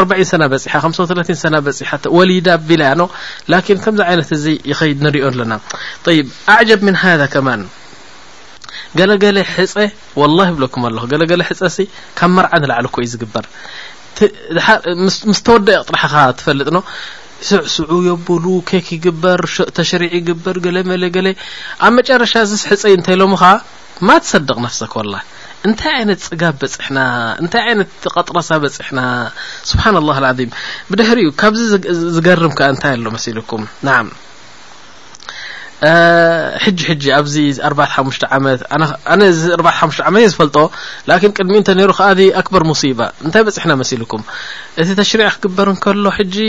4 0.01 0.25
ሰና 0.33 0.45
በፅሓ 0.55 0.75
5 0.87 1.01
ሰ 1.43 1.45
በፅሓወሊዳ 1.67 2.49
ቢያኖ 2.69 3.03
ላን 3.53 3.65
ከምዚ 3.85 4.01
ይነት 4.15 4.31
እዚ 4.39 4.45
ይኸድ 4.73 5.01
ንሪኦ 5.07 5.27
ኣለና 5.33 5.55
ይ 6.17 6.21
ኣ 6.57 6.59
ገለገለ 8.99 9.39
ሕፀ 9.55 9.75
ወላ 10.21 10.39
ብለኩም 10.59 10.83
ኣለኹ 10.89 11.05
ገለገለ 11.15 11.43
ሕፀ 11.49 11.61
ሲ 11.77 11.87
ካብ 12.19 12.31
መርዓ 12.37 12.53
ንላዕሉ 12.63 12.87
ኮ 12.95 12.99
እዩ 13.05 13.09
ዝግበር 13.13 13.45
ምስ 15.33 15.41
ተወዳ 15.47 15.69
ቅጥርሕኻ 15.81 16.15
ትፈልጥኖ 16.39 16.79
ስዕስዑ 17.49 17.91
የብሉ 18.09 18.45
ኬክ 18.69 18.87
ይግበር 18.97 19.41
ተሽሪዕ 19.77 20.13
ይግበር 20.21 20.57
ገለ 20.65 20.77
መለ 20.91 21.03
ገለ 21.17 21.29
ኣብ 21.87 21.93
መጨረሻ 21.99 22.33
ዚ 22.51 22.59
ሕፀእዩ 22.71 22.95
እንተይ 22.99 23.17
ሎም 23.21 23.35
ከ 23.43 23.53
ማ 24.09 24.17
ትሰድቕ 24.25 24.57
ነፍሰ 24.67 24.81
ወላ 25.01 25.15
እንታይ 25.69 25.95
ዓይነት 25.99 26.21
ፅጋብ 26.27 26.55
በፅሕና 26.61 26.99
እንታይ 27.43 27.65
ይነት 27.73 27.91
ቐጥረሳ 28.15 28.51
በፅሕና 28.65 29.01
ስብሓና 29.71 29.97
ላه 30.09 30.19
ዓም 30.33 30.39
ብድሕር 30.91 31.19
እዩ 31.23 31.31
ካብዚ 31.43 31.63
ዝገርም 32.17 32.55
ከ 32.59 32.71
እንታይ 32.75 32.93
ኣሎ 32.99 33.07
መሲ 33.17 33.27
ኢልኩም 33.33 33.65
ኣዚ 35.83 36.81
እ 36.95 37.53
ዝፈጦ 40.33 40.57
ቅድሚ 41.37 41.55
ፅሕና 41.93 43.21
እቲ 44.83 45.17
ع 45.29 45.33
ክበርሎ 45.45 46.25
ዲ 46.35 46.41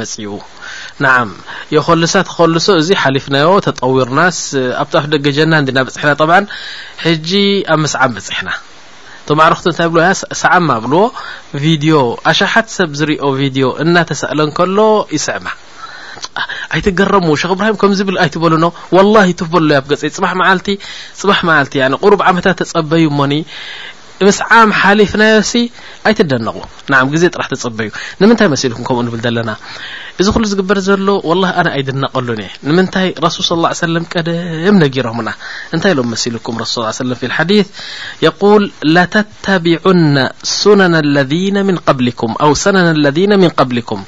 ፅው 0.00 0.40
ኮሳ 1.86 2.24
ተሶ 2.56 2.66
እ 2.80 3.22
ፍና 3.26 3.36
ተطርና 3.68 4.20
ደጀና 5.26 5.54
ና 5.78 5.86
ፅሕና 5.96 6.10
ኣብ 8.02 8.18
ስ 8.26 8.30
ፅሕና 8.30 8.50
ክ 9.64 9.74
ሰ 9.78 11.02
ዎ 11.94 11.98
ኣሻሓት 12.30 12.68
ሰብ 12.78 12.90
ዝኦ 13.02 13.64
እናሰእለ 13.82 14.78
ይስ 15.16 15.26
ኣይትገረሙ 16.74 17.28
ክ 17.42 17.52
እብራሂም 17.54 17.78
ከምዝብል 17.82 18.16
ኣይትበሉ 18.24 18.54
وላه 18.96 19.26
ትበሉ 19.40 19.68
ያብ 19.78 19.84
ገ 19.90 19.94
ፅ 20.16 20.34
መዓልቲ 20.40 20.68
ፅባሕ 21.20 21.38
መዓልቲ 21.48 21.72
ቅሩብ 22.02 22.20
ዓመታት 22.30 22.56
ተጸበዩ 22.60 23.04
እሞኒ 23.12 23.32
ምስ 24.26 24.38
ዓም 24.56 24.70
ሓሊፍ 24.78 25.12
ናዮ 25.20 25.36
ሲ 25.50 25.60
ኣይትደንቑ 26.08 26.56
ን 26.90 26.94
ግዜ 27.14 27.22
ጥራሕ 27.34 27.46
ተጸበዩ 27.52 27.88
ንምንታይ 28.20 28.48
መሲልኩም 28.54 28.84
ከምኡ 28.88 29.02
ንብል 29.06 29.20
ዘለና 29.26 29.50
እዚ 30.20 30.26
ኩሉ 30.34 30.44
ዝግበር 30.50 30.78
ዘሎ 30.88 31.06
ኣነ 31.32 31.44
ኣይድነቀሉን 31.76 32.40
እየ 32.44 32.50
ንምንታይ 32.68 33.06
ረሱል 33.26 33.44
ص 33.48 33.52
ሰለ 33.82 33.94
ቀደም 34.14 34.76
ነጊሮሙና 34.82 35.30
እንታይ 35.74 35.94
ሎ 35.98 36.04
መሲልኩም 36.12 36.58
ስ 36.74 37.00
ለ 37.10 37.18
ሓዲ 37.38 37.52
ል 38.64 38.66
ላተተቢዑና 38.94 40.16
ና 40.82 41.62
قም 42.20 42.32
ኣ 42.44 42.50
ነና 42.78 42.86
ለ 43.06 43.16
ን 43.46 43.52
قብሊኩም 43.60 44.02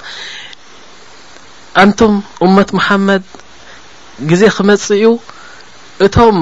ኣንቶም 1.80 2.14
እመት 2.46 2.70
መሓመድ 2.78 3.24
ግዜ 4.30 4.42
ክመፅ 4.56 4.84
እዩ 4.96 5.04
እቶም 6.06 6.38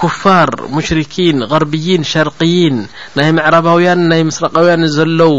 ክፋር 0.00 0.48
ሙሽርኪን 0.74 1.38
غርቢይን 1.50 2.02
ሸርቅይን 2.10 2.76
ናይ 3.16 3.28
ምዕረባውያን 3.36 4.00
ናይ 4.10 4.22
ምስረቃውያን 4.28 4.82
ዘለው 4.96 5.34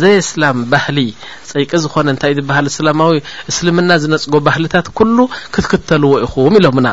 ዘይ 0.00 0.16
ስላም 0.30 0.58
ባህሊ 0.72 0.98
ፀይቂ 1.50 1.70
ዝኾነ 1.84 2.06
እንታይ 2.14 2.32
ዝበሃል 2.38 2.66
እስላማዊ 2.72 3.14
እስልምና 3.52 3.90
ዝነፅጎ 4.04 4.34
ባህልታት 4.48 4.88
ኩሉ 5.00 5.18
ክትክተልዎ 5.54 6.12
ይኹም 6.24 6.56
ኢሎ 6.60 6.66
ና 6.86 6.90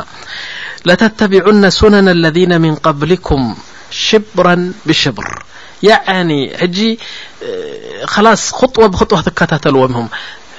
ለተተቢዑና 0.88 1.62
ሱነና 1.78 2.08
ለذ 2.22 2.38
ምን 2.64 2.74
قብሊኩም 2.86 3.44
ሽብራ 4.06 4.48
ብሽብር 4.88 5.28
ያ 5.88 5.96
ሕጂ 6.60 6.78
ላስ 8.26 8.44
ክጥዎ 8.60 8.84
ብክጥዎ 8.92 9.16
ክትከታተልዎም 9.20 9.94
ም 10.06 10.08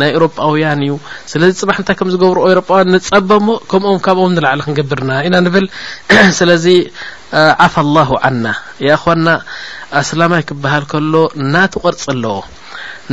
ናይ 0.00 0.10
ኤሮጳውያን 0.18 0.80
እዩ 0.86 0.92
ስለዚ 1.32 1.52
ፅባሕ 1.62 1.76
እንታይ 1.82 1.96
ከም 2.00 2.10
ዝገብሩ 2.14 2.38
ኤሮጳውያን 2.52 2.90
ንፀቦ 2.94 3.30
ሞ 3.46 3.56
ከምኦም 3.70 3.98
ካብኦም 4.06 4.32
ንላዕለ 4.36 4.60
ክንገብርና 4.66 5.12
ኢና 5.26 5.34
ንብል 5.46 5.66
ስለዚ 6.38 6.66
ዓፋ 7.66 7.74
ኣላሁ 7.84 8.10
ዓና 8.28 8.46
ያ 8.88 8.92
ኮና 9.02 9.26
ኣስላማይ 10.00 10.42
ክበሃል 10.48 10.84
ከሎ 10.92 11.14
ናቱ 11.54 11.74
ቅርፂ 11.84 12.02
ኣለዎ 12.14 12.34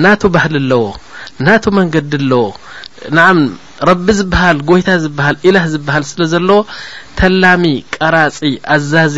ናቱ 0.04 0.22
ባህሊ 0.36 0.56
ኣለዎ 0.62 0.84
ናቱ 1.48 1.64
መንገዲ 1.80 2.12
ኣለዎ 2.22 2.44
ንዓም 3.18 3.40
ረቢ 3.90 4.08
ዝበሃል 4.20 4.58
ጎይታ 4.70 4.90
ዝበሃል 5.04 5.36
ኢላህ 5.50 5.66
ዝበሃል 5.74 6.04
ስለ 6.12 6.22
ዘለዎ 6.34 6.58
ተላሚ 7.20 7.66
ቀራፂ 7.96 8.40
ኣዛዚ 8.76 9.18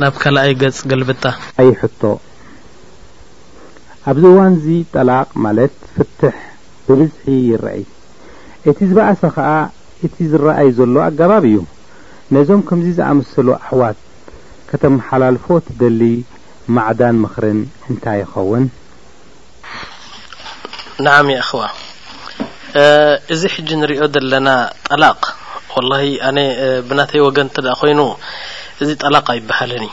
ገገልይ 0.00 1.70
ሕቶ 1.82 2.04
ኣብዚ 4.10 4.22
እዋን 4.30 4.52
እዙ 4.56 4.66
ጠላቕ 4.94 5.28
ማለት 5.44 5.74
ፍትሕ 5.94 6.34
ብብዝሒ 6.86 7.00
ይረአይ 7.50 7.82
እቲ 8.70 8.78
ዝበእሰ 8.90 9.22
ኸዓ 9.36 9.50
እቲ 10.06 10.16
ዝረአይ 10.32 10.68
ዘሎ 10.78 10.96
ኣገባብ 11.08 11.44
እዩ 11.50 11.56
ነዞም 12.36 12.60
ከምዚ 12.68 12.86
ዝኣምሰሉ 12.98 13.48
ኣሕዋት 13.60 13.98
ከተመሓላልፎ 14.68 15.46
ትደሊ 15.68 16.00
ማዕዳን 16.76 17.16
ምኽርን 17.24 17.60
እንታይ 17.90 18.18
ይኸውን 18.24 18.64
ንዓም 21.06 21.26
ይኣኽዋ 21.36 21.62
እዚ 23.36 23.42
ሕጂ 23.54 23.68
እንሪዮ 23.78 24.00
ዘለና 24.16 24.48
ጠላቕ 24.90 25.22
ወላሂ 25.74 26.04
ኣነ 26.28 26.38
ብናተይ 26.88 27.20
ወገን 27.28 27.48
እተደኣ 27.52 27.74
ኮይኑ 27.80 28.00
እዚ 28.82 28.90
ጠላቕ 29.02 29.26
ይበሃልን 29.38 29.82
እዩ 29.88 29.92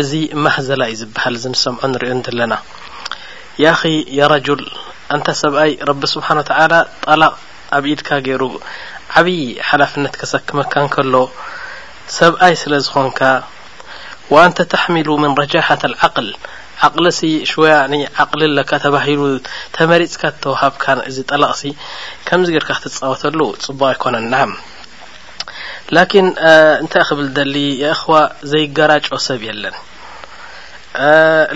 እዚ 0.00 0.10
ማህዘላ 0.44 0.82
እዩ 0.90 0.94
ዝበሃል 1.00 1.34
እዚ 1.38 1.44
ንሰምዖ 1.54 1.82
ንሪኦ 1.92 2.12
ን 2.18 2.22
ዘለና 2.26 2.54
ያ 3.64 3.72
ኸ 3.80 3.82
ያ 4.18 4.28
ረጅል 4.32 4.62
እንታ 5.14 5.26
ሰብኣይ 5.42 5.72
ረቢ 5.88 6.02
ስብሓን 6.14 6.38
ታዓላ 6.50 6.72
ጠላቕ 7.04 7.32
ኣብ 7.78 7.84
ኢድካ 7.92 8.08
ገይሩ 8.26 8.42
ዓብይ 9.20 9.40
ሓላፍነት 9.68 10.14
ከሰክመካ 10.20 10.74
ንከሎ 10.86 11.14
ሰብኣይ 12.18 12.54
ስለ 12.62 12.72
ዝኮንካ 12.86 13.20
ዋአንተ 14.34 14.58
ታሕሚሉ 14.74 15.08
ምን 15.22 15.32
ረጃሓት 15.42 15.82
ኣልዓቅል 15.90 16.28
ዓቕል 16.86 17.06
ሲ 17.20 17.30
ሽወያኒ 17.50 17.94
ዓቕልን 18.24 18.52
ለካ 18.56 18.70
ተባሂሉ 18.84 19.22
ተመሪፅካ 19.76 20.22
እተውሃብካን 20.34 20.98
እዚ 21.08 21.16
ጠላቕሲ 21.32 21.64
ከምዚ 22.28 22.48
ገርካ 22.56 22.70
ክትፃወተሉ 22.82 23.40
ፅቡቅ 23.66 23.86
ኣይኮነን 23.92 24.26
ና 24.34 24.44
ላኪን 25.96 26.26
እንታይ 26.82 27.02
ኽብል 27.08 27.26
ደሊ 27.38 27.54
የእኸዋ 27.82 28.12
ዘይገራጮ 28.50 29.06
ሰብ 29.26 29.40
የለን 29.48 29.76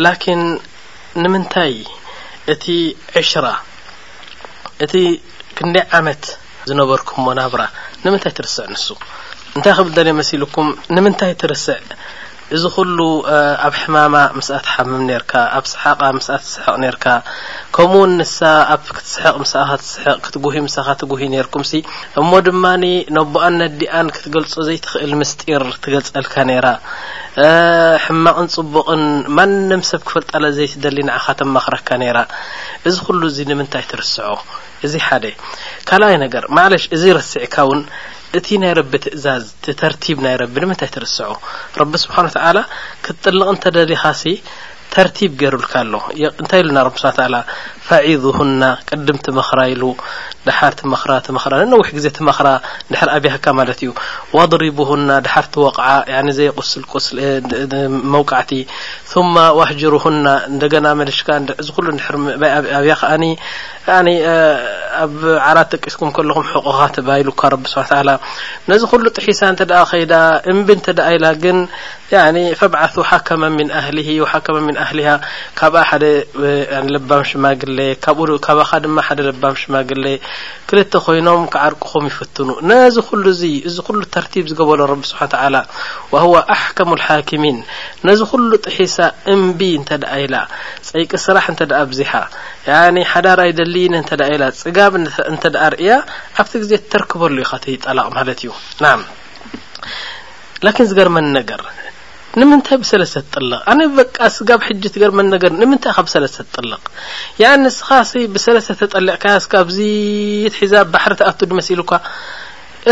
ላኪን 0.04 0.40
ንምንታይ 1.22 1.74
እቲ 2.52 2.64
2ሽራ 3.20 3.46
እቲ 4.84 4.94
ክንደይ 5.58 5.84
ዓመት 5.98 6.24
ዝነበርኩም 6.68 7.22
ሞናብራ 7.28 7.62
ንምንታይ 8.04 8.32
ትርስዕ 8.38 8.66
ንሱ 8.74 8.86
እንታይ 9.56 9.72
ክብል 9.78 9.92
ደሊ 9.98 10.08
የመሲልኩም 10.14 10.68
ንምንታይ 10.96 11.32
ትርስዕ 11.42 11.78
እዚ 12.56 12.64
ኩሉ 12.76 12.98
ኣብ 13.66 13.74
ሕማማ 13.80 14.14
ምስእት 14.38 14.66
ሓምም 14.72 15.02
ነርካ 15.10 15.32
ኣብ 15.58 15.64
ሰሓቓ 15.72 16.00
ምስእት 16.16 16.42
ስሕቅ 16.54 16.74
ነርካ 16.82 17.04
ከምኡውን 17.76 18.12
ንሳ 18.18 18.38
ኣብ 18.74 18.82
ክትስሕቅ 18.96 19.34
ምስኸ 19.42 19.68
ትስሕቅ 19.80 20.16
ክትጉሂ 20.24 20.56
ምሳኻ 20.66 20.88
ትጉሂ 21.00 21.22
ነይርኩምሲ 21.32 21.72
እሞ 22.20 22.30
ድማኒ 22.46 22.84
ነቦኣን 23.16 23.54
ነዲኣን 23.62 24.08
ክትገልጾ 24.16 24.52
ዘይትኽእል 24.68 25.12
ምስጢር 25.20 25.62
ክትገልፀልካ 25.74 26.34
ነይራ 26.50 26.66
ሕማቕን 28.04 28.46
ፅቡቕን 28.56 29.02
ማንም 29.38 29.80
ሰብ 29.90 30.02
ክፈልጣለ 30.08 30.44
ዘይ 30.58 30.68
ትደሊ 30.74 30.98
ንዓኻ 31.08 31.26
ተማ 31.40 31.54
ክረካ 31.64 31.88
ነይራ 32.02 32.18
እዚ 32.90 32.94
ኩሉ 33.06 33.20
እዙ 33.32 33.38
ንምንታይ 33.50 33.84
ትርስዑ 33.92 34.30
እዚ 34.88 34.94
ሓደ 35.08 35.24
ካልኣይ 35.88 36.16
ነገር 36.24 36.46
ማዕለሽ 36.58 36.86
እዚ 36.98 37.04
ርስዕካ 37.18 37.56
ውን 37.70 37.82
እቲ 38.38 38.46
ናይ 38.64 38.72
ረቢ 38.78 38.92
ትእዛዝ 39.06 39.42
ቲ 39.64 39.74
ተርቲብ 39.80 40.18
ናይ 40.26 40.34
ረቢ 40.44 40.54
ንምንታይ 40.62 40.90
ትርስዑ 40.94 41.32
ረቢ 41.80 41.92
ስብሓን 42.04 42.28
ታዓላ 42.36 42.58
ክትጥልቕ 43.06 43.46
እንተደሊኻሲ 43.54 44.22
ተርቲብ 44.96 45.32
ገሩልካ 45.42 45.72
ኣሎ 45.84 45.94
ንታይ 46.44 46.60
ኢ 46.66 46.70
ና 46.76 46.82
ቢ 46.96 46.98
ስح 47.04 47.38
ፋዒظهና 47.86 48.62
ቅድም 48.90 49.16
ትመኽራ 49.24 49.60
ኢ 49.72 49.74
ድሓር 50.46 50.74
ትመ 51.26 51.40
ንነዊሕ 51.68 51.88
ግዜ 51.96 52.06
ትመ 52.18 52.28
ኣብያ 53.16 53.32
ካ 53.44 53.54
ማለት 53.58 53.78
እዩ 53.84 53.90
وضሪቡهና 54.36 55.10
ድሓርቲወቕዓ 55.26 55.86
ዘቁስ 56.38 57.06
መوቃዕቲ 58.14 58.52
ثማ 59.12 59.34
وህجሩهና 59.58 60.26
ደና 60.74 60.86
መሽ 61.00 61.18
ኣብያ 62.78 62.94
ከ 63.02 63.10
ኣብ 65.04 65.14
ዓላ 65.48 65.58
ደቂስኩም 65.72 66.10
ከለኹም 66.16 66.46
ሕቁኻ 66.52 66.78
ባይሉካ 67.06 67.40
ቢ 67.62 67.70
ስሓ 67.74 67.90
ነዚ 68.70 68.82
ኩሉ 68.92 69.04
ጥሒሳ 69.18 69.40
ከዳ 69.90 70.14
እምብ 70.52 70.68
እ 70.74 70.76
እ 70.88 71.08
ኢላ 71.16 71.26
ግ 71.42 71.46
فብዓث 72.60 72.94
ሓከመ 73.10 73.42
ምن 73.58 73.68
ኣህሊ 73.80 73.98
ሓከ 74.32 74.46
ن 74.64 74.76
ኣህሊሃ 74.84 75.08
ካብ 75.58 75.74
ደ 76.02 76.04
ልባም 76.94 77.22
ሽማግ 77.28 77.60
ኡኻ 78.36 78.78
ድማ 78.84 78.98
ደ 79.18 79.20
ልባም 79.28 79.54
ሽማግ 79.60 79.88
ክልተ 80.68 80.92
ኮይኖም 81.04 81.40
ክዓርቅኹም 81.52 82.04
ይፈትኑ 82.10 82.48
ነዚ 82.70 82.96
ሉ 83.22 83.24
እዚ 83.70 83.76
ኩሉ 83.86 84.00
ተርቲብ 84.14 84.44
ዝገበሎ 84.50 84.80
ረቢ 84.92 85.02
ስብሓ 85.12 85.20
وهو 86.12 86.34
ኣحከም 86.54 86.90
الሓكሚን 86.96 87.58
ነዚ 88.08 88.20
ኩሉ 88.32 88.50
ጥሒሳ 88.66 88.96
እምብ 89.32 89.60
እንተ 89.78 89.90
ደእ 90.02 90.14
ኢላ 90.24 90.34
ፀይቂ 90.88 91.10
ስራሕ 91.26 91.44
እንተ 91.52 91.60
ብዝሓ 91.90 92.12
ሓዳራይ 93.12 93.50
ደሊኒ 93.60 93.94
ተ 94.08 94.10
ኢላ 94.34 94.42
ፅጋብ 94.62 94.92
እንተ 95.32 95.44
ርእያ 95.74 95.92
ኣብቲ 96.40 96.52
ግዜ 96.64 96.72
ተርክበሉ 96.92 97.36
ኢ 97.44 97.46
ኸት 97.50 97.64
ጠላቕ 97.86 98.06
ማለት 98.18 98.38
እዩ 98.44 98.50
ላኪን 100.66 100.86
ዝገር 100.90 101.08
መን 101.16 101.26
ነገር 101.38 101.62
ንምንታይ 102.40 102.76
ብሰለስተቲ 102.82 103.26
ጠልቕ 103.38 103.58
ኣነ 103.72 103.80
በቃ 103.98 104.18
ስጋብ 104.36 104.60
ሕጅ 104.68 104.84
ገርመን 105.02 105.28
ነገር 105.34 105.52
ንምንታይ 105.58 105.92
ካ 105.96 106.00
ብሰለስተቲ 106.06 106.46
ጥልቕ 106.58 106.80
ያ 107.42 107.50
ንስኻ 107.64 107.88
ብሰለስተተ 108.36 108.80
ጠሊቕካያስካ 108.98 109.52
ብዚት 109.68 110.54
ሒዛ 110.62 110.74
ባሕሪ 110.94 111.12
ቲኣቱ 111.20 111.40
ድመሲ 111.50 111.68
ኢል 111.74 111.82
እኳ 111.84 111.92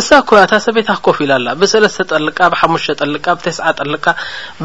እሳ 0.01 0.09
ኮያእታ 0.29 0.53
ሰበይታክከፍ 0.66 1.16
ኢላ 1.25 1.33
ኣላ 1.41 1.49
ብሰለስተ 1.62 1.99
ጠልቃ 2.14 2.39
ብሓሙሽተ 2.55 2.95
ጠልቃ 3.05 3.27
ብተስዓ 3.39 3.66
ጠልቃ 3.83 4.05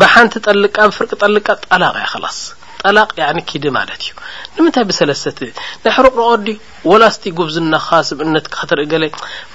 ብሓንቲ 0.02 0.36
ጠልቃ 0.48 0.76
ብፍርቂ 0.92 1.12
ጠልቃ 1.26 1.48
ጠላቕ 1.72 1.96
ያ 2.04 2.08
ኸላስ 2.14 2.40
ጠላቕ 2.86 3.10
ክዲ 3.50 3.66
ማለት 3.80 4.02
እዩ 4.08 4.14
ንምንታይ 4.58 4.86
ብሰለስተቲ 4.92 5.40
ናይ 5.86 5.94
ሕሩቅርቀዲ 5.98 6.50
ወላ 6.92 7.04
ስቲ 7.16 7.26
ጉብዝናኻስምነት 7.40 8.46
ኸትርኢ 8.58 8.84
ገለ 8.92 9.04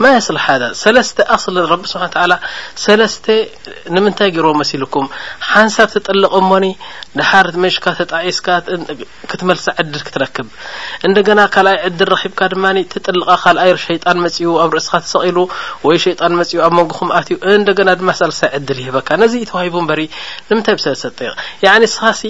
ማይ 0.03 0.17
ስሊ 0.27 0.39
ሓታ 0.45 0.63
ሰለስተ 0.83 1.19
ኣኽሊ 1.35 1.57
ረቢ 1.73 1.85
ስብሓ 1.93 2.05
ላ 2.31 2.35
ሰለስተ 2.85 3.27
ንምንታይ 3.95 4.31
ገይርዎ 4.37 4.51
መሲልኩም 4.61 5.07
ሓንሳብ 5.51 5.89
ትጥልቀ 5.95 6.33
እሞኒ 6.43 6.67
ድሓር 7.19 7.47
መሽካ 7.65 7.85
ተጣዒስካ 8.01 8.49
ክትመልሳ 9.31 9.67
ዕድል 9.83 10.03
ክትረክብ 10.09 10.49
እንደገና 11.09 11.41
ካልኣይ 11.55 11.79
ዕድል 11.89 12.09
ረኺብካ 12.15 12.41
ድማ 12.55 12.67
ትጥልቃ 12.95 13.31
ካልኣይ 13.45 13.73
ሸይጣን 13.87 14.21
መጺኡ 14.25 14.51
ኣብ 14.65 14.71
ርእስካ 14.79 14.95
ተሰቂሉ 15.07 15.39
ወይ 15.89 15.99
ሸጣን 16.07 16.35
መጺኡ 16.41 16.59
ኣብ 16.67 16.73
መንጎኹምኣትኡ 16.81 17.37
እንደገና 17.57 17.89
ድማ 18.03 18.11
ሳሳይ 18.21 18.51
ዕድል 18.61 18.79
ይህበካ 18.87 19.09
ነዚ 19.23 19.35
እ 19.45 19.49
ተዋሂቡ 19.53 19.77
በሪ 19.93 20.03
ንምንታይ 20.51 20.77
ብሰለስተ 20.81 21.07
ጠ 21.19 21.91
ስኻሲ 21.97 22.23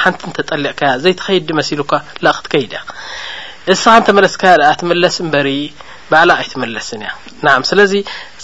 ሓንቲ 0.00 0.20
ንተጠሊዕካያ 0.30 0.90
ዘይተኸይዲ 1.04 1.48
መሲሉካ 1.60 1.92
ላክትከይድ 2.24 2.72
ያ 2.76 2.80
እስኻ 3.72 3.90
ን 4.00 4.04
ተመለስካ 4.08 4.42
ኣትመለስ 4.70 5.16
እንበሪ 5.24 5.48
ባዕላ 6.10 6.30
ኣይትመለስን 6.40 7.02
እያ 7.04 7.10
ናዓ 7.44 7.54
ስለዚ 7.70 7.92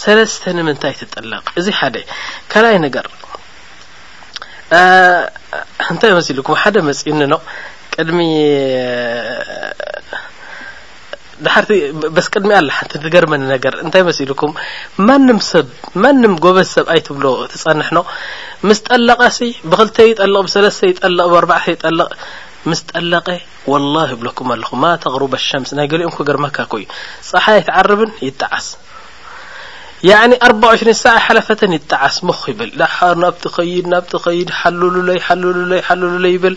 ሰለስተ 0.03 0.45
ንምንታይ 0.59 0.95
ትጠልቕ 1.01 1.45
እዚ 1.61 1.67
ሓደ 1.79 1.97
ካልኣይ 2.53 2.79
ነገር 2.87 3.07
እንታይ 5.91 6.13
መስ 6.19 6.27
ኢልኩም 6.33 6.57
ሓደ 6.63 6.77
መፂኒኖ 6.89 7.35
ቅድሚ 7.95 8.19
ድሓርቲ 11.45 11.71
በስ 12.15 12.27
ቅድሚ 12.35 12.51
ኣላ 12.59 12.69
ሓንቲ 12.77 12.95
ትገርመኒ 13.05 13.43
ነገር 13.55 13.75
እንታይ 13.85 14.03
መስ 14.09 14.19
ኢልኩም 14.25 14.53
ማንም 15.09 15.39
ሰብ 15.51 15.67
ማንም 16.05 16.35
ጎበ 16.45 16.59
ሰብ 16.75 16.87
ኣይትብሎ 16.95 17.27
ትፀንሕኖ 17.53 17.99
ምስ 18.69 18.79
ጠለቐሲ 18.89 19.39
ብክልተ 19.71 19.97
ይጠልቕ 20.11 20.41
ብሰለስተ 20.49 20.83
ይጠልቕ 20.93 21.27
ብኣርባዕተ 21.35 21.69
ይጠልቕ 21.75 22.09
ምስ 22.71 22.81
ጠላቀ 22.91 23.29
ዋላ 23.73 23.97
ይብለኩም 24.13 24.49
ኣለኹ 24.55 24.71
ማ 24.83 24.85
ተغሩቦ 25.03 25.33
ኣሻምስ 25.41 25.71
ናይ 25.79 25.87
ገሊኦንኮ 25.93 26.19
ገርማካ 26.29 26.59
ኮእዩ 26.73 26.85
ፀሓያ 27.29 27.59
ትዓርብን 27.67 28.11
ይጣዓስ 28.27 28.69
ኣርሽ 30.47 30.81
ሳዕ 31.03 31.15
ሓለፈተን 31.27 31.73
ይጣዓስ 31.77 32.17
ሞኽ 32.29 32.41
ይብል 32.51 32.71
ናብት 33.23 33.45
ኸይድ 33.55 33.87
ናብት 33.93 34.13
ኸይድ 34.25 34.49
ሓልሉለይ 34.61 35.19
ሓልሉለይ 35.27 35.81
ሓልሉ 35.89 36.13
ለይ 36.25 36.33
ይብል 36.37 36.57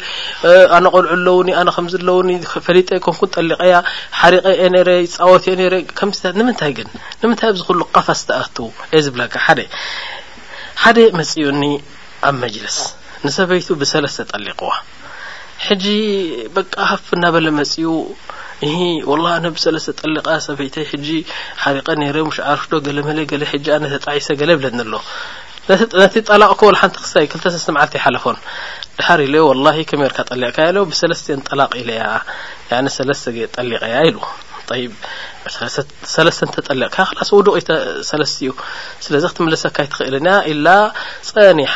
ኣነ 0.78 0.86
ቆልዑ 0.93 1.08
ኣለውኒ 1.18 1.47
ኣነ 1.62 1.68
ከምዝ 1.76 1.93
ለውኒ 2.08 2.30
ፈሊጠ 2.68 2.89
ኮንኩን 3.08 3.30
ጠሊቀያ 3.38 3.76
ሓሪቀ 4.20 4.45
የ 4.62 4.68
ነረ 4.76 4.89
ፃወት 5.18 5.45
እየ 5.49 5.56
ነረ 5.62 5.74
ከምት 5.99 6.22
ንምንታይ 6.39 6.72
ግን 6.80 6.89
ንምንታይ 7.22 7.49
ኣብዝክሉ 7.52 7.82
ቀፋስ 7.97 8.22
ተኣቱ 8.30 8.58
የ 8.95 8.99
ዝብለካ 9.08 9.36
ሓደ 9.45 9.60
ሓደ 10.86 10.97
መፅኡኒ 11.20 11.64
ኣብ 12.30 12.36
መጅልስ 12.45 12.80
ንሰበይቱ 13.26 13.68
ብሰለስተ 13.82 14.20
ጠሊቕዋ 14.34 14.72
ሕጂ 15.66 15.86
በق 16.55 16.76
ፍ 17.05 17.05
እናበለ 17.16 17.47
መፅኡ 17.59 17.86
وله 19.09 19.34
ነ 19.43 19.45
ብሰለስተ 19.55 19.89
ጠሊق 19.99 20.28
ሰበይተይ 20.47 20.86
ሕጂ 20.91 21.07
ሓሪቀ 21.64 21.88
ነረ 22.01 22.18
مشعርዶ 22.30 22.72
ገለ 22.88 22.97
መለ 23.07 23.18
ለ 23.41 23.43
ج 23.64 23.66
ኣ 23.76 23.78
ነተጣعሰ 23.84 24.28
ገለ 24.41 24.49
ብለ 24.62 24.80
ሎ 24.91 24.93
ነቲ 26.01 26.14
ጠላቅ 26.30 26.49
ك 26.59 26.62
ሓንቲ 26.82 26.95
ክሳይ 27.03 27.26
ክተ 27.32 27.43
ሰለስተ 27.53 27.68
ማልተ 27.78 27.93
ይሓለፎን 27.99 28.38
ድحር 28.97 29.20
ኢለ 29.28 29.36
وله 29.49 29.78
ከመርካ 29.89 30.18
ጠلقካ 30.30 30.57
ብሰለስተ 30.91 31.28
ጠላق 31.49 31.72
ኢለያ 31.82 32.01
ያعن 32.72 32.86
ሰለስተ 32.97 33.26
ጠሊቀ 33.55 33.84
ያ 33.93 33.97
ኢሉ 34.09 34.18
ሰለስተ 36.13 36.41
ንተጠልቕካ 36.49 36.97
ክስውዱቕ 37.19 37.53
ኢተሰለስቲ 37.61 38.38
እዩ 38.45 38.51
ስለዚ 39.05 39.24
ክትምልሰካ 39.32 39.78
ይትኽእልና 39.86 40.30
ኢላ 40.51 40.67
ፀኒሓ 41.30 41.74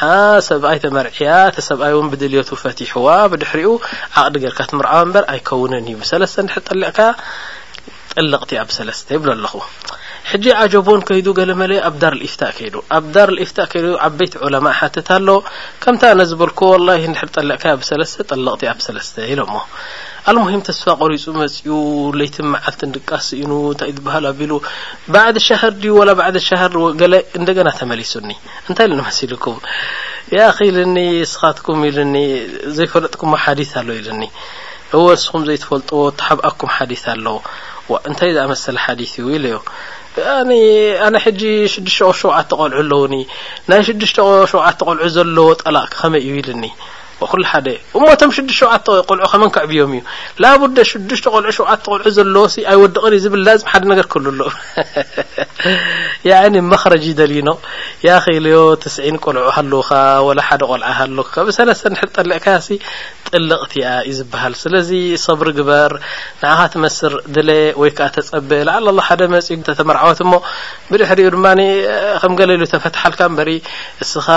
ሰብኣይ 0.50 0.80
ተመርዒያ 0.84 1.32
ተሰብኣይ 1.58 1.92
እውን 1.96 2.08
ብድልየቱ 2.14 2.50
ፈቲሕዋ 2.64 3.08
ብድሕሪኡ 3.34 3.74
ዓቕዲ 4.24 4.36
ገርካ 4.46 4.60
ትምርዓ 4.72 4.94
እንበር 5.08 5.26
ኣይከውንን 5.34 5.86
እዩ 5.92 5.96
ብሰለስተ 6.04 6.46
ንድሕ 6.48 6.58
ጠልዕካ 6.70 7.00
ጠልቕቲ 8.16 8.52
ያ 8.60 8.64
ብሰለስተ 8.72 9.08
ይብሎ 9.16 9.30
ኣለኹ 9.38 9.54
ሕጂ 10.32 10.46
ዓጀቦን 10.64 11.02
ከይዱ 11.08 11.28
ገለ 11.38 11.52
መለ 11.62 11.72
ኣብ 11.88 11.96
ዳር 12.02 12.14
ኢፍታእ 12.28 12.54
ከይዱ 12.58 12.76
ኣብ 12.98 13.06
ዳር 13.16 13.30
ኢፍታእ 13.44 13.68
ከይዱ 13.72 13.88
ዓበይቲ 14.06 14.34
ዑለማ 14.46 14.68
ሓትት 14.80 15.10
ኣሎ 15.16 15.28
ከምታ 15.84 16.04
ነ 16.20 16.24
ዝበልኮ 16.30 16.60
ወላ 16.74 16.88
ንድር 17.12 17.30
ጠልዕካ 17.36 17.64
ብሰለስተ 17.82 18.18
ጠልቕቲ 18.34 18.62
ኣብ 18.72 18.80
ሰለስተ 18.86 19.16
ኢሎሞ 19.34 19.54
ኣልሙሂም 20.32 20.62
ተስፋ 20.68 20.86
ቆሪፁ 21.02 21.26
መፅኡ 21.40 21.68
ለይትን 22.20 22.48
መዓልቲ 22.54 22.80
ንድቃሲ 22.92 23.28
ኢኑ 23.42 23.52
እንታይ 23.74 23.92
ትበሃሉ 23.98 24.24
ኣቢሉ 24.32 24.54
ባዕድ 25.16 25.38
ሻር 25.48 25.74
ድዩ 25.82 25.96
ላ 26.10 26.16
ዕ 26.30 26.42
ሻርገለ 26.48 27.14
እንደገና 27.40 27.68
ተመሊሱኒ 27.82 28.30
እንታይ 28.70 28.88
ን 28.92 28.96
ንመስልኩም 29.02 29.58
ያ 30.38 30.48
ኸ 30.56 30.68
ኢልኒ 30.70 30.98
ስኻትኩም 31.34 31.82
ኢል 31.90 32.00
ኒ 32.16 32.24
ዘይፈለጥኩም 32.78 33.34
ሓዲث 33.46 33.74
ኣሎ 33.82 33.90
ኢሉኒ 34.00 34.24
እወ 34.98 35.06
እስኩም 35.20 35.44
ዘይትፈልጥዎ 35.52 36.02
ተሓብኣኩም 36.22 36.72
ሓዲث 36.80 37.06
ኣሎ 37.14 37.28
እንታይ 38.10 38.32
ዝኣመሰለ 38.38 38.76
ሓዲث 38.88 39.12
እዩ 39.22 39.26
ኢለ 39.38 39.46
ዩ 39.56 39.60
ኣነ 41.06 41.16
ሕጂ 41.24 41.42
ሽድሽተ 41.74 42.02
ሸውተ 42.20 42.50
قልዑ 42.60 42.76
ኣለውኒ 42.84 43.14
ናይ 43.70 43.82
ሽድሽ 43.88 44.12
ሸውተ 44.52 44.80
ቆልዑ 44.88 45.02
ዘለዎ 45.16 45.48
ጠላእ 45.62 45.86
ኸመይ 46.00 46.24
ይኢልኒ 46.28 46.64
ኩሓደ 47.32 47.68
እሞቶም 47.98 48.30
ሽዱ 48.38 48.50
7ተ 48.60 48.88
ልዑ 49.18 49.26
ከመ 49.32 49.44
ክዕብዮም 49.56 49.92
እዩ 49.98 50.02
ላቡ 50.44 50.62
ሽዱሽተ 50.90 51.26
ቆልዑ 51.36 51.48
ሸተ 51.58 51.84
ቆልዑ 51.92 52.06
ዘለዎ 52.18 52.44
ኣወድቕን 52.72 53.14
እዩ 53.18 53.22
ዝብል 53.26 53.48
ሓደ 53.72 53.84
ገ 54.00 54.02
ክህልሎ 54.14 54.42
መክረጅ 56.72 57.06
ደሊኖ 57.20 57.50
ያ 58.08 58.18
ኸኢልዮ 58.26 58.58
ትስዒን 58.86 59.18
ቆልዑ 59.26 59.46
ሃለካ 59.58 59.92
ላ 60.40 60.44
ሓደ 60.50 60.62
ቆልዓ 60.72 60.90
ለሰ 61.70 61.82
ጠሊዕካያ 62.18 62.58
ጥልቕቲ 63.30 63.74
ያ 63.86 63.94
እዩ 64.10 64.16
ዝበሃል 64.20 64.54
ስለዚ 64.64 64.90
صብሪ 65.28 65.48
ግበር 65.60 65.92
ንኻ 66.42 66.60
ትመስር 66.76 67.14
ድለ 67.36 67.50
ወይከ 67.84 68.00
ተፀበ 68.18 68.50
ዓ 68.76 68.78
ሓደ 69.08 69.22
መፅ 69.36 69.50
ተተመርዓወት 69.70 70.20
እሞ 70.26 70.34
ብድሕሪኡ 70.92 71.30
ድማ 71.38 71.48
ከም 72.22 72.34
ገለሉ 72.42 72.64
ተፈትሓል 72.74 73.14
በሪ 73.40 73.52
እስኻ 74.04 74.28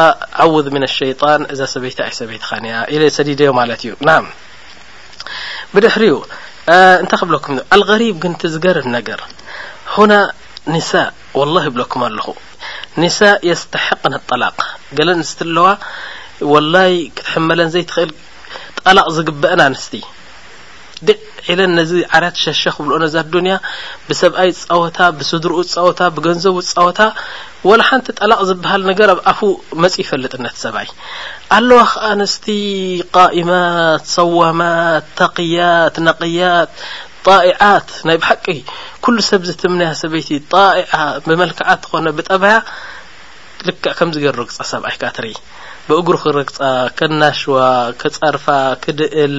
ዓውድ 0.44 0.66
ምን 0.74 0.84
ሸጣን 0.96 1.42
እዛ 1.52 1.60
ሰበይታ 1.74 2.00
ሰበይትካ 2.20 2.50
ኢለ 2.94 3.02
ሰዲደዮ 3.16 3.48
ማለት 3.60 3.80
እዩ 3.86 3.92
ና 4.08 4.12
ብድሕሪኡ 5.72 6.14
እንታይ 7.02 7.18
ክብለኩም 7.20 7.56
ኣልغሪብ 7.76 8.16
ግንቲ 8.24 8.42
ዝገርብ 8.54 8.86
ነገር 8.96 9.20
ሆና 9.94 10.12
ንሳ 10.74 10.90
ወላይ 11.40 11.64
ይብለኩም 11.68 12.02
ኣለኹ 12.08 12.26
ንሳ 13.00 13.18
የስተሐቕና 13.48 14.14
ጠላቕ 14.30 14.58
ገለ 14.98 15.08
ንስት 15.20 15.38
ኣለዋ 15.46 15.68
ወላይ 16.52 16.92
ክትሕመለን 17.18 17.70
ዘይትኽእል 17.74 18.10
ጠላቕ 18.80 19.06
ዝግበአን 19.16 19.60
ኣንስቲ 19.68 19.94
ደ 21.08 21.10
ኢለን 21.52 21.72
ነዚ 21.78 21.90
ዓዳት 22.18 22.36
ሸሸ 22.44 22.62
ክብልኦ 22.76 22.96
ነዛ 23.04 23.14
ኣዱንያ 23.24 23.54
ብሰብኣይ 24.08 24.50
ፃወታ 24.62 24.98
ብስድርኡ 25.18 25.58
ፃወታ 25.74 26.00
ብገንዘቡ 26.16 26.56
ፃወታ 26.74 27.00
ዋላ 27.66 27.82
ሓንቲ 27.88 28.08
ጠላቕ 28.20 28.40
ዝበሃል 28.48 28.82
ነገር 28.88 29.08
ኣብ 29.14 29.20
ኣፉ 29.30 29.40
መጺ 29.82 29.94
ይፈልጥነት 30.02 30.56
ሰብኣይ 30.64 30.88
ኣለዋ 31.56 31.78
ከ 31.92 32.02
ኣንስቲ 32.10 32.46
ቃኢማት 33.16 34.04
ሰዋማት 34.16 35.06
ታقያት 35.20 35.94
ነቕያት 36.08 36.70
ጣኢዓት 37.26 37.88
ናይ 38.08 38.16
ብሓቂ 38.22 38.46
ኩሉ 39.06 39.16
ሰብ 39.30 39.42
ዝትምንያ 39.48 39.86
ሰበይቲ 40.02 40.30
ጣኢዓ 40.52 40.92
ብመልክዓት 41.26 41.80
ትኾነ 41.86 42.06
ብጠበያ 42.18 42.56
ልከ 43.68 43.84
ከም 44.00 44.10
ዝገሩ 44.16 44.38
ግጻ 44.48 44.58
ሰብኣይ 44.72 44.96
ከ 45.00 45.04
ትርኢ 45.16 45.34
ብእጉሩ 45.88 46.14
ክረግጻ 46.24 46.58
ከናሽዋ 46.98 47.56
ክጻርፋ 48.00 48.46
ክድእል 48.84 49.36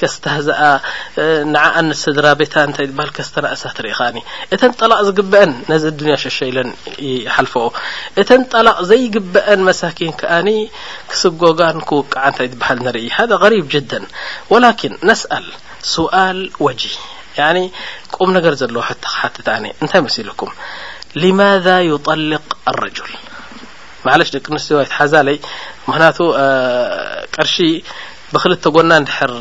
ከስታዛኣ 0.00 0.60
ንዓኣን 1.54 1.88
ስድራ 2.02 2.26
ቤታ 2.40 2.54
እንታይ 2.68 2.86
ትበሃል 2.90 3.10
ከስተ 3.16 3.36
ናእሳ 3.44 3.62
ትርኢ 3.76 3.92
ከኒ 3.98 4.16
እተን 4.54 4.72
ጠላቅ 4.80 5.00
ዝግበአን 5.08 5.50
ነዚ 5.72 5.84
ድንያ 5.98 6.14
ሸሸ 6.24 6.38
ኢለን 6.50 6.70
ሓልፈኦ 7.34 7.66
እተን 8.22 8.42
ጠላቕ 8.54 8.76
ዘይግበአን 8.90 9.60
መሳኪን 9.68 10.12
ከኣኒ 10.22 10.48
ክስጎጋን 11.10 11.78
ክውቅዓ 11.90 12.22
እንታይ 12.30 12.48
ትበሃል 12.54 12.78
ንርኢ 12.86 13.06
ሃذ 13.18 13.30
غሪብ 13.42 13.66
ጅደ 13.74 13.92
ወላኪን 14.54 14.94
ነስኣል 15.10 15.46
ስؤል 15.92 16.40
ወጂ 16.66 16.82
ያ 17.40 17.46
ቁም 18.16 18.28
ነገር 18.38 18.52
ዘለዉ 18.62 18.82
ሕቲ 18.88 19.04
ሓትት 19.20 19.46
ኣነ 19.56 19.64
እንታይ 19.82 20.02
መሲ 20.08 20.16
ኢልኩም 20.24 20.52
ማ 21.38 21.42
ሊ 21.66 21.98
ረል 22.80 23.08
ማሓለሽ 24.06 24.28
ደቂ 24.36 24.46
ኣንስትዮ 24.54 24.76
ይት 24.82 24.92
ሓዛለይ 24.98 25.36
ምክንያቱ 25.88 26.18
ቅርሺ 27.36 27.54
ብክልተ 28.32 28.64
ጎና 28.76 28.90
ንድሕር 29.02 29.32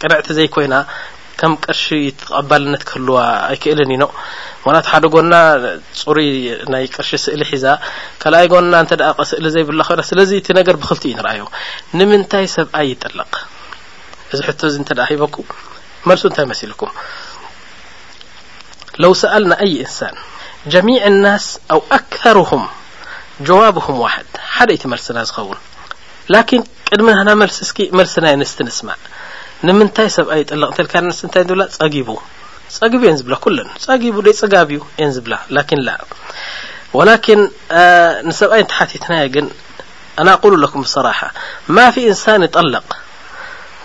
ቅንዕቲ 0.00 0.26
ዘይ 0.38 0.48
ኮይና 0.54 0.74
ከም 1.40 1.52
ቅርሺ 1.64 1.84
ተቀባልነት 2.20 2.82
ክህልዋ 2.88 3.16
ኣይክእልን 3.48 3.90
ኢኖ 3.96 4.04
ምክንያቱ 4.60 4.86
ሓደ 4.92 5.04
ጎና 5.14 5.32
ፅሩይ 6.00 6.30
ናይ 6.74 6.84
ቅርሺ 6.96 7.10
ስእሊ 7.24 7.42
ሒዛ 7.50 7.66
ካልኣይ 8.22 8.46
ጎና 8.52 8.72
እንተደ 8.84 9.02
ስእሊ 9.30 9.44
ዘይብላ 9.56 9.80
ኮና 9.90 10.00
ስለዚ 10.12 10.30
እቲ 10.40 10.48
ነገር 10.60 10.76
ብክልቲ 10.82 11.04
እዩ 11.10 11.16
ንርአዩ 11.20 11.42
ንምንታይ 11.98 12.46
ሰብኣ 12.56 12.78
ይጠለቕ 12.92 13.34
እዚ 14.32 14.40
ቶ 14.60 14.72
እዚ 14.72 14.76
እተ 14.86 14.90
ሂበኩም 15.10 15.48
መልሱ 16.08 16.22
እንታይመሲልኩም 16.30 16.92
ው 19.10 19.14
ሰል 19.24 19.44
ንይ 19.52 19.74
እንን 19.86 20.16
ጀሚ 20.72 20.88
ስ 21.46 21.52
ኣ 21.76 21.78
ጀዋብም 23.46 23.86
ዋሕድ 24.02 24.28
ሓደ 24.56 24.70
እቲ 24.76 24.82
መልሲና 24.92 25.18
ዝኸውን 25.28 25.58
ላኪን 26.32 26.62
ቅድሚናና 26.88 27.30
መልሲ 27.40 27.58
እስኪ 27.66 27.78
መልሲናይ 27.98 28.34
ንስቲ 28.40 28.58
ንስማዕ 28.68 28.98
ንምንታይ 29.66 30.08
ሰብኣይ 30.16 30.38
ይጠልቕ 30.42 30.64
ንተልካ 30.72 30.94
ንስ 31.06 31.18
ንታይ 31.26 31.42
እብላ 31.46 31.62
ፀጊቡ 31.76 32.08
ፀጊቡ 32.76 33.02
እየን 33.06 33.18
ዝብላ 33.20 33.34
ኩለን 33.44 33.68
ፀጊቡ 33.84 34.14
ደይ 34.26 34.34
ፀጋብእዩ 34.40 34.80
የን 35.00 35.12
ዝብላ 35.16 35.34
ላኪን 35.56 35.80
ላ 35.86 35.98
ወላኪን 36.98 37.40
ንሰብኣይ 38.28 38.60
እንተ 38.64 38.72
ሓቲትናየ 38.78 39.26
ግን 39.34 39.46
ኣናቁሉ 40.20 40.52
ለኩም 40.64 40.82
ብስራሓ 40.86 41.20
ማ 41.76 41.88
ፊ 41.96 42.06
እንሳን 42.12 42.44
ይጠለቕ 42.48 42.88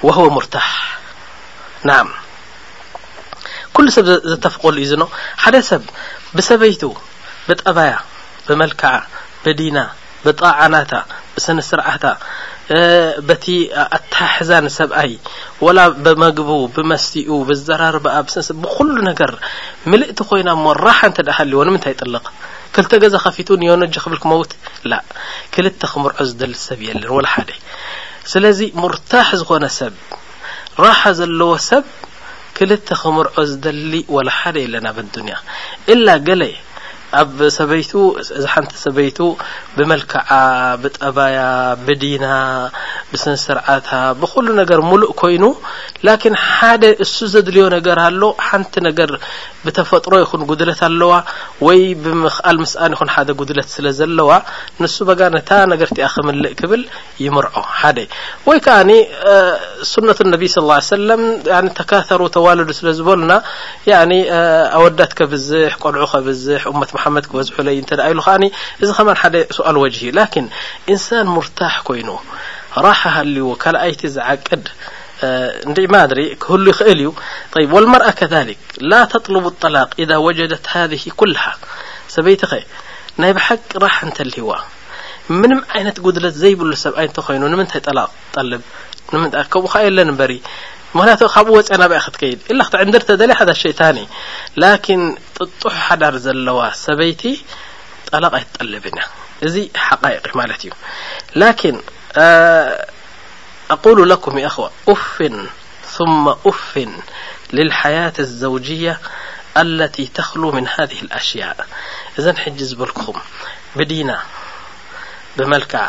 ወ 0.07 0.29
ሙርታሕ 0.35 0.69
ንዓ 1.89 1.97
ኩሉ 3.75 3.85
ሰብ 3.97 4.05
ዘተፍቀሉ 4.31 4.75
እዩ 4.81 4.87
ዘኖ 4.93 5.03
ሓደ 5.43 5.55
ሰብ 5.71 5.83
ብሰበይቱ 6.37 6.83
ብጠባያ 7.49 7.91
ብመልክዓ 8.47 8.91
ብዲና 9.45 9.79
ብጣዓናታ 10.25 10.93
ብስነ 11.35 11.59
ስርዓታ 11.69 12.05
በቲ 13.27 13.45
ኣታሕዛን 13.97 14.65
ሰብኣይ 14.79 15.13
ወላ 15.65 15.79
ብመግቡ 16.05 16.49
ብመስትኡ 16.75 17.29
ብዘራርበኣ 17.49 18.15
ብስነስ 18.27 18.49
ብኩሉ 18.63 18.95
ነገር 19.09 19.31
ምልእቲ 19.91 20.19
ኮይና 20.29 20.49
እሞ 20.57 20.65
ራሓ 20.85 20.99
እንተ 21.09 21.19
ደ 21.27 21.35
ሃልዎ 21.37 21.61
ንምንታይ 21.69 21.93
ይጥልቕ 21.95 22.25
ክልተ 22.75 22.91
ገዛ 23.03 23.15
ኸፊቱ 23.25 23.49
ንዮነጂ 23.63 23.93
ክብል 24.05 24.19
ክመውት 24.23 24.51
ላ 24.91 25.01
ክልተ 25.55 25.81
ክምርዖ 25.93 26.21
ዝደሊ 26.29 26.55
ሰብ 26.67 26.79
የለን 26.87 27.11
ወላ 27.17 27.27
ሓደ 27.35 27.49
ስለዚ 28.33 28.59
ሙርታሕ 28.83 29.29
ዝኾነ 29.41 29.65
ሰብ 29.79 29.95
ራሓ 30.85 31.01
ዘለዎ 31.19 31.51
ሰብ 31.69 31.85
ክልተ 32.59 32.87
ክምርዖ 33.03 33.35
ዝደሊ 33.51 33.91
ወላ 34.17 34.29
ሓደ 34.39 34.55
የለና 34.65 34.87
ኣብኣዱንያ 34.93 35.37
ላ 36.05 36.17
ገለ 36.29 36.43
ኣብ 37.19 37.37
ሰበይቱ 37.57 37.91
እዚ 38.37 38.43
ሓንቲ 38.53 38.73
ሰበይቱ 38.83 39.19
ብመልክዓ 39.77 40.29
ብጠባያ 40.83 41.39
ብዲና 41.87 42.25
ብስንስርዓታ 43.11 43.89
ብኩሉ 44.21 44.47
ነገር 44.61 44.79
ሙሉእ 44.89 45.11
ኮይኑ 45.21 45.43
ላኪን 46.07 46.35
ሓደ 46.49 46.83
እሱ 47.05 47.15
ዘድልዮ 47.33 47.63
ነገር 47.75 47.97
ኣሎ 48.05 48.21
ሓንቲ 48.47 48.73
ነገር 48.87 49.11
ብተፈጥሮ 49.65 50.13
ይኹን 50.23 50.43
ጉድለት 50.51 50.81
ኣለዋ 50.89 51.13
ወይ 51.67 51.81
ብምክኣል 52.03 52.57
ምስኣን 52.63 52.93
ይኹን 52.95 53.09
ሓደ 53.15 53.29
ጉድለት 53.41 53.69
ስለ 53.75 53.85
ዘለዋ 53.99 54.31
ንሱ 54.81 54.95
በጋ 55.09 55.21
ነታ 55.35 55.49
ነገር 55.73 55.87
እቲያ 55.93 56.07
ክምልእ 56.13 56.53
ክብል 56.61 56.81
ይምርዖ 57.25 57.55
ሓደ 57.81 57.97
ወይ 58.49 58.59
ከዓኒ 58.67 58.91
ስነቱ 59.91 60.19
ነቢ 60.33 60.43
ስለ 60.55 60.69
ሰለም 60.93 61.21
ተካተሩ 61.81 62.21
ተዋልዱ 62.37 62.69
ስለዝበሉና 62.79 63.33
ኣወዳት 64.77 65.11
ከብዝሕ 65.19 65.71
ቆልዑ 65.83 66.03
ከብዝሕመት 66.15 66.89
ክበዝ 67.25 67.47
ለ 67.67 67.69
ኢሉ 67.79 67.85
ከ 68.27 68.31
እዚ 68.81 68.89
ከማን 68.97 69.17
ሓደ 69.23 69.35
ስؤል 69.57 69.75
ወجህ 69.83 70.01
እዩ 70.03 70.09
ላكን 70.19 70.45
እንሳን 70.93 71.27
ሙርታሕ 71.35 71.75
ኮይኑ 71.87 72.09
ራሓ 72.85 73.01
ሃልይዎ 73.15 73.49
ካልኣይቲ 73.63 74.01
ዝዓቅድ 74.15 74.65
ንዲ 75.69 75.77
ማድሪ 75.93 76.19
ክህሉ 76.43 76.65
ይኽእል 76.73 76.99
እዩ 77.01 77.09
وልመርኣ 77.73 78.07
ከذሊክ 78.19 78.61
ላ 78.89 78.93
ተطሉቡ 79.13 79.45
الጠላቅ 79.53 79.87
إዛ 80.01 80.11
ወጀደት 80.27 80.63
ሃذ 80.73 80.91
ኩልሃ 81.21 81.43
ሰበይቲ 82.15 82.41
ኸ 82.51 82.53
ናይ 83.21 83.31
ብሓቂ 83.37 83.61
ራሓ 83.83 83.95
እንተሊህዋ 84.07 84.51
ምንም 85.41 85.59
ዓይነት 85.75 85.97
ጉድለት 86.05 86.35
ዘይብሉ 86.43 86.69
ሰብኣይ 86.85 87.05
እንተ 87.09 87.17
ኮይኑ 87.27 87.43
ንምንታይ 87.53 87.81
ጠላቅ 87.87 88.09
ጠልብ 88.35 88.61
ን 89.13 89.17
ከምኡ 89.53 89.65
ከ 89.73 89.75
የለን 89.87 90.09
በሪ 90.19 90.33
ምክንያት 90.95 91.21
ካብኡ 91.33 91.49
ወፅ 91.57 91.67
ናብ 91.81 91.93
ክትከይድ 92.05 92.39
ላ 92.59 92.61
ክት 92.67 92.73
ዕንድር 92.83 93.03
ተ 93.09 93.15
ደለ 93.19 93.31
ሓ 93.39 93.41
ሸيጣاን 93.63 93.97
ላكን 94.61 95.01
ጥጡሑ 95.37 95.71
ሓዳር 95.85 96.15
ዘለዋ 96.25 96.59
ሰበይቲ 96.85 97.21
ጠላق 98.09 98.33
ይትጠልብን 98.41 98.95
እያ 99.01 99.05
እዚ 99.47 99.55
ሓقيق 99.85 100.25
ማለት 100.39 100.61
እዩ 100.67 100.71
ላكን 101.41 101.75
ኣقሉ 103.75 103.97
ለኩም 104.11 104.35
የخዋ 104.45 104.65
أፍን 104.93 105.35
ثመ 105.95 106.25
أፍን 106.51 106.91
للحياة 107.57 108.17
الزوجያة 108.25 108.95
التي 109.63 110.05
ተኽل 110.17 110.41
ምن 110.57 110.65
هذ 110.75 110.91
الኣሽያاء 111.05 111.57
እዘን 112.17 112.37
ሕጂ 112.43 112.57
ዝበልክኹም 112.69 113.17
ብዲና 113.77 114.09
ብመልክዓ 115.37 115.83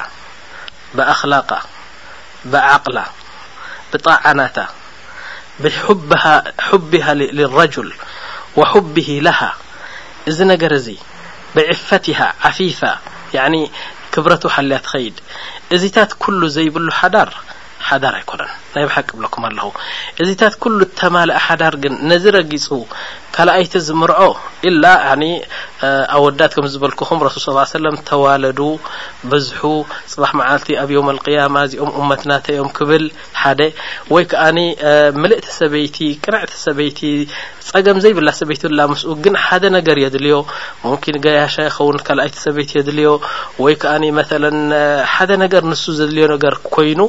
ብኣخላቃ 0.97 1.51
ብዓቅላ 2.53 2.99
ብጣናታ 3.93 4.57
ብቢሃ 5.65 7.07
ልረጅል 7.39 7.91
ወሕቢሂ 8.59 9.09
ለሃ 9.27 9.41
እዚ 10.31 10.39
ነገር 10.53 10.73
እዚ 10.81 10.87
ብዕፈትሃ 11.55 12.19
ዓፊፋ 12.49 12.81
ያኒ 13.37 13.55
ክብረት 14.15 14.43
ሓልያ 14.55 14.79
ኸይድ 14.91 15.17
እዚታት 15.75 16.11
ኩሉ 16.23 16.41
ዘይብሉ 16.57 16.87
ሓዳር 16.99 17.31
ሓዳር 17.89 18.15
ኣይኮነን 18.19 18.51
ናይ 18.75 18.85
ባሓቂ 18.89 19.09
ብለኩም 19.19 19.45
ኣለኹ 19.49 19.67
እዚታት 20.23 20.55
ኩሉ 20.63 20.79
ተማልእ 21.01 21.39
ሓዳር 21.47 21.75
ግን 21.83 21.95
ነዝ 22.11 22.25
ረጊፁ 22.37 22.67
ካልኣይቲ 23.37 23.75
ዝምርዖ 23.87 24.19
ኢላ 24.69 24.85
ኒ 25.21 25.25
ኣብ 26.15 26.19
ወዳት 26.25 26.53
ከም 26.57 26.67
ዝበልኩኹም 26.73 27.19
ረሱል 27.27 27.41
ሳ 27.45 27.49
ሰለም 27.71 27.97
ተዋለዱ 28.11 28.59
ብዝሑ 29.31 29.61
ፅባሕ 30.13 30.31
መዓቲ 30.41 30.69
ኣብ 30.83 30.91
ዮም 30.97 31.07
ኣልቅያማ 31.13 31.55
እዚኦም 31.67 31.97
እመትናተኦም 32.03 32.69
ክብል 32.79 33.05
ሓደ 33.43 33.61
ወይ 34.15 34.25
ከዓኒ 34.33 34.59
ምልእቲ 35.23 35.47
ሰበይቲ 35.61 35.97
ቅንዕቲ 36.27 36.53
ሰበይቲ 36.67 37.01
ፀገም 37.71 37.99
ዘይብላ 38.07 38.29
ሰበይቲ 38.41 38.63
ብላ 38.73 38.81
ምስኡ 38.93 39.11
ግን 39.27 39.35
ሓደ 39.47 39.65
ነገር 39.79 39.97
የድልዮ 40.05 40.37
ሙምኪን 40.85 41.17
ገያሻ 41.27 41.55
ይኸውን 41.69 41.99
ካልኣይቲ 42.09 42.37
ሰበይቲ 42.47 42.71
የድልዮ 42.81 43.09
ወይ 43.67 43.77
ከዓኒ 43.85 44.05
መለ 44.19 44.45
ሓደ 45.15 45.31
ነገር 45.45 45.65
ንሱ 45.73 45.85
ዘድልዮ 46.01 46.27
ነገር 46.35 46.57
ኮይኑ 46.75 47.01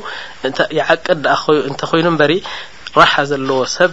ይዓቀድ 0.80 1.20
ዳኣ 1.28 1.44
እንተ 1.70 1.82
ኮይኑ 1.94 2.08
እምበሪ 2.14 2.32
ራሓ 3.02 3.14
ዘለዎ 3.32 3.60
ሰብ 3.78 3.92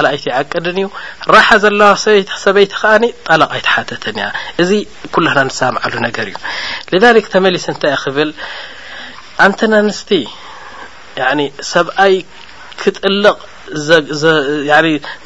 ካኣይቲ 0.00 0.24
ይዓቅድን 0.32 0.76
እዩ 0.80 0.84
ራሓ 1.34 1.48
ዘለዋ 1.62 1.88
ሰበይቲ 2.02 2.30
ሰበይቲ 2.44 2.72
ከኣኒ 2.80 3.04
ጣላቕ 3.26 3.50
ኣይትሓተትን 3.56 4.16
ያ 4.24 4.26
እዚ 4.62 4.70
ኩላና 5.14 5.38
ንሳምዓሉ 5.48 5.92
ነገር 6.06 6.26
እዩ 6.30 6.36
ሊዛሊክ 6.92 7.26
ተመሊስ 7.34 7.64
እንታይ 7.72 7.94
ክብል 8.04 8.30
ኣንተና 9.46 9.74
ንስቲ 9.88 10.10
ሰብኣይ 11.72 12.14
ክጥልቕ 12.80 13.36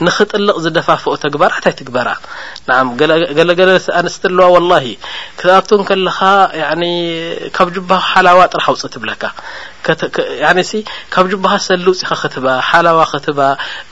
ንኽጥልቕ 0.07 0.53
ዝደፋፈኦ 0.65 1.13
ተግባራ 1.25 1.51
እንታይ 1.59 1.75
ትግበራ 1.81 2.09
ንዓም 2.69 2.89
ገለ 3.01 3.51
ገለ 3.61 3.71
ኣንስት 4.01 4.23
ኣለዋ 4.31 4.47
ወላሂ 4.57 4.85
ክርቶን 5.41 5.83
ከለኻ 5.89 6.19
ካብ 7.57 7.69
ጅባሃ 7.77 8.03
ሓላዋ 8.17 8.41
ጥራሕ 8.55 8.69
ውፅ 8.75 8.83
ትብለካ 8.95 9.23
እ 9.89 10.83
ካብ 11.15 11.25
ጅባኻ 11.33 11.55
ሰልውፅኻ 11.69 12.11
ክትባ 12.23 12.47
ሓላዋ 12.69 13.01
ክትባ 13.13 13.41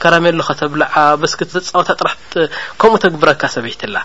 ከራሜሉ 0.03 0.39
ከተብልዓ 0.51 0.93
በስክ 1.21 1.41
ተፃወታ 1.55 1.89
ጥራሕ 2.01 2.13
ከምኡ 2.81 2.95
ተግብረካ 3.05 3.41
ሰበይትላ 3.55 3.95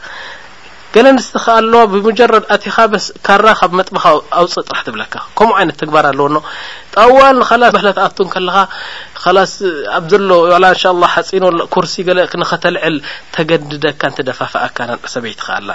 ገለ 0.95 1.07
ንስትከ 1.17 1.47
ኣለዋ 1.61 1.81
ብሙጀረድ 1.93 2.45
ኣቲኻ 2.57 2.77
ስ 3.05 3.07
ካራካብ 3.27 3.73
መጥበኻ 3.79 4.05
ኣውፅእ 4.41 4.65
ጥራሕ 4.69 4.81
ትብለካ 4.87 5.15
ከምኡ 5.39 5.57
ዓይነት 5.59 5.77
ተግባር 5.83 6.05
ኣለው 6.11 6.29
ኖ 6.35 6.39
ጣዋል 6.95 7.37
ላስ 7.61 7.75
ባህለትኣቱን 7.77 8.29
ከለካ 8.35 9.23
ላስ 9.37 9.53
ኣብ 9.99 10.05
ዘሎ 10.13 10.31
ንሻ 10.65 10.83
ሓፂንኩርሲ 11.15 11.95
ለንኸተልዕል 12.19 12.97
ተገድደካ 13.37 14.01
ንትደፋፍእካሰበይትከላ 14.13 15.71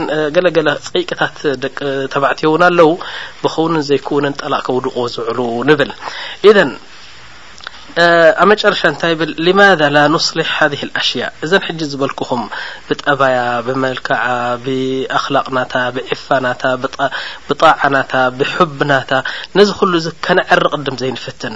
ገለ 0.36 0.46
ገለ 0.56 0.68
ፀይቅታት 0.88 1.36
ደቂ 1.64 1.76
ተባዕትዮውን 2.14 2.64
ኣለው 2.70 2.90
ብኸውንን 3.44 3.84
ዘይክውነን 3.90 4.36
ጠላእ 4.42 4.64
ከውድቆ 4.68 4.96
ዝውዕሉ 5.16 5.38
ንብል 5.70 5.92
ኣብ 8.42 8.46
መጨረሻ 8.50 8.80
እንታይ 8.90 9.14
ብል 9.20 9.30
لማذ 9.46 9.80
ላ 9.94 9.98
نصሊሕ 10.14 10.48
ሃذ 10.56 10.72
ኣሽያء 11.00 11.28
እዘን 11.44 11.62
ሕጂ 11.66 11.80
ዝበልክኹም 11.92 12.42
ብጠባያ 12.88 13.36
ብመልክዓ 13.66 14.22
ብኣኽላቕናታ 14.64 15.74
ብዒፋናታ 15.96 16.62
ብጣዓናታ 17.48 18.14
ብحብናታ 18.38 19.10
ነዚ 19.58 19.68
ኩሉ 19.80 19.92
ከነዕሪ 20.26 20.62
ቅድም 20.74 20.96
ዘይንፈትን 21.02 21.54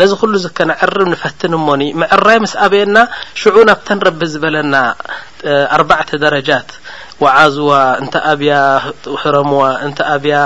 ነዚ 0.00 0.10
ኩሉ 0.22 0.34
ከነ 0.58 0.70
ሪ 0.94 0.98
ንፈትን 1.14 1.54
ሞኒ 1.66 1.84
መዕራይ 2.02 2.38
ምስ 2.46 2.54
ኣብአና 2.66 2.96
ሽዑ 3.42 3.56
ናብተንረቢ 3.70 4.20
ዝበለና 4.34 4.74
ኣርባዕተ 5.76 6.10
ደረጃት 6.26 6.68
وዓዝዋ 7.22 7.70
እንታ 8.00 8.14
ኣብያ 8.32 8.54
ሕረምዋ 9.20 9.62
እንተ 9.86 9.98
ኣብያ 10.14 10.36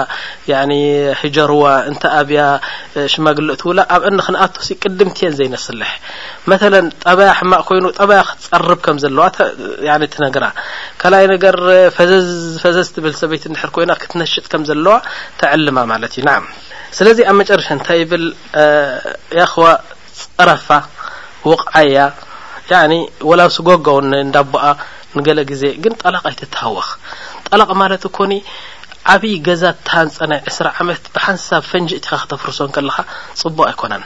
ህጀርዋ 1.22 1.64
እንተ 1.90 2.02
ኣብያ 2.20 2.40
ሽማግሎ 3.12 3.48
ትውላ 3.60 3.80
ኣብ 3.94 4.02
እኒ 4.10 4.18
ክነኣቱሲ 4.26 4.68
ቅድምትን 4.82 5.34
ዘይነስለሕ 5.38 5.90
መ 6.50 6.58
ጠበያ 7.04 7.28
ሕማቅ 7.40 7.62
ኮይኑ 7.70 7.84
ጠበያ 8.00 8.20
ክትፀርብ 8.28 8.80
ከም 8.86 8.98
ዘለዋ 9.04 9.24
ትነግራ 10.14 10.44
ካልኣይ 11.02 11.26
ነገር 11.34 11.58
ፈዘዝ 11.96 12.30
ፈዘዝ 12.62 12.88
ትብል 12.96 13.14
ሰበይት 13.20 13.44
እንድር 13.50 13.70
ኮይና 13.76 13.92
ክትነሽጥ 14.02 14.44
ከም 14.54 14.62
ዘለዋ 14.70 14.96
ተዕልማ 15.42 15.78
ማለት 15.92 16.14
እዩ 16.18 16.24
ና 16.28 16.32
ስለዚ 17.00 17.18
ኣብ 17.30 17.36
መጨረሻ 17.42 17.68
እንታይ 17.76 17.98
ይብል 18.04 18.26
ያኸዋ 19.40 19.66
ፅረፋ 20.22 20.68
ውቕዓያ 21.50 21.98
ወላው 23.28 23.48
ስጎጓው 23.54 23.96
እዳቦኣ 24.24 24.64
ንገለ 25.18 25.40
ግዜ 25.50 25.62
ግን 25.84 25.92
ጠላቕ 26.02 26.24
ኣይትትሃወኽ 26.30 26.88
ጠላቕ 27.48 27.70
ማለት 27.82 28.02
ኮኒ 28.16 28.32
ዓብይ 29.14 29.34
ገዛ 29.46 29.62
እተሃንፀ 29.74 30.16
ናይ 30.32 30.40
ዕስራ 30.50 30.66
ዓመት 30.82 31.02
ብሓንሳብ 31.14 31.62
ፈንጂእቲካ 31.70 32.12
ክተፍርሶን 32.22 32.70
ከለካ 32.76 32.98
ጽቡቅ 33.40 33.64
ኣይኮነን 33.70 34.02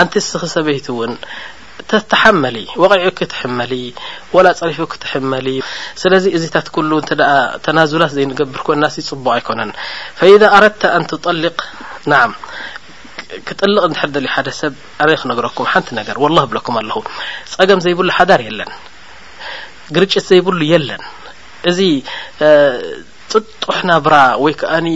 ኣንቲ 0.00 0.14
ስኺ 0.30 0.42
ሰበይቲ 0.54 0.86
እውን 0.94 1.12
ተተሓመሊ 1.90 2.56
ወቂዑ 2.82 3.08
ክትሕመሊ 3.18 3.72
ወላ 4.36 4.46
ፀሪፉ 4.60 4.80
ክትሕመሊ 4.92 5.48
ስለዚ 6.02 6.24
እዚታት 6.38 6.66
ኩሉ 6.74 6.90
እንተደ 7.02 7.22
ተናዙላት 7.68 8.12
ዘይንገብርክ 8.18 8.68
ናሲ 8.82 8.96
ፅቡቅ 9.10 9.30
ኣይኮነን 9.36 9.70
ፈኢዳ 10.18 10.42
ኣረተ 10.58 10.82
ኣንት 10.98 11.10
ጠሊቕ 11.26 11.56
ንዓም 12.12 12.34
ክጥልቕ 13.48 13.82
እንድሕድደልዩ 13.88 14.30
ሓደ 14.36 14.48
ሰብ 14.60 14.74
ኣረይ 15.02 15.16
ክነግረኩም 15.22 15.68
ሓንቲ 15.72 15.88
ነገር 16.02 16.16
ወላ 16.26 16.38
ብለኩም 16.52 16.76
ኣለሁ 16.82 16.98
ፀገም 17.56 17.82
ዘይብሉ 17.86 18.08
ሓዳር 18.18 18.40
የለን 18.48 18.70
ግርጭት 19.96 20.24
ዘይብሉ 20.30 20.60
የለን 20.72 21.02
እዚ 21.70 21.78
ፅጡሕ 23.32 23.76
ናብራ 23.88 24.14
ወይ 24.44 24.52
ከዓኒ 24.60 24.86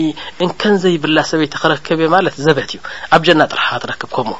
እንከንዘይብላ 0.43 1.17
ሰበይቲ 1.29 1.53
ክረክብ 1.63 1.99
እየ 2.03 2.09
ማለት 2.13 2.35
ዘበት 2.45 2.71
እዩ 2.73 2.79
ኣብ 3.15 3.21
ጀና 3.27 3.41
ጥራሕካ 3.51 3.77
ትረክብ 3.83 4.09
ከምኡ 4.15 4.37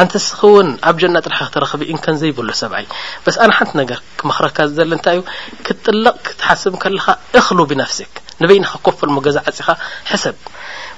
ኣንተስኺ 0.00 0.40
እውን 0.52 0.68
ኣብ 0.90 0.96
ጀና 1.02 1.16
ጥራሕካ 1.26 1.44
ክትረኽቢ 1.50 1.84
እንከን 1.92 2.16
ዘይብሉ 2.22 2.48
ሰብኣይ 2.62 2.86
በስ 3.26 3.36
ኣን 3.44 3.52
ሓንቲ 3.58 3.72
ነገር 3.82 3.98
ክመኽረካዘለ 4.20 4.90
እንታይ 4.98 5.18
እዩ 5.18 5.22
ክትጥልቕ 5.68 6.14
ክትሓስብ 6.28 6.74
ከለካ 6.84 7.06
እኽሉ 7.40 7.58
ብነፍሲ 7.72 8.00
ንበይናካ 8.42 8.74
ከፈልሞገዛ 8.86 9.36
ዓፂኻ 9.50 9.68
ሕሰብ 10.10 10.36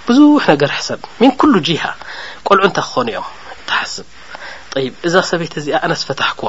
ብዙሕ 0.09 0.45
ነገር 0.55 0.73
ሕሰብ 0.79 1.01
ሚን 1.23 1.33
ኩሉ 1.43 1.55
ጂሃ 1.71 1.85
ቆልዑ 2.49 2.63
እንታይ 2.71 2.87
ክኾኑ 2.89 3.09
እዮም 3.17 3.27
ትሓስብ 3.69 4.07
ይ 4.85 4.89
እዛ 5.09 5.15
ሰበይቲ 5.33 5.55
እዚኣ 5.63 5.79
ኣነስፈታሕክዋ 5.87 6.49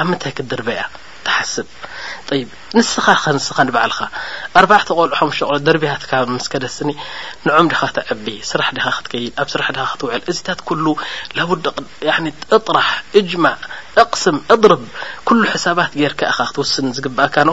ኣብ 0.00 0.06
ምንታይ 0.10 0.32
ክድርበያ 0.38 0.82
ንስኻ 2.78 3.06
ንስኻ 3.36 3.56
ንባዓልኻ 3.68 3.98
ኣርባዕተ 4.58 4.88
ቆልዑ 4.98 5.14
ከ 5.48 5.56
ደርብያትካ 5.68 6.12
ምስከ 6.34 6.52
ደስኒ 6.64 6.90
ንዑም 7.46 7.66
ድኻ 7.72 7.80
ተዕቢ 7.96 8.26
ስራሕ 8.50 8.68
ዲኻ 8.76 8.86
ክትገይድ 8.96 9.32
ኣብ 9.42 9.48
ስራሕ 9.52 9.68
ድኻ 9.76 9.84
ክትውዕል 9.92 10.22
እዚታት 10.32 10.60
كل 10.68 10.84
ቡዲ 11.48 11.64
طራሕ 12.68 12.88
እጅማዕ 13.18 13.56
ቕስም 14.12 14.36
እضርብ 14.54 14.82
كل 15.28 15.40
حሳባት 15.52 15.90
ርካ 16.12 16.20
ኢኻ 16.32 16.38
ክትውስن 16.50 16.86
ዝግብእካኖ 16.96 17.48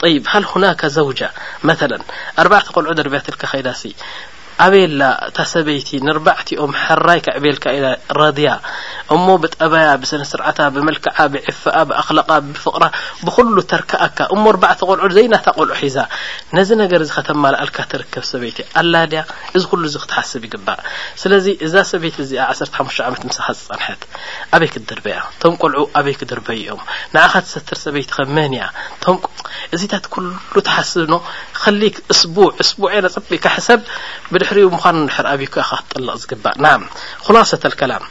ብ 0.00 0.04
ሃል 0.32 0.44
هናك 0.52 0.82
ዘوجة 0.96 1.28
መثا 1.68 1.88
ኣርባዕተ 2.42 2.66
ቆልዑ 2.76 2.90
ደርብያት 3.00 3.26
ልካ 3.34 3.42
ከዳሲ 3.52 3.82
ኣበየላ 4.64 5.02
እታ 5.28 5.38
ሰበይቲ 5.52 5.88
ንርባዕትኦም 6.06 6.72
ሓራይካ 6.84 7.26
ዕብልካ 7.38 7.64
ኢ 7.76 7.78
ረድያ 8.20 8.50
እሞ 9.14 9.26
ብጠባያ 9.42 9.88
ብስነ 10.02 10.22
ስርዓታ 10.30 10.60
ብመልክዓ 10.74 11.16
ብዕፍኣ 11.34 11.74
ብኣኽላቓ 11.88 12.30
ብፍቕራ 12.46 12.84
ብኩሉ 13.26 13.56
ተርክኣካ 13.72 14.18
እሞ 14.34 14.44
ኣርባዕቲ 14.52 14.80
ቆልዑ 14.90 15.04
ዘይናታ 15.18 15.46
ቆልዑ 15.58 15.74
ሒዛ 15.82 15.98
ነዚ 16.58 16.68
ነገር 16.82 17.02
ዚ 17.08 17.12
ኸተማልኣልካ 17.18 17.78
ትርከብ 17.92 18.24
ሰበይቲ 18.32 18.58
ኣላ 18.82 18.94
ድያ 19.12 19.22
እዚ 19.56 19.62
ኩሉ 19.72 19.82
እዚ 19.90 19.94
ክትሓስብ 20.04 20.42
ይግባእ 20.48 20.80
ስለዚ 21.22 21.46
እዛ 21.68 21.74
ሰበይቲ 21.92 22.16
እዚኣ 22.26 22.46
1ሰርተ 22.56 22.74
ሓሙሽተ 22.80 23.02
ዓመት 23.08 23.22
ምሳካ 23.30 23.48
ዝፀንሐት 23.60 24.02
ኣበይ 24.56 24.70
ክድርበያ 24.74 25.16
ቶም 25.42 25.54
ቆልዑ 25.62 25.82
ኣበይ 26.00 26.16
ክድርበይእኦም 26.22 26.82
ንዓኻ 27.14 27.32
ትሰትር 27.46 27.78
ሰበይቲ 27.84 28.08
ከ 28.18 28.28
መን 28.38 28.54
እያ 28.58 28.66
ቶም 29.06 29.18
እዚታት 29.76 30.04
ኩሉ 30.16 30.28
ተሓስብ 30.68 31.06
ኖ 31.14 31.16
ክሊ 31.62 31.82
እስቡዕ 32.12 32.48
እስቡዐ 32.62 32.92
ኣፀቢእካ 33.20 33.44
ሕሰብ 33.56 33.80
ብድሕሪኡ 34.32 34.66
ምዃኑ 34.74 34.96
ድሕሪ 35.08 35.26
ኣብዩካ 35.34 35.56
ኢካ 35.56 35.56
ክ 35.70 35.82
ትጠልቕ 35.90 36.14
ዝግባእ 36.22 36.56
ናዓ 36.64 36.74
ኩላሰተ 37.26 37.64
ከላም 37.80 38.04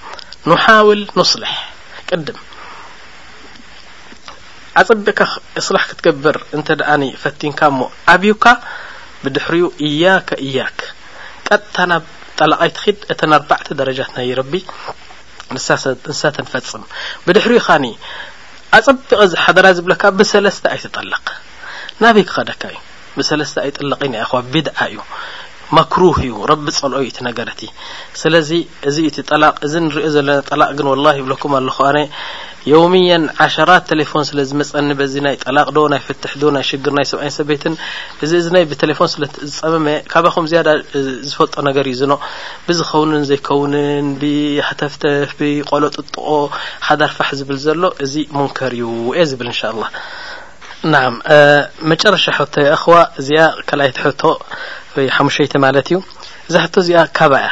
ንሓውል 0.49 1.01
ንስሊሕ 1.17 1.53
ቅድም 2.09 2.39
ኣፀቢካ 4.81 5.19
እስላሕ 5.61 5.83
ክትገብር 5.91 6.37
እንተ 6.57 6.67
ደኣኒ 6.81 7.03
ፈቲንካ 7.23 7.59
እሞ 7.71 7.79
ኣብዩካ 8.15 8.45
ብድሕሪኡ 9.23 9.65
እያከ 9.87 10.29
እያክ 10.47 10.79
ቀጥታ 11.47 11.75
ናብ 11.91 12.03
ጠላቓይትኽድ 12.41 12.97
እተን 13.13 13.31
ኣርባዕተ 13.37 13.67
ደረጃት 13.79 14.09
ናይ 14.17 14.29
ረቢ 14.41 14.53
ንሳተ 15.55 16.35
ንፈፅም 16.45 16.83
ብድሕሪኡ 17.25 17.59
ኸኒ 17.69 17.85
ኣፀቢቐ 18.79 19.11
ዚ 19.31 19.41
ሓደራ 19.45 19.67
ዝብለካ 19.79 20.03
ብሰለስተ 20.19 20.63
ኣይትጠለክ 20.73 21.27
ናበይ 22.01 22.25
ክኸደካ 22.29 22.61
እዩ 22.71 22.77
ብሰለስተ 23.21 23.55
ኣይ 23.65 23.71
ጥለቂ 23.77 23.99
ኢኸዋ 24.23 24.39
ብድዓ 24.53 24.77
እዩ 24.91 24.97
መክሩህ 25.77 26.17
እዩ 26.25 26.33
ረቢ 26.51 26.65
ጸልኦዩ 26.77 27.05
እቲ 27.11 27.17
ነገርቲ 27.29 27.61
ስለዚ 28.21 28.49
እዚ 28.89 28.97
እቲ 29.09 29.15
ጠላቅ 29.29 29.53
እዚ 29.67 29.73
ንሪኦ 29.85 30.09
ዘለና 30.15 30.43
ጠላቅ 30.49 30.69
ግን 30.77 30.87
ወላ 30.91 31.07
ይብለኩም 31.17 31.53
ኣለኹዋነ 31.59 31.97
የውምያን 32.71 33.25
ዓሽራት 33.45 33.83
ቴሌፎን 33.89 34.23
ስለ 34.29 34.39
ዝመፀኒ 34.49 34.89
በዚ 34.99 35.13
ናይ 35.25 35.35
ጠላቅዶ 35.45 35.77
ናይ 35.93 36.01
ፍትሕ 36.07 36.31
ዶ 36.41 36.51
ናይ 36.55 36.63
ሽግር 36.69 36.93
ናይ 36.97 37.05
ሰብኣይ 37.11 37.31
ሰቤትን 37.37 37.75
እዚ 38.25 38.31
እዚና 38.41 38.55
ብቴሌፎን 38.71 39.11
ስለዝፀመመ 39.13 39.87
ካባኹም 40.13 40.47
ዝያዳ 40.51 40.69
ዝፈልጦ 41.29 41.55
ነገር 41.69 41.85
እዩ 41.91 41.95
እዝኖ 41.99 42.15
ብዝኸውንን 42.67 43.25
ዘይከውንን 43.31 44.07
ብሓተፍተፍ 44.21 45.33
ብቆሎጡጥኦ 45.41 46.29
ሓዳርፋሕ 46.89 47.31
ዝብል 47.41 47.59
ዘሎ 47.67 47.83
እዚ 48.07 48.15
ሙንከር 48.37 48.75
እዩ 48.79 48.87
ዝብል 49.33 49.49
እንሻ 49.51 49.61
ላ 49.81 49.91
ናዓ 50.93 51.05
መጨረሻ 51.91 52.25
ሕቶ 52.37 52.53
የ 52.65 52.69
ኣኽዋ 52.75 52.95
እዚኣ 53.19 53.43
ካልኣይቲ 53.67 53.97
ሕቶ 54.05 54.21
ወሓሙሸይተ 54.95 55.53
ማለት 55.65 55.87
እዩ 55.91 55.97
እዛ 56.47 56.55
ሕቶ 56.65 56.75
እዚኣ 56.83 56.99
ካባ 57.17 57.33
እያ 57.43 57.49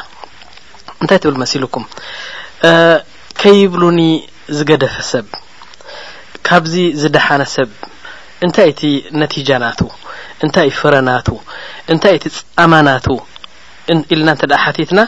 እንታይ 1.01 1.19
ትብል 1.23 1.37
መሲልኩም 1.43 1.85
ከይብሉኒ 3.41 4.01
ዝገደፈ 4.57 4.95
ሰብ 5.11 5.27
ካብዚ 6.47 6.75
ዝደሓነ 7.01 7.43
ሰብ 7.55 7.69
እንታይ 8.45 8.69
እቲ 8.73 8.81
ነቲጃናቱ 9.21 9.81
እንታይ 10.45 10.69
ፍረናቱ 10.79 11.27
እንታይ 11.93 12.15
እቲ 12.19 12.25
ፀማናቱ 12.37 13.07
ኢልና 13.93 14.29
እንተ 14.35 14.43
ደ 14.51 14.57
ሓቲትና 14.63 14.99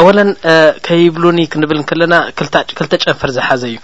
ኣዋላን 0.00 0.30
ከይብሉኒ 0.86 1.38
ክንብል 1.52 1.78
ከለና 1.90 2.14
ክልተ 2.76 2.92
ጨንፈር 3.04 3.30
ዝሓዘ 3.36 3.62
እዩ 3.70 3.76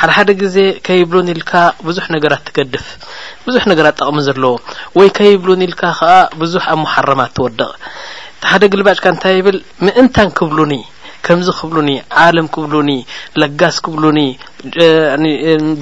ሓደሓደ 0.00 0.30
ግዜ 0.42 0.56
ከይብሉን 0.86 1.28
ኢልካ 1.34 1.52
ብዙሕ 1.88 2.06
ነገራት 2.16 2.42
ትገድፍ 2.48 2.86
ብዙሕ 3.46 3.64
ነገራት 3.72 3.96
ጠቕሚ 4.02 4.18
ዘለዎ 4.28 4.54
ወይ 5.00 5.10
ከይብሉን 5.20 5.62
ኢልካ 5.68 5.82
ከዓ 6.00 6.12
ብዙሕ 6.42 6.64
ኣብ 6.74 6.78
መሓረማት 6.84 7.32
ትወድቕ 7.36 7.68
ሓደ 8.50 8.62
ግልባጭካ 8.72 9.04
እንታይ 9.14 9.34
ይብል 9.38 9.58
ምእንታን 9.84 10.28
ክብሉኒ 10.38 10.72
ከምዚ 11.26 11.48
ክብሉኒ 11.58 11.90
ዓለም 12.24 12.46
ክብሉኒ 12.54 12.90
ለጋስ 13.40 13.76
ክብሉኒ 13.84 14.20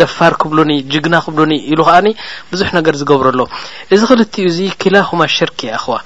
ደፋር 0.00 0.32
ክብሉኒ 0.42 0.72
ጅግና 0.92 1.14
ክብሉኒ 1.24 1.52
ኢሉ 1.70 1.80
ከኣኒ 1.88 2.08
ብዙሕ 2.52 2.68
ነገር 2.78 2.94
ዝገብረ 3.00 3.28
ሎ 3.38 3.42
እዚ 3.94 4.00
ክልቲኡ 4.10 4.44
እዙ 4.50 4.58
ኪላ 4.82 4.96
ኹማ 5.08 5.22
ሽርክ 5.36 5.58
ያኣኸዋ 5.68 5.96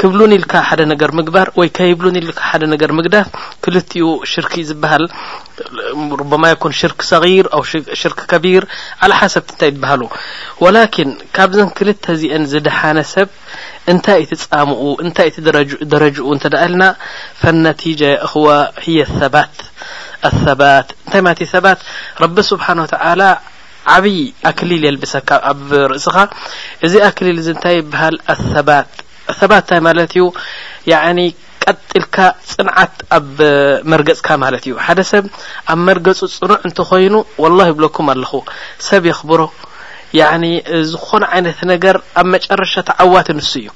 ክብሉን 0.00 0.32
ኢልካ 0.38 0.52
ሓደ 0.68 0.80
ነገር 0.92 1.10
ምግባር 1.18 1.48
ወይ 1.60 1.68
ከይብሉን 1.78 2.16
ኢልካ 2.20 2.40
ሓደ 2.50 2.62
ነገር 2.74 2.90
ምግዳፍ 2.98 3.28
ክልቲኡ 3.66 4.08
ሽርኪ 4.32 4.54
ዝበሃል 4.70 5.04
ረበማ 6.20 6.42
ይኩን 6.52 6.74
ሽርክ 6.80 7.00
ሰغር 7.12 7.46
ኣው 7.56 7.62
ሽርኪ 8.02 8.20
ከቢር 8.32 8.64
ኣል 9.04 9.12
ሓሰብቲ 9.20 9.48
እንታይ 9.52 9.70
ዝበሃሉ 9.76 10.02
ወላኪን 10.64 11.10
ካብዘን 11.38 11.70
ክልተ 11.78 12.04
እዚአን 12.18 12.44
ዝደሓነ 12.52 12.98
ሰብ 13.14 13.28
እንታይ 13.92 14.20
እቲ 14.24 14.32
ጻምኡ 14.44 14.80
እንታይ 15.04 15.28
እቲ 15.30 15.36
ደረጅኡ 15.92 16.26
እንተዳ 16.34 16.54
ልና 16.72 16.82
ፈነቲጃ 17.40 18.00
የእኽዋ 18.12 18.48
ሂየ 18.84 19.00
ሰባት 19.20 19.56
ኣባት 20.28 20.88
እንታይ 21.02 21.22
ማለት 21.26 21.40
ዩ 21.44 21.48
ሰባት 21.56 21.78
ረቢ 22.22 22.36
ስብሓን 22.52 22.80
ተዓላ 22.94 23.22
ዓብይ 23.96 24.18
ኣክሊል 24.50 24.82
የልብሰካ 24.86 25.30
ኣብ 25.50 25.62
ርእስኻ 25.92 26.16
እዚ 26.86 26.94
ኣክሊል 27.08 27.38
ዙ 27.46 27.48
እንታይ 27.56 27.76
ይበሃል 27.80 28.16
ኣባት 28.34 28.88
ሰባት 29.42 29.62
ንታይ 29.66 29.80
ማለት 29.88 30.12
እዩ 30.16 30.24
ያዕኒ 30.92 31.20
ቀጢልካ 31.62 32.16
ፅንዓት 32.50 32.94
ኣብ 33.18 33.34
መርገፅካ 33.92 34.28
ማለት 34.44 34.62
እዩ 34.68 34.74
ሓደ 34.86 35.00
ሰብ 35.12 35.24
ኣብ 35.72 35.78
መርገጹ 35.88 36.20
ፅኑዕ 36.38 36.58
እንት 36.66 36.76
ኮይኑ 36.90 37.14
ወላ 37.44 37.60
ይብለኩም 37.70 38.08
ኣለኹ 38.14 38.32
ሰብ 38.88 39.04
የክብሮ 39.10 39.40
ያኒ 40.20 40.44
ዝኾነ 40.92 41.22
ዓይነት 41.36 41.58
ነገር 41.72 41.96
ኣብ 42.20 42.26
መጨረሻ 42.34 42.74
ተዓዋት 42.90 43.28
ንሱ 43.38 43.52
እዩ 43.62 43.68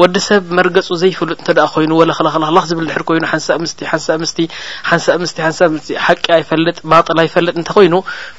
ወዲ 0.00 0.16
ሰብ 0.28 0.42
መርገጹ 0.56 0.86
ዘይፈሉጥ 1.02 1.36
እንተደኣ 1.40 1.64
ኮይኑ 1.74 1.90
ወለኽለኽለክላኽ 2.00 2.64
ዝብል 2.70 2.86
ድሕር 2.88 3.02
ኮይኑ 3.08 3.22
ሓንሳ 3.30 3.48
ምስቲ 3.62 3.80
ሓንሳ 3.90 4.08
ምስቲ 4.22 4.38
ሓንሳ 4.88 5.06
ምስቲ 5.22 5.38
ሓንሳ 5.46 5.60
ምስ 5.74 5.86
ሓቂ 6.06 6.24
ኣይፈልጥ 6.36 6.76
ማጥላ 6.92 7.18
ኣይፈልጥ 7.24 7.54
እንተ 7.60 7.70
ኮይኑ 7.76 7.94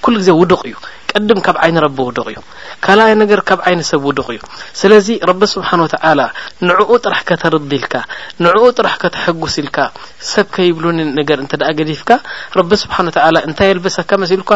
ኩሉ 0.06 0.14
ጊዜ 0.22 0.30
ውዱቕ 0.42 0.62
እዩ 0.70 0.76
ቅድም 1.12 1.40
ካብ 1.46 1.58
ዓይኒ 1.66 1.76
ረቢ 1.86 1.98
ውዱቕ 2.10 2.28
እዩ 2.34 2.40
ካልኣይ 2.88 3.14
ነገር 3.24 3.40
ካብ 3.52 3.60
ዓይነ 3.70 3.82
ሰብ 3.90 4.04
ውዱቕ 4.10 4.28
እዩ 4.36 4.40
ስለዚ 4.82 5.08
ረቢ 5.30 5.42
ስብሓን 5.56 5.82
ወ 5.86 5.88
ተዓላ 5.96 6.22
ንዕኡ 6.70 6.90
ጥራሕ 7.06 7.22
ከተርብ 7.32 7.74
ኢልካ 7.80 7.96
ንዕኡ 8.48 8.66
ጥራሕ 8.78 8.96
ከተሐጉስ 9.04 9.56
ኢልካ 9.64 9.80
ሰብከይብሉን 10.34 11.00
ነገር 11.22 11.40
እንተደኣ 11.46 11.72
ገዲፍካ 11.80 12.12
ረቢ 12.60 12.72
ስብሓን 12.84 13.10
ታዓላ 13.18 13.38
እንታይ 13.50 13.72
የልበሰካ 13.74 14.12
መስልካ 14.26 14.52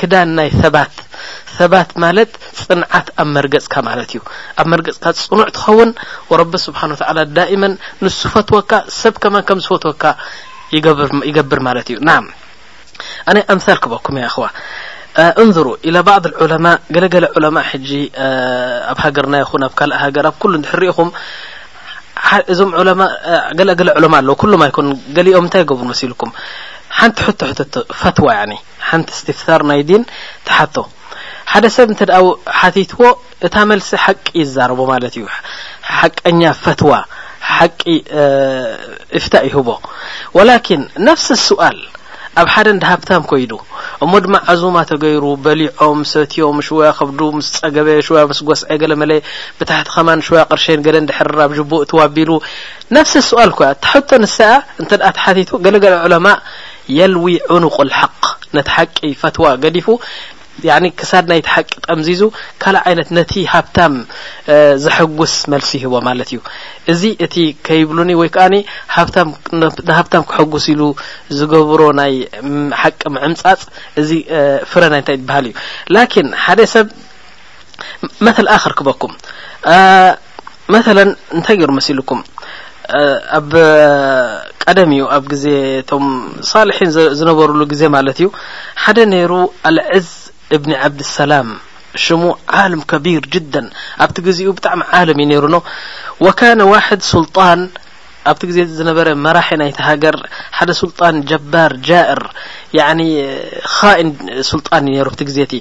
ክዳን 0.00 0.32
ናይ 0.40 0.50
ሰባት 0.62 0.94
ሰባት 1.58 1.90
ማለት 2.04 2.30
ፅንዓት 2.62 3.06
ኣብ 3.22 3.28
መርገፅካ 3.36 3.74
ማለት 3.88 4.10
እዩ 4.14 4.20
ኣብ 4.60 4.66
መርገፅካ 4.72 5.04
ፅኑዕ 5.28 5.46
ትኸውን 5.56 5.90
ረቢ 6.40 6.52
ስብሓን 6.66 6.92
ታላ 7.02 7.18
ዳማ 7.38 7.62
ንሱ 8.04 8.18
ፈትወካ 8.34 8.72
ሰብከማን 9.02 9.44
ከም 9.48 9.60
ዝፈትወካ 9.66 10.04
ይገብር 11.28 11.60
ማለት 11.68 11.88
እዩ 11.92 11.98
ናዓ 12.08 12.18
ኣነ 13.30 13.38
ኣምሳል 13.54 13.78
ክበኩም 13.84 14.16
ያ 14.22 14.26
ኣኸዋ 14.30 14.46
እንዝሩ 15.42 15.66
ኢላ 15.88 15.98
ባዕض 16.06 16.24
ዑለማ 16.44 16.66
ገለ 16.94 17.04
ገለ 17.14 17.26
ዑለማ 17.36 17.56
ሕጂ 17.70 17.90
ኣብ 18.92 18.98
ሃገርና 19.04 19.34
ይኹን 19.42 19.62
ኣብ 19.66 19.72
ካልእ 19.78 19.98
ሃገር 20.04 20.26
ኣብ 20.30 20.36
ኩሉ 20.42 20.52
ሕርኢኹም 20.72 21.08
እዞም 22.52 22.70
ማ 23.00 23.06
ገለገለ 23.58 23.88
ዑለማ 23.98 24.14
ኣለዎ 24.20 24.34
ኩሎ 24.42 24.52
ይኮኑ 24.70 24.86
ገሊኦም 25.16 25.44
እንታይ 25.46 25.64
ገቡ 25.70 25.80
መሲልኩም 25.92 26.30
ሓንቲ 26.98 27.18
ሕቶ 27.28 27.40
ሕቶ 27.60 27.74
ፈትዋ 28.00 28.28
ሓንቲ 28.88 29.08
ስትፍሳር 29.18 29.62
ናይ 29.70 29.80
ዲን 29.88 30.02
ተሓቶ 30.48 30.74
ሓደ 31.56 31.66
ሰብ 31.74 31.88
እንተደኣ 31.92 32.18
ሓቲትዎ 32.60 33.06
እታ 33.46 33.54
መልሲ 33.68 33.86
ሓቂ 34.02 34.24
ይዛረቡ 34.40 34.80
ማለት 34.90 35.14
እዩ 35.18 35.24
ሓቀኛ 35.98 36.40
ፈትዋ 36.62 36.90
ሓቂ 37.56 37.80
ፍታ 39.24 39.34
ይህቦ 39.46 39.68
ወላኪን 40.38 40.82
ነፍሲ 41.08 41.26
ስؤል 41.46 41.78
ኣብ 42.42 42.48
ሓደ 42.54 42.66
እን 42.74 42.80
ሃብታም 42.90 43.24
ኮይዱ 43.30 43.52
እሞ 44.04 44.12
ድማ 44.24 44.34
ዓዙማ 44.54 44.76
ተገይሩ 44.90 45.24
በሊዖም 45.46 45.98
ሰትዮም 46.12 46.58
ሽዉያ 46.68 46.90
ከብዱ 47.00 47.20
ምስ 47.38 47.48
ፀገበ 47.60 47.88
ሸያ 48.10 48.24
ስ 48.38 48.44
ጎስዐ 48.50 48.68
ገለ 48.84 48.92
መለ 49.02 49.12
ብታሕቲ 49.60 49.88
ኸማን 49.96 50.22
ሸያ 50.28 50.42
ቅርሸን 50.52 50.82
ገለ 50.88 50.98
ድሕርራብ 51.10 51.50
ጅቡእ 51.60 51.82
ትዋቢሉ 51.92 52.30
ነፍሲ 52.96 53.14
ስؤል 53.30 53.50
እኳያ 53.54 53.70
ታቶ 53.86 54.10
ንሳ 54.24 54.38
እንተኣ 54.82 55.08
ት 55.26 55.50
ገለ 55.66 55.76
ገለ 55.86 55.96
ዑለማ 56.08 56.26
የልዊ 57.00 57.26
ዕኑቕ 57.54 57.76
لሓق 57.90 58.20
ነቲ 58.56 58.68
ሓቂ 58.74 58.98
ፈትዋ 59.20 59.46
ገዲፉ 59.62 59.86
ያኒ 60.68 60.86
ክሳድ 61.00 61.24
ናይቲ 61.30 61.46
ሓቂ 61.54 61.70
ጠምዚዙ 61.86 62.22
ካልእ 62.62 62.82
ዓይነት 62.88 63.08
ነቲ 63.16 63.32
ሃብታም 63.52 63.94
ዘሐጉስ 64.84 65.34
መልሲ 65.52 65.70
ይህቦ 65.78 65.94
ማለት 66.08 66.28
እዩ 66.32 66.40
እዚ 66.92 67.02
እቲ 67.24 67.34
ከይብሉኒ 67.66 68.10
ወይ 68.20 68.28
ከዓኒ 68.34 68.56
ብንሃብታም 69.12 70.24
ክሐጉስ 70.30 70.66
ኢሉ 70.74 70.82
ዝገብሮ 71.38 71.82
ናይ 72.00 72.14
ሓቂ 72.82 73.00
ምዕምፃፅ 73.16 73.62
እዚ 74.02 74.10
ፍረናይ 74.72 75.00
እንታይ 75.02 75.16
ትበሃል 75.20 75.46
እዩ 75.50 75.54
ላኪን 75.96 76.28
ሓደ 76.44 76.60
ሰብ 76.74 76.86
መተልኣ 78.26 78.52
ክርክበኩም 78.66 79.12
መተላ 80.74 80.98
እንታይ 81.38 81.56
ገይሩ 81.60 81.70
መሲልኩም 81.80 82.20
ኣብ 83.38 83.50
ቀደም 84.64 84.90
እዩ 84.96 85.04
ኣብ 85.16 85.24
ግዜ 85.32 85.44
እቶም 85.80 86.04
ሳልሒን 86.50 86.90
ዝነበሩሉ 87.20 87.62
ግዜ 87.72 87.82
ማለት 87.96 88.16
እዩ 88.22 88.28
ሓደ 88.82 88.98
ነይሩ 89.12 89.32
ኣልዕዝ 89.70 90.08
ብن 90.52 90.72
بد 90.88 91.00
لسላ 91.00 91.42
شم 92.04 92.22
علم 92.58 92.80
كቢير 92.90 93.22
جدا 93.34 93.62
ኣብቲ 94.04 94.16
ግዜኡ 94.26 94.48
ብጣዕሚ 94.58 94.80
علም 94.98 95.18
ዩሩ 95.36 95.44
وكن 96.24 96.58
ዋحد 96.74 97.00
سلጣن 97.12 97.60
ኣብ 98.30 98.36
ግዜ 98.50 98.58
ዝበረ 98.78 99.08
መራ 99.24 99.38
ይ 99.68 99.72
ገ 100.02 100.04
ደ 100.68 100.70
سلጣن 100.82 101.16
ጀባር 101.30 101.72
ጃእር 101.88 102.20
ن 102.98 103.00
سلጣن 104.50 104.84
ዩሩ 104.96 105.08
ግዜቲ 105.28 105.52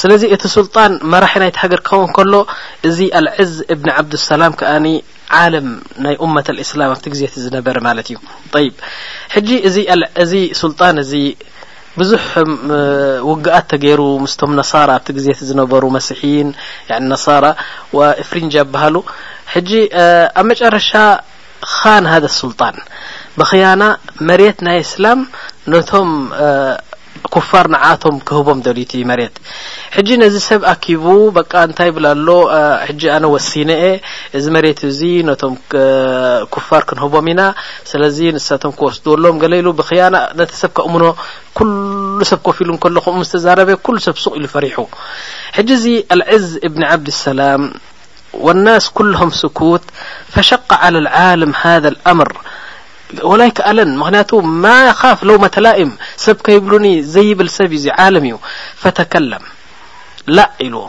ስለ 0.00 0.10
ቲ 0.42 0.44
سلጣ 0.56 0.76
መራ 1.12 1.24
ናይ 1.42 1.50
ገር 1.72 1.80
ክ 1.88 2.04
ከሎ 2.16 2.34
እዚ 2.88 2.98
العዝ 3.18 3.52
ብن 3.80 3.88
عبد 3.96 4.12
لسላም 4.20 4.52
عም 4.62 5.66
ናይ 6.04 6.14
مة 6.36 6.46
الاسلم 6.54 6.90
ግዜ 7.12 7.22
ዝነበረ 7.44 7.76
ማት 7.86 8.06
እዩ 9.36 9.60
ج 10.62 10.64
ጣ 10.80 10.82
ብዙሕ 12.00 12.24
ውግኣት 13.28 13.64
ተገይሩ 13.72 14.00
ምስቶም 14.24 14.52
ነሳራ 14.58 14.88
ኣብቲ 14.98 15.08
ግዜ 15.18 15.26
ዝነበሩ 15.48 15.84
መሲሕን 15.98 16.48
ነሳራ 17.12 17.44
ፍሪንጃ 18.30 18.56
በሃሉ 18.72 18.96
ሕጂ 19.52 19.70
ኣብ 20.40 20.46
መጨረሻ 20.50 20.90
ካን 21.76 22.04
ሃذ 22.12 22.24
ሱልጣን 22.40 22.76
ብክያና 23.38 23.82
መሬት 24.28 24.58
ናይ 24.66 24.78
እስላም 24.86 25.20
ነቶም 25.72 26.10
ክፋር 27.34 27.66
ንዓቶም 27.74 28.16
ክህቦም 28.28 28.58
ደልት 28.66 28.92
መሬት 29.10 29.34
ሕጂ 29.96 30.08
ነዚ 30.22 30.34
ሰብ 30.48 30.62
ኣኪቡ 30.72 31.04
በ 31.36 31.40
እንታይ 31.68 31.90
ብላ 31.96 32.06
ሎ 32.26 32.36
ሕጂ 32.88 33.02
ኣነ 33.16 33.24
ወሲነአ 33.34 33.84
እዚ 34.38 34.44
መሬት 34.56 34.80
እዙ 34.90 35.00
ነቶም 35.28 35.54
ክፋር 36.54 36.82
ክንህቦም 36.90 37.28
ኢና 37.32 37.42
ስለዚ 37.90 38.18
ንሳቶም 38.36 38.72
ክወስድሎም 38.78 39.36
ገለኢሉ 39.44 39.68
ብኽያና 39.80 40.16
ነቲ 40.40 40.52
ሰብ 40.62 40.72
ከእምኖ 40.78 41.04
ኩሉ 41.58 41.70
ሰብ 42.30 42.40
ከፍ 42.46 42.56
ኢሉ 42.64 42.70
ከሎ 42.84 42.96
ከምኡ 43.06 43.24
ዝተዛረበ 43.28 43.70
ኩل 43.86 43.96
ሰብ 44.06 44.16
ሱቅ 44.24 44.34
ኢሉ 44.40 44.46
ፈሪሑ 44.54 44.76
ሕج 45.56 45.70
ዚ 45.82 45.86
اልዕዝ 46.16 46.46
እብኒ 46.68 46.82
ዓብድلሰላም 46.92 47.62
والናاስ 48.46 48.86
كلهም 48.98 49.30
سኩት 49.42 49.84
ፈሸق 50.34 50.68
على 50.82 50.98
الዓልም 51.02 51.52
ሃذ 51.60 51.84
الኣምር 51.92 52.30
وላይ 53.30 53.50
ከኣለን 53.56 53.90
ምክንያቱ 54.00 54.30
ማ 54.62 54.72
ኻፍ 55.00 55.18
ለው 55.28 55.36
መተላئም 55.44 55.90
ሰብ 56.24 56.38
ከይብሉኒ 56.46 56.86
ዘይብል 57.14 57.48
ሰብ 57.56 57.70
ዩዙ 57.76 57.86
ዓለም 58.06 58.24
እዩ 58.28 58.36
ፈተከለም 58.82 59.44
ላእ 60.36 60.50
ኢልዎ 60.66 60.86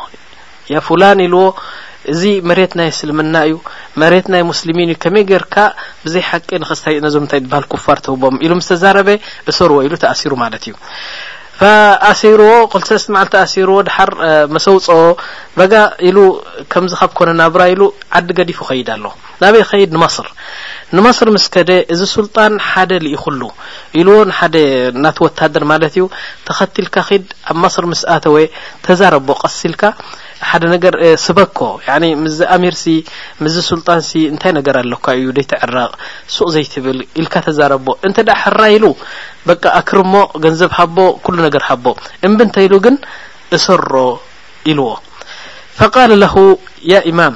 ያ 0.73 0.79
ፉላን 0.87 1.19
ኢልዎ 1.25 1.43
እዚ 2.11 2.21
መሬት 2.49 2.73
ናይ 2.79 2.89
ስልምና 2.99 3.35
እዩ 3.47 3.55
መሬት 4.01 4.25
ናይ 4.33 4.43
ሙስሊሚን 4.51 4.89
እዩ 4.93 4.97
ከመይ 5.03 5.23
ጌይርካ 5.31 5.55
ብዘይ 6.03 6.23
ሓቂ 6.29 6.49
ንስታ 6.63 6.85
ነዞም 7.05 7.25
ንታይ 7.25 7.41
ትበሃል 7.43 7.65
ኩፋር 7.73 7.97
ተውቦም 8.05 8.35
ኢሉ 8.45 8.51
ምስ 8.59 8.69
ተዛረበ 8.71 9.09
እሰርዎ 9.51 9.77
ኢሉ 9.87 9.93
ተኣሲሩ 10.03 10.33
ማለት 10.43 10.63
እዩ 10.67 10.73
ፋኣሰርዎ 11.59 12.49
ክል 12.71 12.81
ሰለስተ 12.87 13.09
መዓልተ 13.13 13.33
ኣሰይርዎ 13.45 13.77
ድሓር 13.87 14.09
መሰውፅኦ 14.55 14.97
በጋ 15.59 15.73
ኢሉ 16.07 16.17
ከምዚ 16.71 16.93
ካብ 16.99 17.11
ኮነ 17.17 17.29
ናብራ 17.39 17.61
ኢሉ 17.73 17.83
ዓዲ 18.19 18.27
ገዲፉ 18.39 18.59
ኸይድ 18.69 18.87
ኣሎ 18.95 19.05
ናበይ 19.41 19.63
ኸይድ 19.71 19.89
ንመስር 19.97 20.27
ንመስር 20.97 21.29
ምስ 21.35 21.45
ከደ 21.55 21.71
እዚ 21.93 22.01
ሱልጣን 22.15 22.53
ሓደ 22.67 22.91
ሊኢኩሉ 23.05 23.41
ኢልዎ 24.01 24.17
ንሓደ 24.29 24.55
ናተ 25.03 25.17
ወታደር 25.27 25.63
ማለት 25.71 25.93
እዩ 25.97 26.05
ተኸቲልካ 26.49 26.95
ኸድ 27.09 27.25
ኣብ 27.51 27.57
መስር 27.65 27.85
ምስኣተወ 27.91 28.35
ተዛረቦ 28.87 29.27
ቀሲልካ 29.43 29.81
ሓደ 30.49 30.63
ነገር 30.73 30.93
ስበኮ 31.25 31.59
ያ 31.87 31.91
ምዝ 32.23 32.37
ኣሚርሲ 32.55 32.83
ምዝ 33.43 33.55
ስልጣንሲ 33.69 34.09
እንታይ 34.31 34.51
ነገር 34.57 34.75
ኣለካ 34.81 35.05
እዩ 35.19 35.27
ደይ 35.37 35.45
ተዕራቕ 35.53 35.91
ሱቅ 36.35 36.47
ዘይትብል 36.55 36.99
ኢልካ 37.21 37.35
ተዛረቦ 37.47 37.87
እንተ 38.07 38.17
ዳ 38.27 38.35
ሕራ 38.43 38.59
ኢሉ 38.75 38.85
በቃ 39.49 39.63
ኣክር 39.79 39.99
ሞ 40.13 40.21
ገንዘብ 40.45 40.71
ሃቦ 40.79 40.97
ኩሉ 41.25 41.37
ነገር 41.47 41.63
ሃቦ 41.69 41.85
እምብእንተይ 42.29 42.65
ኢሉ 42.69 42.75
ግን 42.85 42.97
እሰሮ 43.57 43.91
ኢልዎ 44.73 44.87
ፈቃለ 45.81 46.11
ለሁ 46.23 46.35
ያ 46.93 47.01
ኢማም 47.11 47.35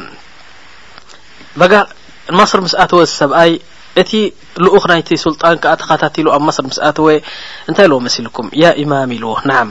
ጋ 1.74 1.76
ማስር 2.40 2.60
ምስኣተወ 2.66 3.02
ሰብኣይ 3.20 3.52
እቲ 4.02 4.12
ልኡኽ 4.64 4.84
ናይቲ 4.90 5.10
ስልጣን 5.24 5.56
ከዓ 5.64 5.72
ተኸታትሉ 5.80 6.28
ኣብ 6.36 6.42
ማስር 6.48 6.64
ምስኣተወ 6.68 7.08
እንታይ 7.70 7.88
ለዎ 7.92 7.98
መሲልኩም 8.06 8.48
ያ 8.64 8.70
ኢማም 8.84 9.10
ኢልዎ 9.16 9.32
ንዓም 9.50 9.70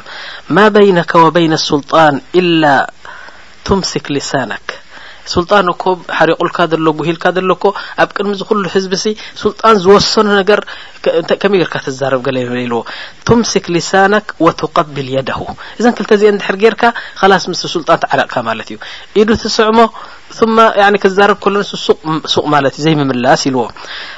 ማ 0.56 0.66
በይነካ 0.74 1.12
ወበይነ 1.24 1.54
ስልጣን 1.68 2.16
ኢላ 2.40 2.64
ቱምስክ 3.66 4.06
ሊሳነክ 4.16 4.68
ሱልጣን 5.32 5.66
እኮ 5.72 5.84
ሓሪቁልካ 6.18 6.58
ዘሎ 6.72 6.86
ጉሂ 6.98 7.08
ልካ 7.16 7.24
ዘሎኮ 7.36 7.64
ኣብ 8.02 8.10
ቅድሚ 8.16 8.30
ዝኩሉ 8.40 8.62
ህዝቢ 8.74 8.94
ሲ 9.02 9.06
ሱልጣን 9.42 9.74
ዝወሰኑ 9.84 10.26
ነገር 10.40 10.60
ከመይ 11.42 11.58
ጌርካ 11.62 11.76
ትዛረብ 11.86 12.20
ገለ 12.26 12.36
የበልዎ 12.42 12.80
ቱምስክ 13.28 13.66
ሊሳነክ 13.76 14.26
ወትቀቢል 14.46 15.08
የደሁ 15.16 15.42
እዘን 15.78 15.96
ክልተ 15.98 16.10
እዚአ 16.18 16.30
እንድሕር 16.34 16.58
ጌርካ 16.64 16.82
ከላስ 17.20 17.46
ምስሊ 17.52 17.70
ስልጣን 17.76 18.02
ተዓረቕካ 18.04 18.36
ማለት 18.50 18.70
እዩ 18.74 18.78
ኢዱ 19.20 19.30
ትስዕሞ 19.44 19.78
ثم 20.34 20.60
يعني 20.60 20.98
كزارك 20.98 21.38
كلنسوق 21.38 22.46
ملت 22.46 22.80
زي 22.80 22.94
مملاس 22.94 23.46
لو 23.46 23.70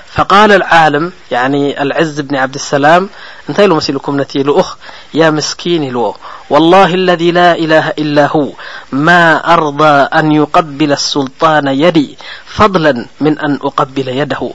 فقال 0.06 0.52
العالم 0.52 1.12
يعني 1.30 1.82
العز 1.82 2.20
بن 2.20 2.36
عبد 2.36 2.54
السلام 2.54 3.08
انت 3.48 3.60
لهمسلكمنت 3.60 4.36
لخ 4.36 4.76
يا 5.14 5.30
مسكين 5.30 5.82
يلو 5.84 6.16
والله 6.50 6.94
الذي 6.94 7.30
لا 7.32 7.54
اله 7.56 7.88
إلا 7.88 8.26
ه 8.36 8.52
ما 8.92 9.52
أرضى 9.54 9.88
أن 10.18 10.32
يقبل 10.32 10.92
السلطان 10.92 11.68
يدي 11.68 12.18
فضلا 12.46 13.06
من 13.20 13.38
أن 13.38 13.54
أقبل 13.62 14.08
يده 14.08 14.52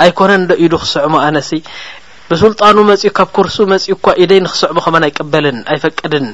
أيكنا 0.00 0.36
ديد 0.54 0.76
سعمه 0.76 1.30
نسي 1.30 1.62
ብስልጣኑ 2.32 2.76
መጺኡ 2.88 3.10
ካብ 3.18 3.28
ኩርሱ 3.36 3.56
መጺኡ 3.70 3.92
እኳ 3.98 4.04
ኢደይ 4.24 4.40
ንክስዕቡ 4.44 4.76
ኸመን 4.84 5.04
ኣይቀበልን 5.06 5.56
ኣይፈቅድን 5.74 6.26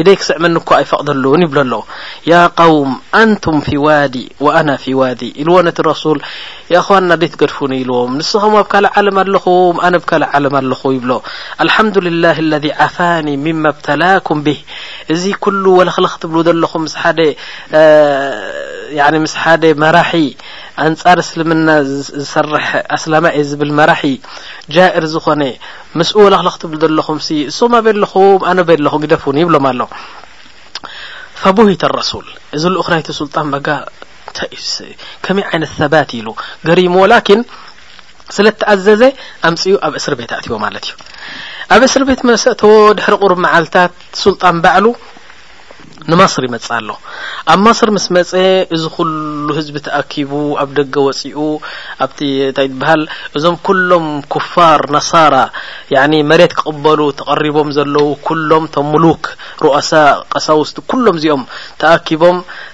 ኢደይ 0.00 0.16
ክስዕመኒ 0.20 0.54
እ 0.62 0.74
ኣይፈቕደሉውን 0.78 1.42
ይብሎ 1.44 1.58
ኣለ 1.64 1.72
ያ 2.30 2.42
قውም 2.60 2.92
ኣንቱም 3.20 3.56
ፊ 3.68 3.80
ዋዲ 3.86 4.14
ወአና 4.44 4.68
ፊ 4.82 4.94
ዋዲ 5.00 5.22
ኢልዎ 5.42 5.56
ነቲ 5.68 5.78
ረሱል 5.88 6.18
የእኸዋን 6.70 7.04
ና 7.10 7.12
ደትገድፉኒ 7.22 7.72
ኢልዎም 7.82 8.10
ንስኹም 8.18 8.52
ኣብ 8.60 8.66
ካልእ 8.72 8.92
ዓለም 9.00 9.16
ኣለኹም 9.22 9.76
ኣነ 9.86 9.94
ብ 10.02 10.04
ካልእ 10.10 10.28
ዓለም 10.38 10.54
ኣለኹ 10.60 10.82
ይብሎ 10.96 11.10
አልሓምዱልላህ 11.62 12.36
ለذ 12.50 12.66
ዓፋኒ 12.86 13.26
ምማ 13.44 13.64
ብተላኩም 13.76 14.38
ብህ 14.46 14.60
እዚ 15.14 15.22
ኩሉ 15.44 15.64
ወለኽለኽትብሉ 15.80 16.36
ዘለኹ 16.48 16.72
ስ 16.94 16.96
ደ 17.16 17.18
ምስ 19.24 19.34
ሓደ 19.42 19.62
መራሒ 19.82 20.12
ኣንጻር 20.84 21.16
እስልምና 21.24 21.68
ዝሰርሕ 22.20 22.66
ኣስላማ 22.96 23.24
ኤ 23.40 23.42
ዝብል 23.50 23.72
መራሒ 23.78 24.02
ጃእር 24.74 25.04
ዝኾነ 25.14 25.42
ምስኡ 26.00 26.16
ወለኽለኽትብሉ 26.26 26.74
ዘለኹምሲ 26.84 27.28
እስም 27.52 27.72
በ 27.86 27.88
ኣለኹም 27.94 28.40
ኣነ 28.50 28.58
በ 28.68 28.70
ኣለኹ 28.78 28.94
ግደፉኒ 29.04 29.36
ይብሎም 29.44 29.64
ኣሎ 29.72 29.80
ሂ 31.70 31.72
ረሱል 31.98 32.26
እ 32.58 32.60
ክ 32.88 32.90
ይጣ 33.00 33.08
ከመይ 35.24 35.44
ዓይነት 35.50 35.70
ሰባት 35.80 36.10
ኢሉ 36.18 36.28
ገሪሞ 36.68 36.96
ላኪን 37.12 37.40
ስለ 38.36 38.46
ተኣዘዘ 38.60 39.02
ኣምፅኡ 39.48 39.72
ኣብ 39.86 39.92
እስሪ 39.98 40.12
ቤት 40.20 40.30
ኣእትዎ 40.36 40.56
ማለት 40.66 40.84
እዩ 40.88 41.00
ኣብ 41.76 41.82
እስሪ 41.88 42.02
ቤት 42.10 42.20
መሰእተዎ 42.30 42.72
ድሕሪ 42.98 43.14
ቁሩብ 43.22 43.38
መዓልታት 43.44 43.92
ሱልጣን 44.24 44.56
ባዕሉ 44.64 44.86
ንማስር 46.10 46.42
ይመጽ 46.46 46.66
ኣሎ 46.76 46.88
ኣብ 47.52 47.58
ማስር 47.64 47.88
ምስ 47.96 48.04
መፀ 48.14 48.30
እዚ 48.74 48.82
ኩሉ 48.94 49.46
ህዝቢ 49.58 49.76
ተኣኪቡ 49.86 50.30
ኣብ 50.62 50.70
ደገ 50.78 50.94
ወፂኡ 51.06 51.38
ኣብቲ 52.04 52.18
እንታይ 52.46 52.68
ትበሃል 52.70 53.02
እዞም 53.38 53.56
ኩሎም 53.66 54.06
ኩፋር 54.34 54.80
ነሳራ 54.96 55.34
ያኒ 55.94 56.12
መሬት 56.30 56.52
ክቕበሉ 56.58 57.00
ተቐሪቦም 57.20 57.68
ዘለዉ 57.76 58.06
ኩሎም 58.28 58.64
ቶም 58.76 58.88
ሙሉክ 58.94 59.24
ሩእሳ 59.64 59.92
ቀሳ 60.32 60.46
ውስጢ 60.62 60.76
ኩሎም 60.92 61.18
እዚኦም 61.20 61.44
ተኣኪቦም 61.82 62.38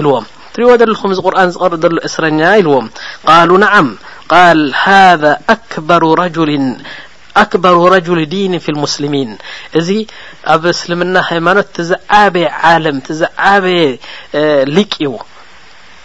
ኢዎ 0.00 0.10
ትሪእይዎ 0.52 0.74
ዘለኹም 0.80 1.10
ዚ 1.16 1.22
ቁርን 1.26 1.50
ዝርእ 1.54 1.80
ዘሎ 1.82 1.94
እስረኛ 2.08 2.40
ኢልዎም 2.60 2.86
قሉ 3.28 3.50
نዓም 3.64 3.88
قል 4.32 4.60
هذ 4.84 5.22
كبر 5.72 6.04
ج 6.36 6.38
ኣكበሩ 7.42 7.76
ረجሊ 7.94 8.18
ዲيን 8.32 8.52
في 8.64 8.68
المስሊሚيን 8.74 9.30
እዚ 9.78 9.88
ኣብ 10.54 10.62
እስልምና 10.72 11.14
ሃይማኖት 11.28 11.72
ዝዓበየ 11.88 12.48
ዓለም 12.72 12.96
ዓበየ 13.52 13.82
ሊቂ 14.76 14.92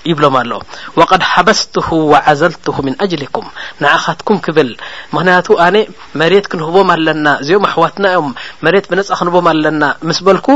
ይብሎም 0.10 0.36
ኣሎ 0.41 0.52
ወቀድ 1.00 1.22
ሓበስትሁ 1.32 1.88
ወዓዘልትሁ 2.12 2.76
ምን 2.88 2.93
አጅሊኩም 3.04 3.45
ንዓኻትኩም 3.84 4.38
ክብል 4.45 4.70
ምክንያቱ 5.16 5.48
ኣነ 5.66 5.76
መሬት 6.22 6.45
ክንህቦም 6.52 6.89
ኣለና 6.95 7.26
እዚኦም 7.41 7.66
ኣሕዋትና 7.70 8.06
እዮም 8.14 8.30
መሬት 8.66 8.86
ብነጻ 8.91 9.10
ክንህቦም 9.20 9.48
ኣለና 9.52 9.84
ምስ 10.10 10.20
በልኩ 10.28 10.48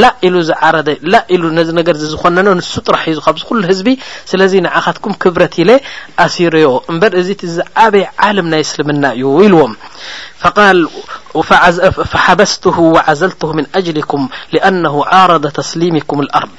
ላ 0.00 0.12
ኢሉ 0.28 0.34
ዝዓረደ 0.50 0.88
ላ 1.12 1.22
ኢሉ 1.36 1.42
ነዚ 1.58 1.68
ነገር 1.80 1.96
ዝኾነና 2.12 2.48
ንሱ 2.60 2.74
ጥራሕ 2.88 3.04
እዙ 3.14 3.18
ካብዚ 3.26 3.42
ኩሉ 3.50 3.60
ህዝቢ 3.70 3.90
ስለዚ 4.32 4.52
ንዓኻትኩም 4.66 5.14
ክብረት 5.24 5.54
ኢለ 5.64 5.70
ኣሲሮዮ 6.26 6.68
እምበር 6.92 7.12
እዚ 7.22 7.28
ትዝዓበየ 7.42 8.06
ዓለም 8.28 8.48
ናይ 8.54 8.62
እስልምና 8.66 9.04
እዩ 9.18 9.26
ኢልዎም 9.48 9.74
ፈሓበስትሁ 12.12 12.76
ዓዘልትሁ 13.10 13.50
ምን 13.58 13.66
አጅሊኩም 13.78 14.24
ሊኣነሁ 14.54 14.96
ዓረደ 15.18 15.46
ተስሊምኩም 15.60 16.20
ኣርض 16.40 16.58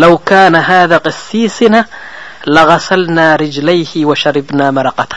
ለو 0.00 0.14
ካነ 0.28 0.54
ሃذا 0.70 0.96
ቅሲሲና 1.06 1.76
ለغሰልና 2.54 3.18
ርጅለይሂ 3.40 3.90
وሸርብና 4.10 4.60
መረቀታ 4.76 5.14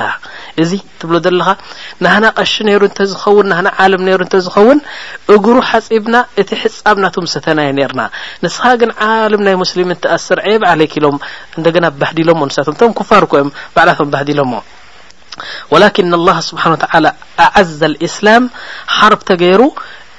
እዚ 0.62 0.72
ትብሎ 1.00 1.16
ዘለኻ 1.26 1.48
ንህና 2.04 2.26
ቀሺ 2.40 2.54
ነይሩ 2.68 2.82
እንተ 2.90 3.00
ዝኸውን 3.12 3.48
ናና 3.52 3.68
ዓለም 3.84 4.02
ነሩ 4.08 4.20
እንተ 4.26 4.36
ዝኸውን 4.46 4.80
እግሩ 5.36 5.56
ሓፂብና 5.70 6.16
እቲ 6.42 6.50
ሕጻብናቱም 6.64 7.26
ሰተናይ 7.34 7.70
ነርና 7.78 8.02
ንስኻ 8.44 8.64
ግን 8.82 8.92
ዓልም 9.08 9.42
ናይ 9.48 9.56
ሙስሊሚን 9.64 10.00
ተእስር 10.04 10.40
ዕብ 10.54 10.62
ዓለይክ 10.72 10.94
ኢሎም 11.00 11.18
እንደገና 11.58 11.86
ባህዲሎሞ 12.02 12.40
ንሳቶ 12.50 12.68
እቶም 12.76 12.94
ክፋር 13.00 13.26
ኮዮም 13.34 13.52
ባዕላቶም 13.78 14.12
ባህዲሎሞ 14.16 14.54
ወላኪን 15.74 16.12
الله 16.20 16.38
ስብሓን 16.50 16.72
و 16.76 16.78
ተ 16.82 16.86
ኣዓዘ 17.46 17.80
لእስላም 17.94 18.44
ሓርብ 18.98 19.22
ተገይሩ 19.32 19.62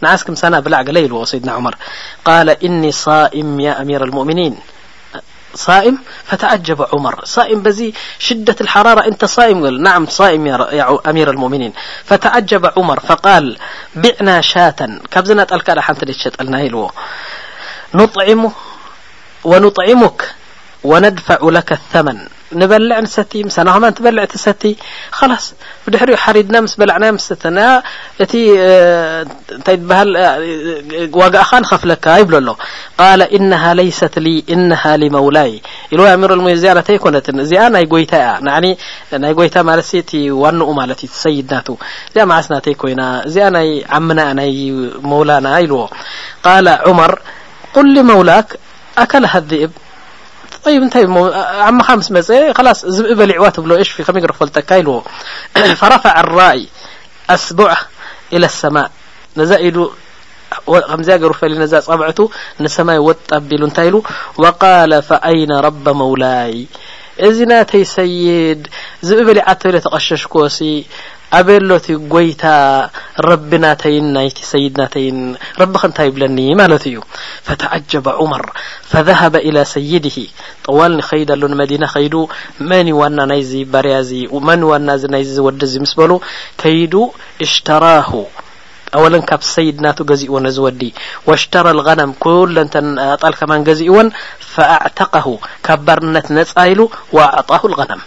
نعسكم 0.00 0.34
سنة 0.34 0.60
بلعليلو 0.60 1.24
سيدنا 1.24 1.52
عمر 1.52 1.74
قال 2.24 2.50
اني 2.64 2.92
صائم 2.92 3.60
يا 3.60 3.82
امير 3.82 4.04
المؤمنين 4.04 4.56
صائم 5.54 5.98
فتعجب 6.24 6.86
عمر 6.92 7.24
صائم 7.24 7.62
بزي 7.62 7.92
شدة 8.18 8.56
الحرارة 8.60 9.06
انت 9.06 9.24
صائم 9.24 9.66
لنعم 9.66 10.06
صائم 10.06 10.46
ياامير 10.46 11.30
المؤمنين 11.30 11.72
فتعجب 12.04 12.66
عمر 12.76 13.00
فقال 13.00 13.58
بعنا 13.96 14.40
شاةا 14.40 14.98
كبز 15.10 15.30
نالك 15.32 15.70
نتشلنا 15.90 16.68
لو 16.68 16.90
نعم 17.94 18.50
ونطعمك 19.44 20.34
وندفع 20.84 21.38
لك 21.42 21.72
الثمن 21.72 22.18
በ 22.70 22.76
ሰቲ 23.14 23.32
በል 24.04 24.16
ሰቲ 24.44 24.62
ድሕሪ 25.94 26.10
ሓሪድና 26.22 26.56
ስ 26.72 26.76
በላዕና 26.80 27.58
እቲ 28.24 28.32
ታ 29.66 29.74
ዋእከ 31.24 31.50
ንኸፍለካ 31.64 32.06
ይብሎ 32.22 32.36
ኣሎ 32.42 32.48
قل 33.00 33.20
إنه 33.36 33.62
ليسት 33.80 34.14
نه 34.70 34.82
لموላይ 35.02 35.50
ኢل 35.92 36.00
ዚኣ 36.62 36.74
ተይ 36.88 36.96
ኮነት 37.04 37.26
እዚኣ 37.44 37.62
ናይ 37.74 37.84
ጎይታ 37.92 38.12
ያ 38.24 38.28
ናይ 39.22 39.32
ጎይታ 39.38 39.56
ማለ 39.68 39.80
ዋنኡ 40.42 40.66
ማለት 40.80 41.00
እዩ 41.06 41.12
ሰይድና 41.24 41.52
እዚ 42.08 42.16
ዓስ 42.38 42.48
ተይ 42.66 42.74
ኮይና 42.80 43.02
እዚኣ 43.28 43.48
ይ 43.68 43.72
ዓምና 43.98 44.20
ና 44.38 44.40
መوላና 45.10 45.46
ኢلዎ 45.64 45.78
ق 46.44 46.46
عር 46.52 47.14
وላ 48.20 48.30
ብ 50.80 50.84
ንታይ 50.88 51.04
ኣ 51.68 51.70
ምኻ 51.78 51.88
ምስ 51.98 52.08
መፅአ 52.16 52.72
ስ 52.78 52.80
ዝብኢ 52.96 53.14
በሊዕዋ 53.20 53.44
ትብሎ 53.56 53.70
ሽፊ 53.88 53.96
ከመይ 54.06 54.22
ር 54.30 54.32
ክፈልጠካ 54.36 54.70
ኢልዎ 54.80 54.96
فረفع 55.80 56.14
لራእይ 56.28 56.60
ኣስቡዕ 57.34 57.72
ኢلى 58.34 58.46
لሰማ 58.52 58.76
ነዛ 59.38 59.50
ኢዱ 59.66 59.76
ከምዝያገሩ 60.90 61.30
ፈሊ 61.40 61.52
ነዛ 61.62 61.74
ጻብዕቱ 61.86 62.18
ንሰማይ 62.64 62.98
ወጣ 63.08 63.28
ኣቢሉ 63.38 63.62
እንታይ 63.68 63.86
ኢሉ 63.90 63.96
وقل 64.42 64.92
ፈأይن 65.08 65.50
رባ 65.66 65.86
መوላይ 66.00 66.54
እዚ 67.26 67.36
ናተይ 67.50 67.84
ሰይድ 67.96 68.60
ዝብእ 69.06 69.24
በሊ 69.28 69.38
ዓተኢለ 69.52 69.76
ተቐሸሽكሲ 69.84 70.58
ኣበ 71.38 71.48
ሎቲ 71.70 71.86
ጎይታ 72.14 72.42
ረቢ 73.26 73.50
ናተይን 73.64 74.06
ናይቲ 74.16 74.38
ሰይድ 74.50 74.74
ናተይን 74.80 75.16
ረቢ 75.60 75.72
ክ 75.82 75.84
ንታይ 75.90 76.06
ይብለኒ 76.10 76.38
ማለት 76.60 76.82
እዩ 76.90 76.96
ፈተዓጀበ 77.46 78.06
ዑመር 78.22 78.44
ፈذهበ 78.90 79.34
إلى 79.48 79.62
ሰይድሂ 79.74 80.16
ጠዋልኒ 80.66 80.98
ከይድ 81.08 81.30
ሎ 81.40 81.44
ንመዲና 81.52 81.84
ከይዱ 81.94 82.14
መኒ 82.70 82.88
ዋና 83.00 83.18
ናይዚ 83.30 83.52
በርያ 83.72 83.96
ዚ 84.10 84.12
መኒ 84.48 84.60
ዋና 84.72 84.88
ናይ 85.14 85.22
ዝወዲዙ 85.36 85.74
ምስ 85.84 85.92
በሉ 86.00 86.12
ከይዱ 86.62 86.94
اሽተራሁ 87.46 88.12
ወለን 89.02 89.22
ካብ 89.30 89.42
ሰይድናቱ 89.54 89.98
ገዚእዎ 90.10 90.36
ዝወዲ 90.56 90.82
واሽተራى 91.28 91.72
لغነም 91.78 92.10
ኩለ 92.22 92.56
ንተ 92.66 92.74
ጣልከማን 93.22 93.64
ገዚእዎን 93.68 94.08
ፈኣዕተقሁ 94.52 95.26
ካብ 95.66 95.80
ባርነት 95.86 96.26
ነጻ 96.38 96.50
ኢሉ 96.70 96.80
وኣዕጣሁ 97.16 97.62
لغናም 97.72 98.00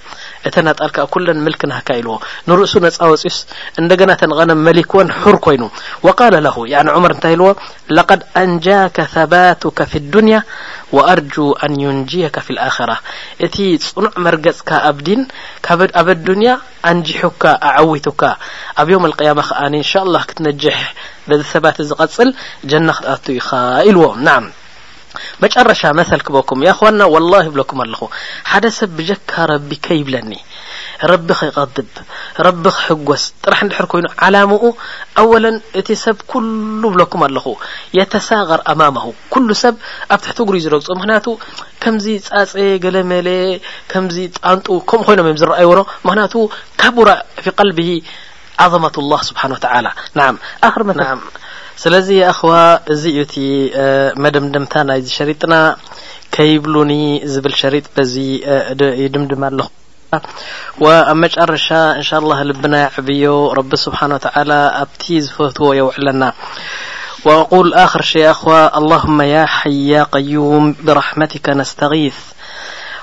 እተ 0.49 0.55
ናጣልካ 0.65 0.97
ኩለ 1.13 1.27
ምልክናካ 1.45 1.87
ኢልዎ 1.99 2.13
ንርእሱ 2.47 2.73
ነጻወፂስ 2.85 3.37
እንደገና 3.81 4.11
ተንغነ 4.21 4.51
መሊክዎን 4.67 5.09
ሑር 5.23 5.35
ኮይኑ 5.45 5.63
وቃለ 6.05 6.33
له 6.45 6.55
ዑመር 6.97 7.11
እንታይ 7.15 7.33
ኢልዎ 7.35 7.47
ለقድ 7.97 8.21
أنجከ 8.41 8.97
ثባاቱك 9.15 9.79
في 9.91 9.97
الዱንያ 10.03 10.35
وأرج 10.95 11.35
ኣن 11.63 11.73
ዩንጅيከ 11.85 12.35
في 12.45 12.51
الኣخራ 12.55 12.89
እቲ 13.45 13.55
ጽኑዕ 13.85 14.13
መርገጽካ 14.25 14.69
ኣብ 14.89 14.97
ዲን 15.07 15.21
ኣብ 16.01 16.07
الዱንያ 16.17 16.49
ኣንጅሑካ 16.91 17.43
ኣዓዊቱካ 17.67 18.21
ኣብ 18.79 18.87
ዮም 18.93 19.03
القيማ 19.09 19.39
ከዓ 19.49 19.59
ንሻء 19.73 20.01
الله 20.05 20.21
ክትነجሕ 20.29 20.77
በዚ 21.27 21.41
ሰባት 21.53 21.77
ዝቐጽል 21.89 22.29
ጀና 22.69 22.87
ክትأቱ 22.97 23.25
ኢኻ 23.39 23.49
ኢልዎ 23.89 24.05
ና 24.27 24.29
መጨረሻ 25.43 25.81
መሰል 25.99 26.21
ክበኩም 26.27 26.61
ያ 26.67 26.71
ኮና 26.79 27.01
ወላሂ 27.13 27.45
ብለኩም 27.55 27.79
ኣለኹ 27.83 28.01
ሓደ 28.51 28.65
ሰብ 28.77 28.91
ብጀካ 28.99 29.31
ረቢከ 29.51 29.85
ይብለኒ 29.99 30.31
ረቢ 31.11 31.27
ከቐድብ 31.39 31.89
ረቢ 32.47 32.63
ክሕጐስ 32.75 33.23
ጥራሕ 33.43 33.59
እንድሕር 33.65 33.85
ኮይኑ 33.91 34.07
ዓላሙኡ 34.25 34.63
ኣወለን 35.21 35.57
እቲ 35.79 35.89
ሰብ 36.03 36.17
ኩሉ 36.31 36.81
ብለኩም 36.95 37.23
ኣለኹ 37.27 37.47
የተሳቐር 37.99 38.61
ኣማማሁ 38.73 39.07
ኩሉ 39.33 39.49
ሰብ 39.63 39.75
ኣብ 40.15 40.19
ትሕት 40.25 40.39
እግሪእይ 40.45 40.63
ዝረግጾ 40.65 40.89
ምክንያቱ 40.99 41.27
ከምዚ 41.83 42.07
ጻፀ 42.27 42.55
ገለ 42.85 42.97
መለ 43.11 43.29
ከምዚ 43.93 44.17
ጣንጡ 44.39 44.67
ከምኡ 44.89 45.05
ኮይኖም 45.09 45.29
እዮም 45.29 45.39
ዝረአይዎ 45.43 45.71
ኖ 45.79 45.83
ምክንያቱ 46.07 46.33
ካቡራ 46.81 47.09
ፊ 47.43 47.55
ቀልቢሂ 47.59 47.91
ዓዘማት 48.65 48.95
ላህ 49.11 49.21
ስብሓን 49.29 49.53
ታላ 49.63 49.87
سلز 51.81 52.09
ي 52.11 52.29
اخو 52.29 52.51
از 52.53 53.05
ي 53.05 53.23
ت 53.25 53.33
مدمدمت 54.19 54.75
ي 55.05 55.05
شريطنا 55.09 55.75
كيبلوني 56.31 57.21
زبل 57.27 57.53
شريط 57.53 57.83
بزي 57.97 58.43
يمدم 58.81 59.59
وا 60.79 61.13
مرشة 61.13 61.95
ان 61.95 62.01
شاء 62.01 62.19
الله 62.19 62.43
لبنا 62.43 62.77
يعبي 62.81 63.27
رب 63.27 63.75
سبحانه 63.75 64.15
وتعالى 64.15 64.53
ابت 64.53 65.03
زفتو 65.13 65.73
يوعلنا 65.73 66.33
واقول 67.25 67.73
آخر 67.73 68.01
شي 68.01 68.19
يا 68.19 68.31
اخو 68.31 68.51
اللهم 68.77 69.21
يا 69.21 69.45
حي 69.45 69.89
يا 69.89 70.03
قيوم 70.03 70.75
برحمتك 70.83 71.49
نستغيث 71.49 72.17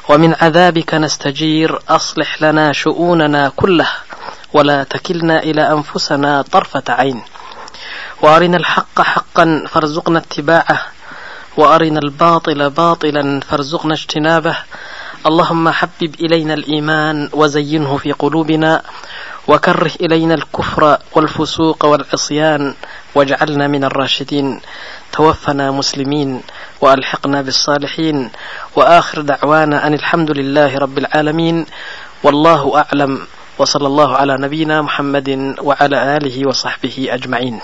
ومن 0.08 0.34
عذابك 0.34 0.94
نستجير 0.94 1.78
اصلح 1.88 2.42
لنا 2.42 2.72
شؤوننا 2.72 3.52
كله 3.56 3.88
ولا 4.52 4.82
تكلنا 4.84 5.38
إلى 5.42 5.72
أنفسنا 5.72 6.42
طرفة 6.42 6.82
عين 6.88 7.22
وأرنا 8.22 8.56
الحق 8.56 9.00
حقا 9.02 9.64
فارزقنا 9.68 10.18
اتباعه 10.18 10.80
وأرنا 11.56 11.98
الباطل 11.98 12.70
باطلا 12.70 13.40
فارزقنا 13.40 13.94
اجتنابه 13.94 14.56
اللهم 15.26 15.68
حبب 15.68 16.14
إلينا 16.20 16.54
الإيمان 16.54 17.28
وزينه 17.32 17.96
في 17.96 18.12
قلوبنا 18.12 18.82
وكره 19.48 19.90
إلينا 20.00 20.34
الكفر 20.34 20.98
والفسوق 21.12 21.84
والعصيان 21.84 22.74
واجعلنا 23.14 23.68
من 23.68 23.84
الراشدين 23.84 24.60
توفنا 25.12 25.70
مسلمين 25.70 26.42
وألحقنا 26.80 27.42
بالصالحين 27.42 28.30
وآخر 28.76 29.20
دعوانا 29.20 29.86
أن 29.86 29.94
الحمد 29.94 30.30
لله 30.30 30.78
رب 30.78 30.98
العالمين 30.98 31.66
والله 32.22 32.62
أعلم 32.84 33.18
وصلى 33.58 33.86
الله 33.86 34.16
على 34.16 34.36
نبينا 34.38 34.82
محمد 34.82 35.54
وعلى 35.62 36.18
له 36.22 36.48
وصحبه 36.48 37.06
أجمعين 37.10 37.60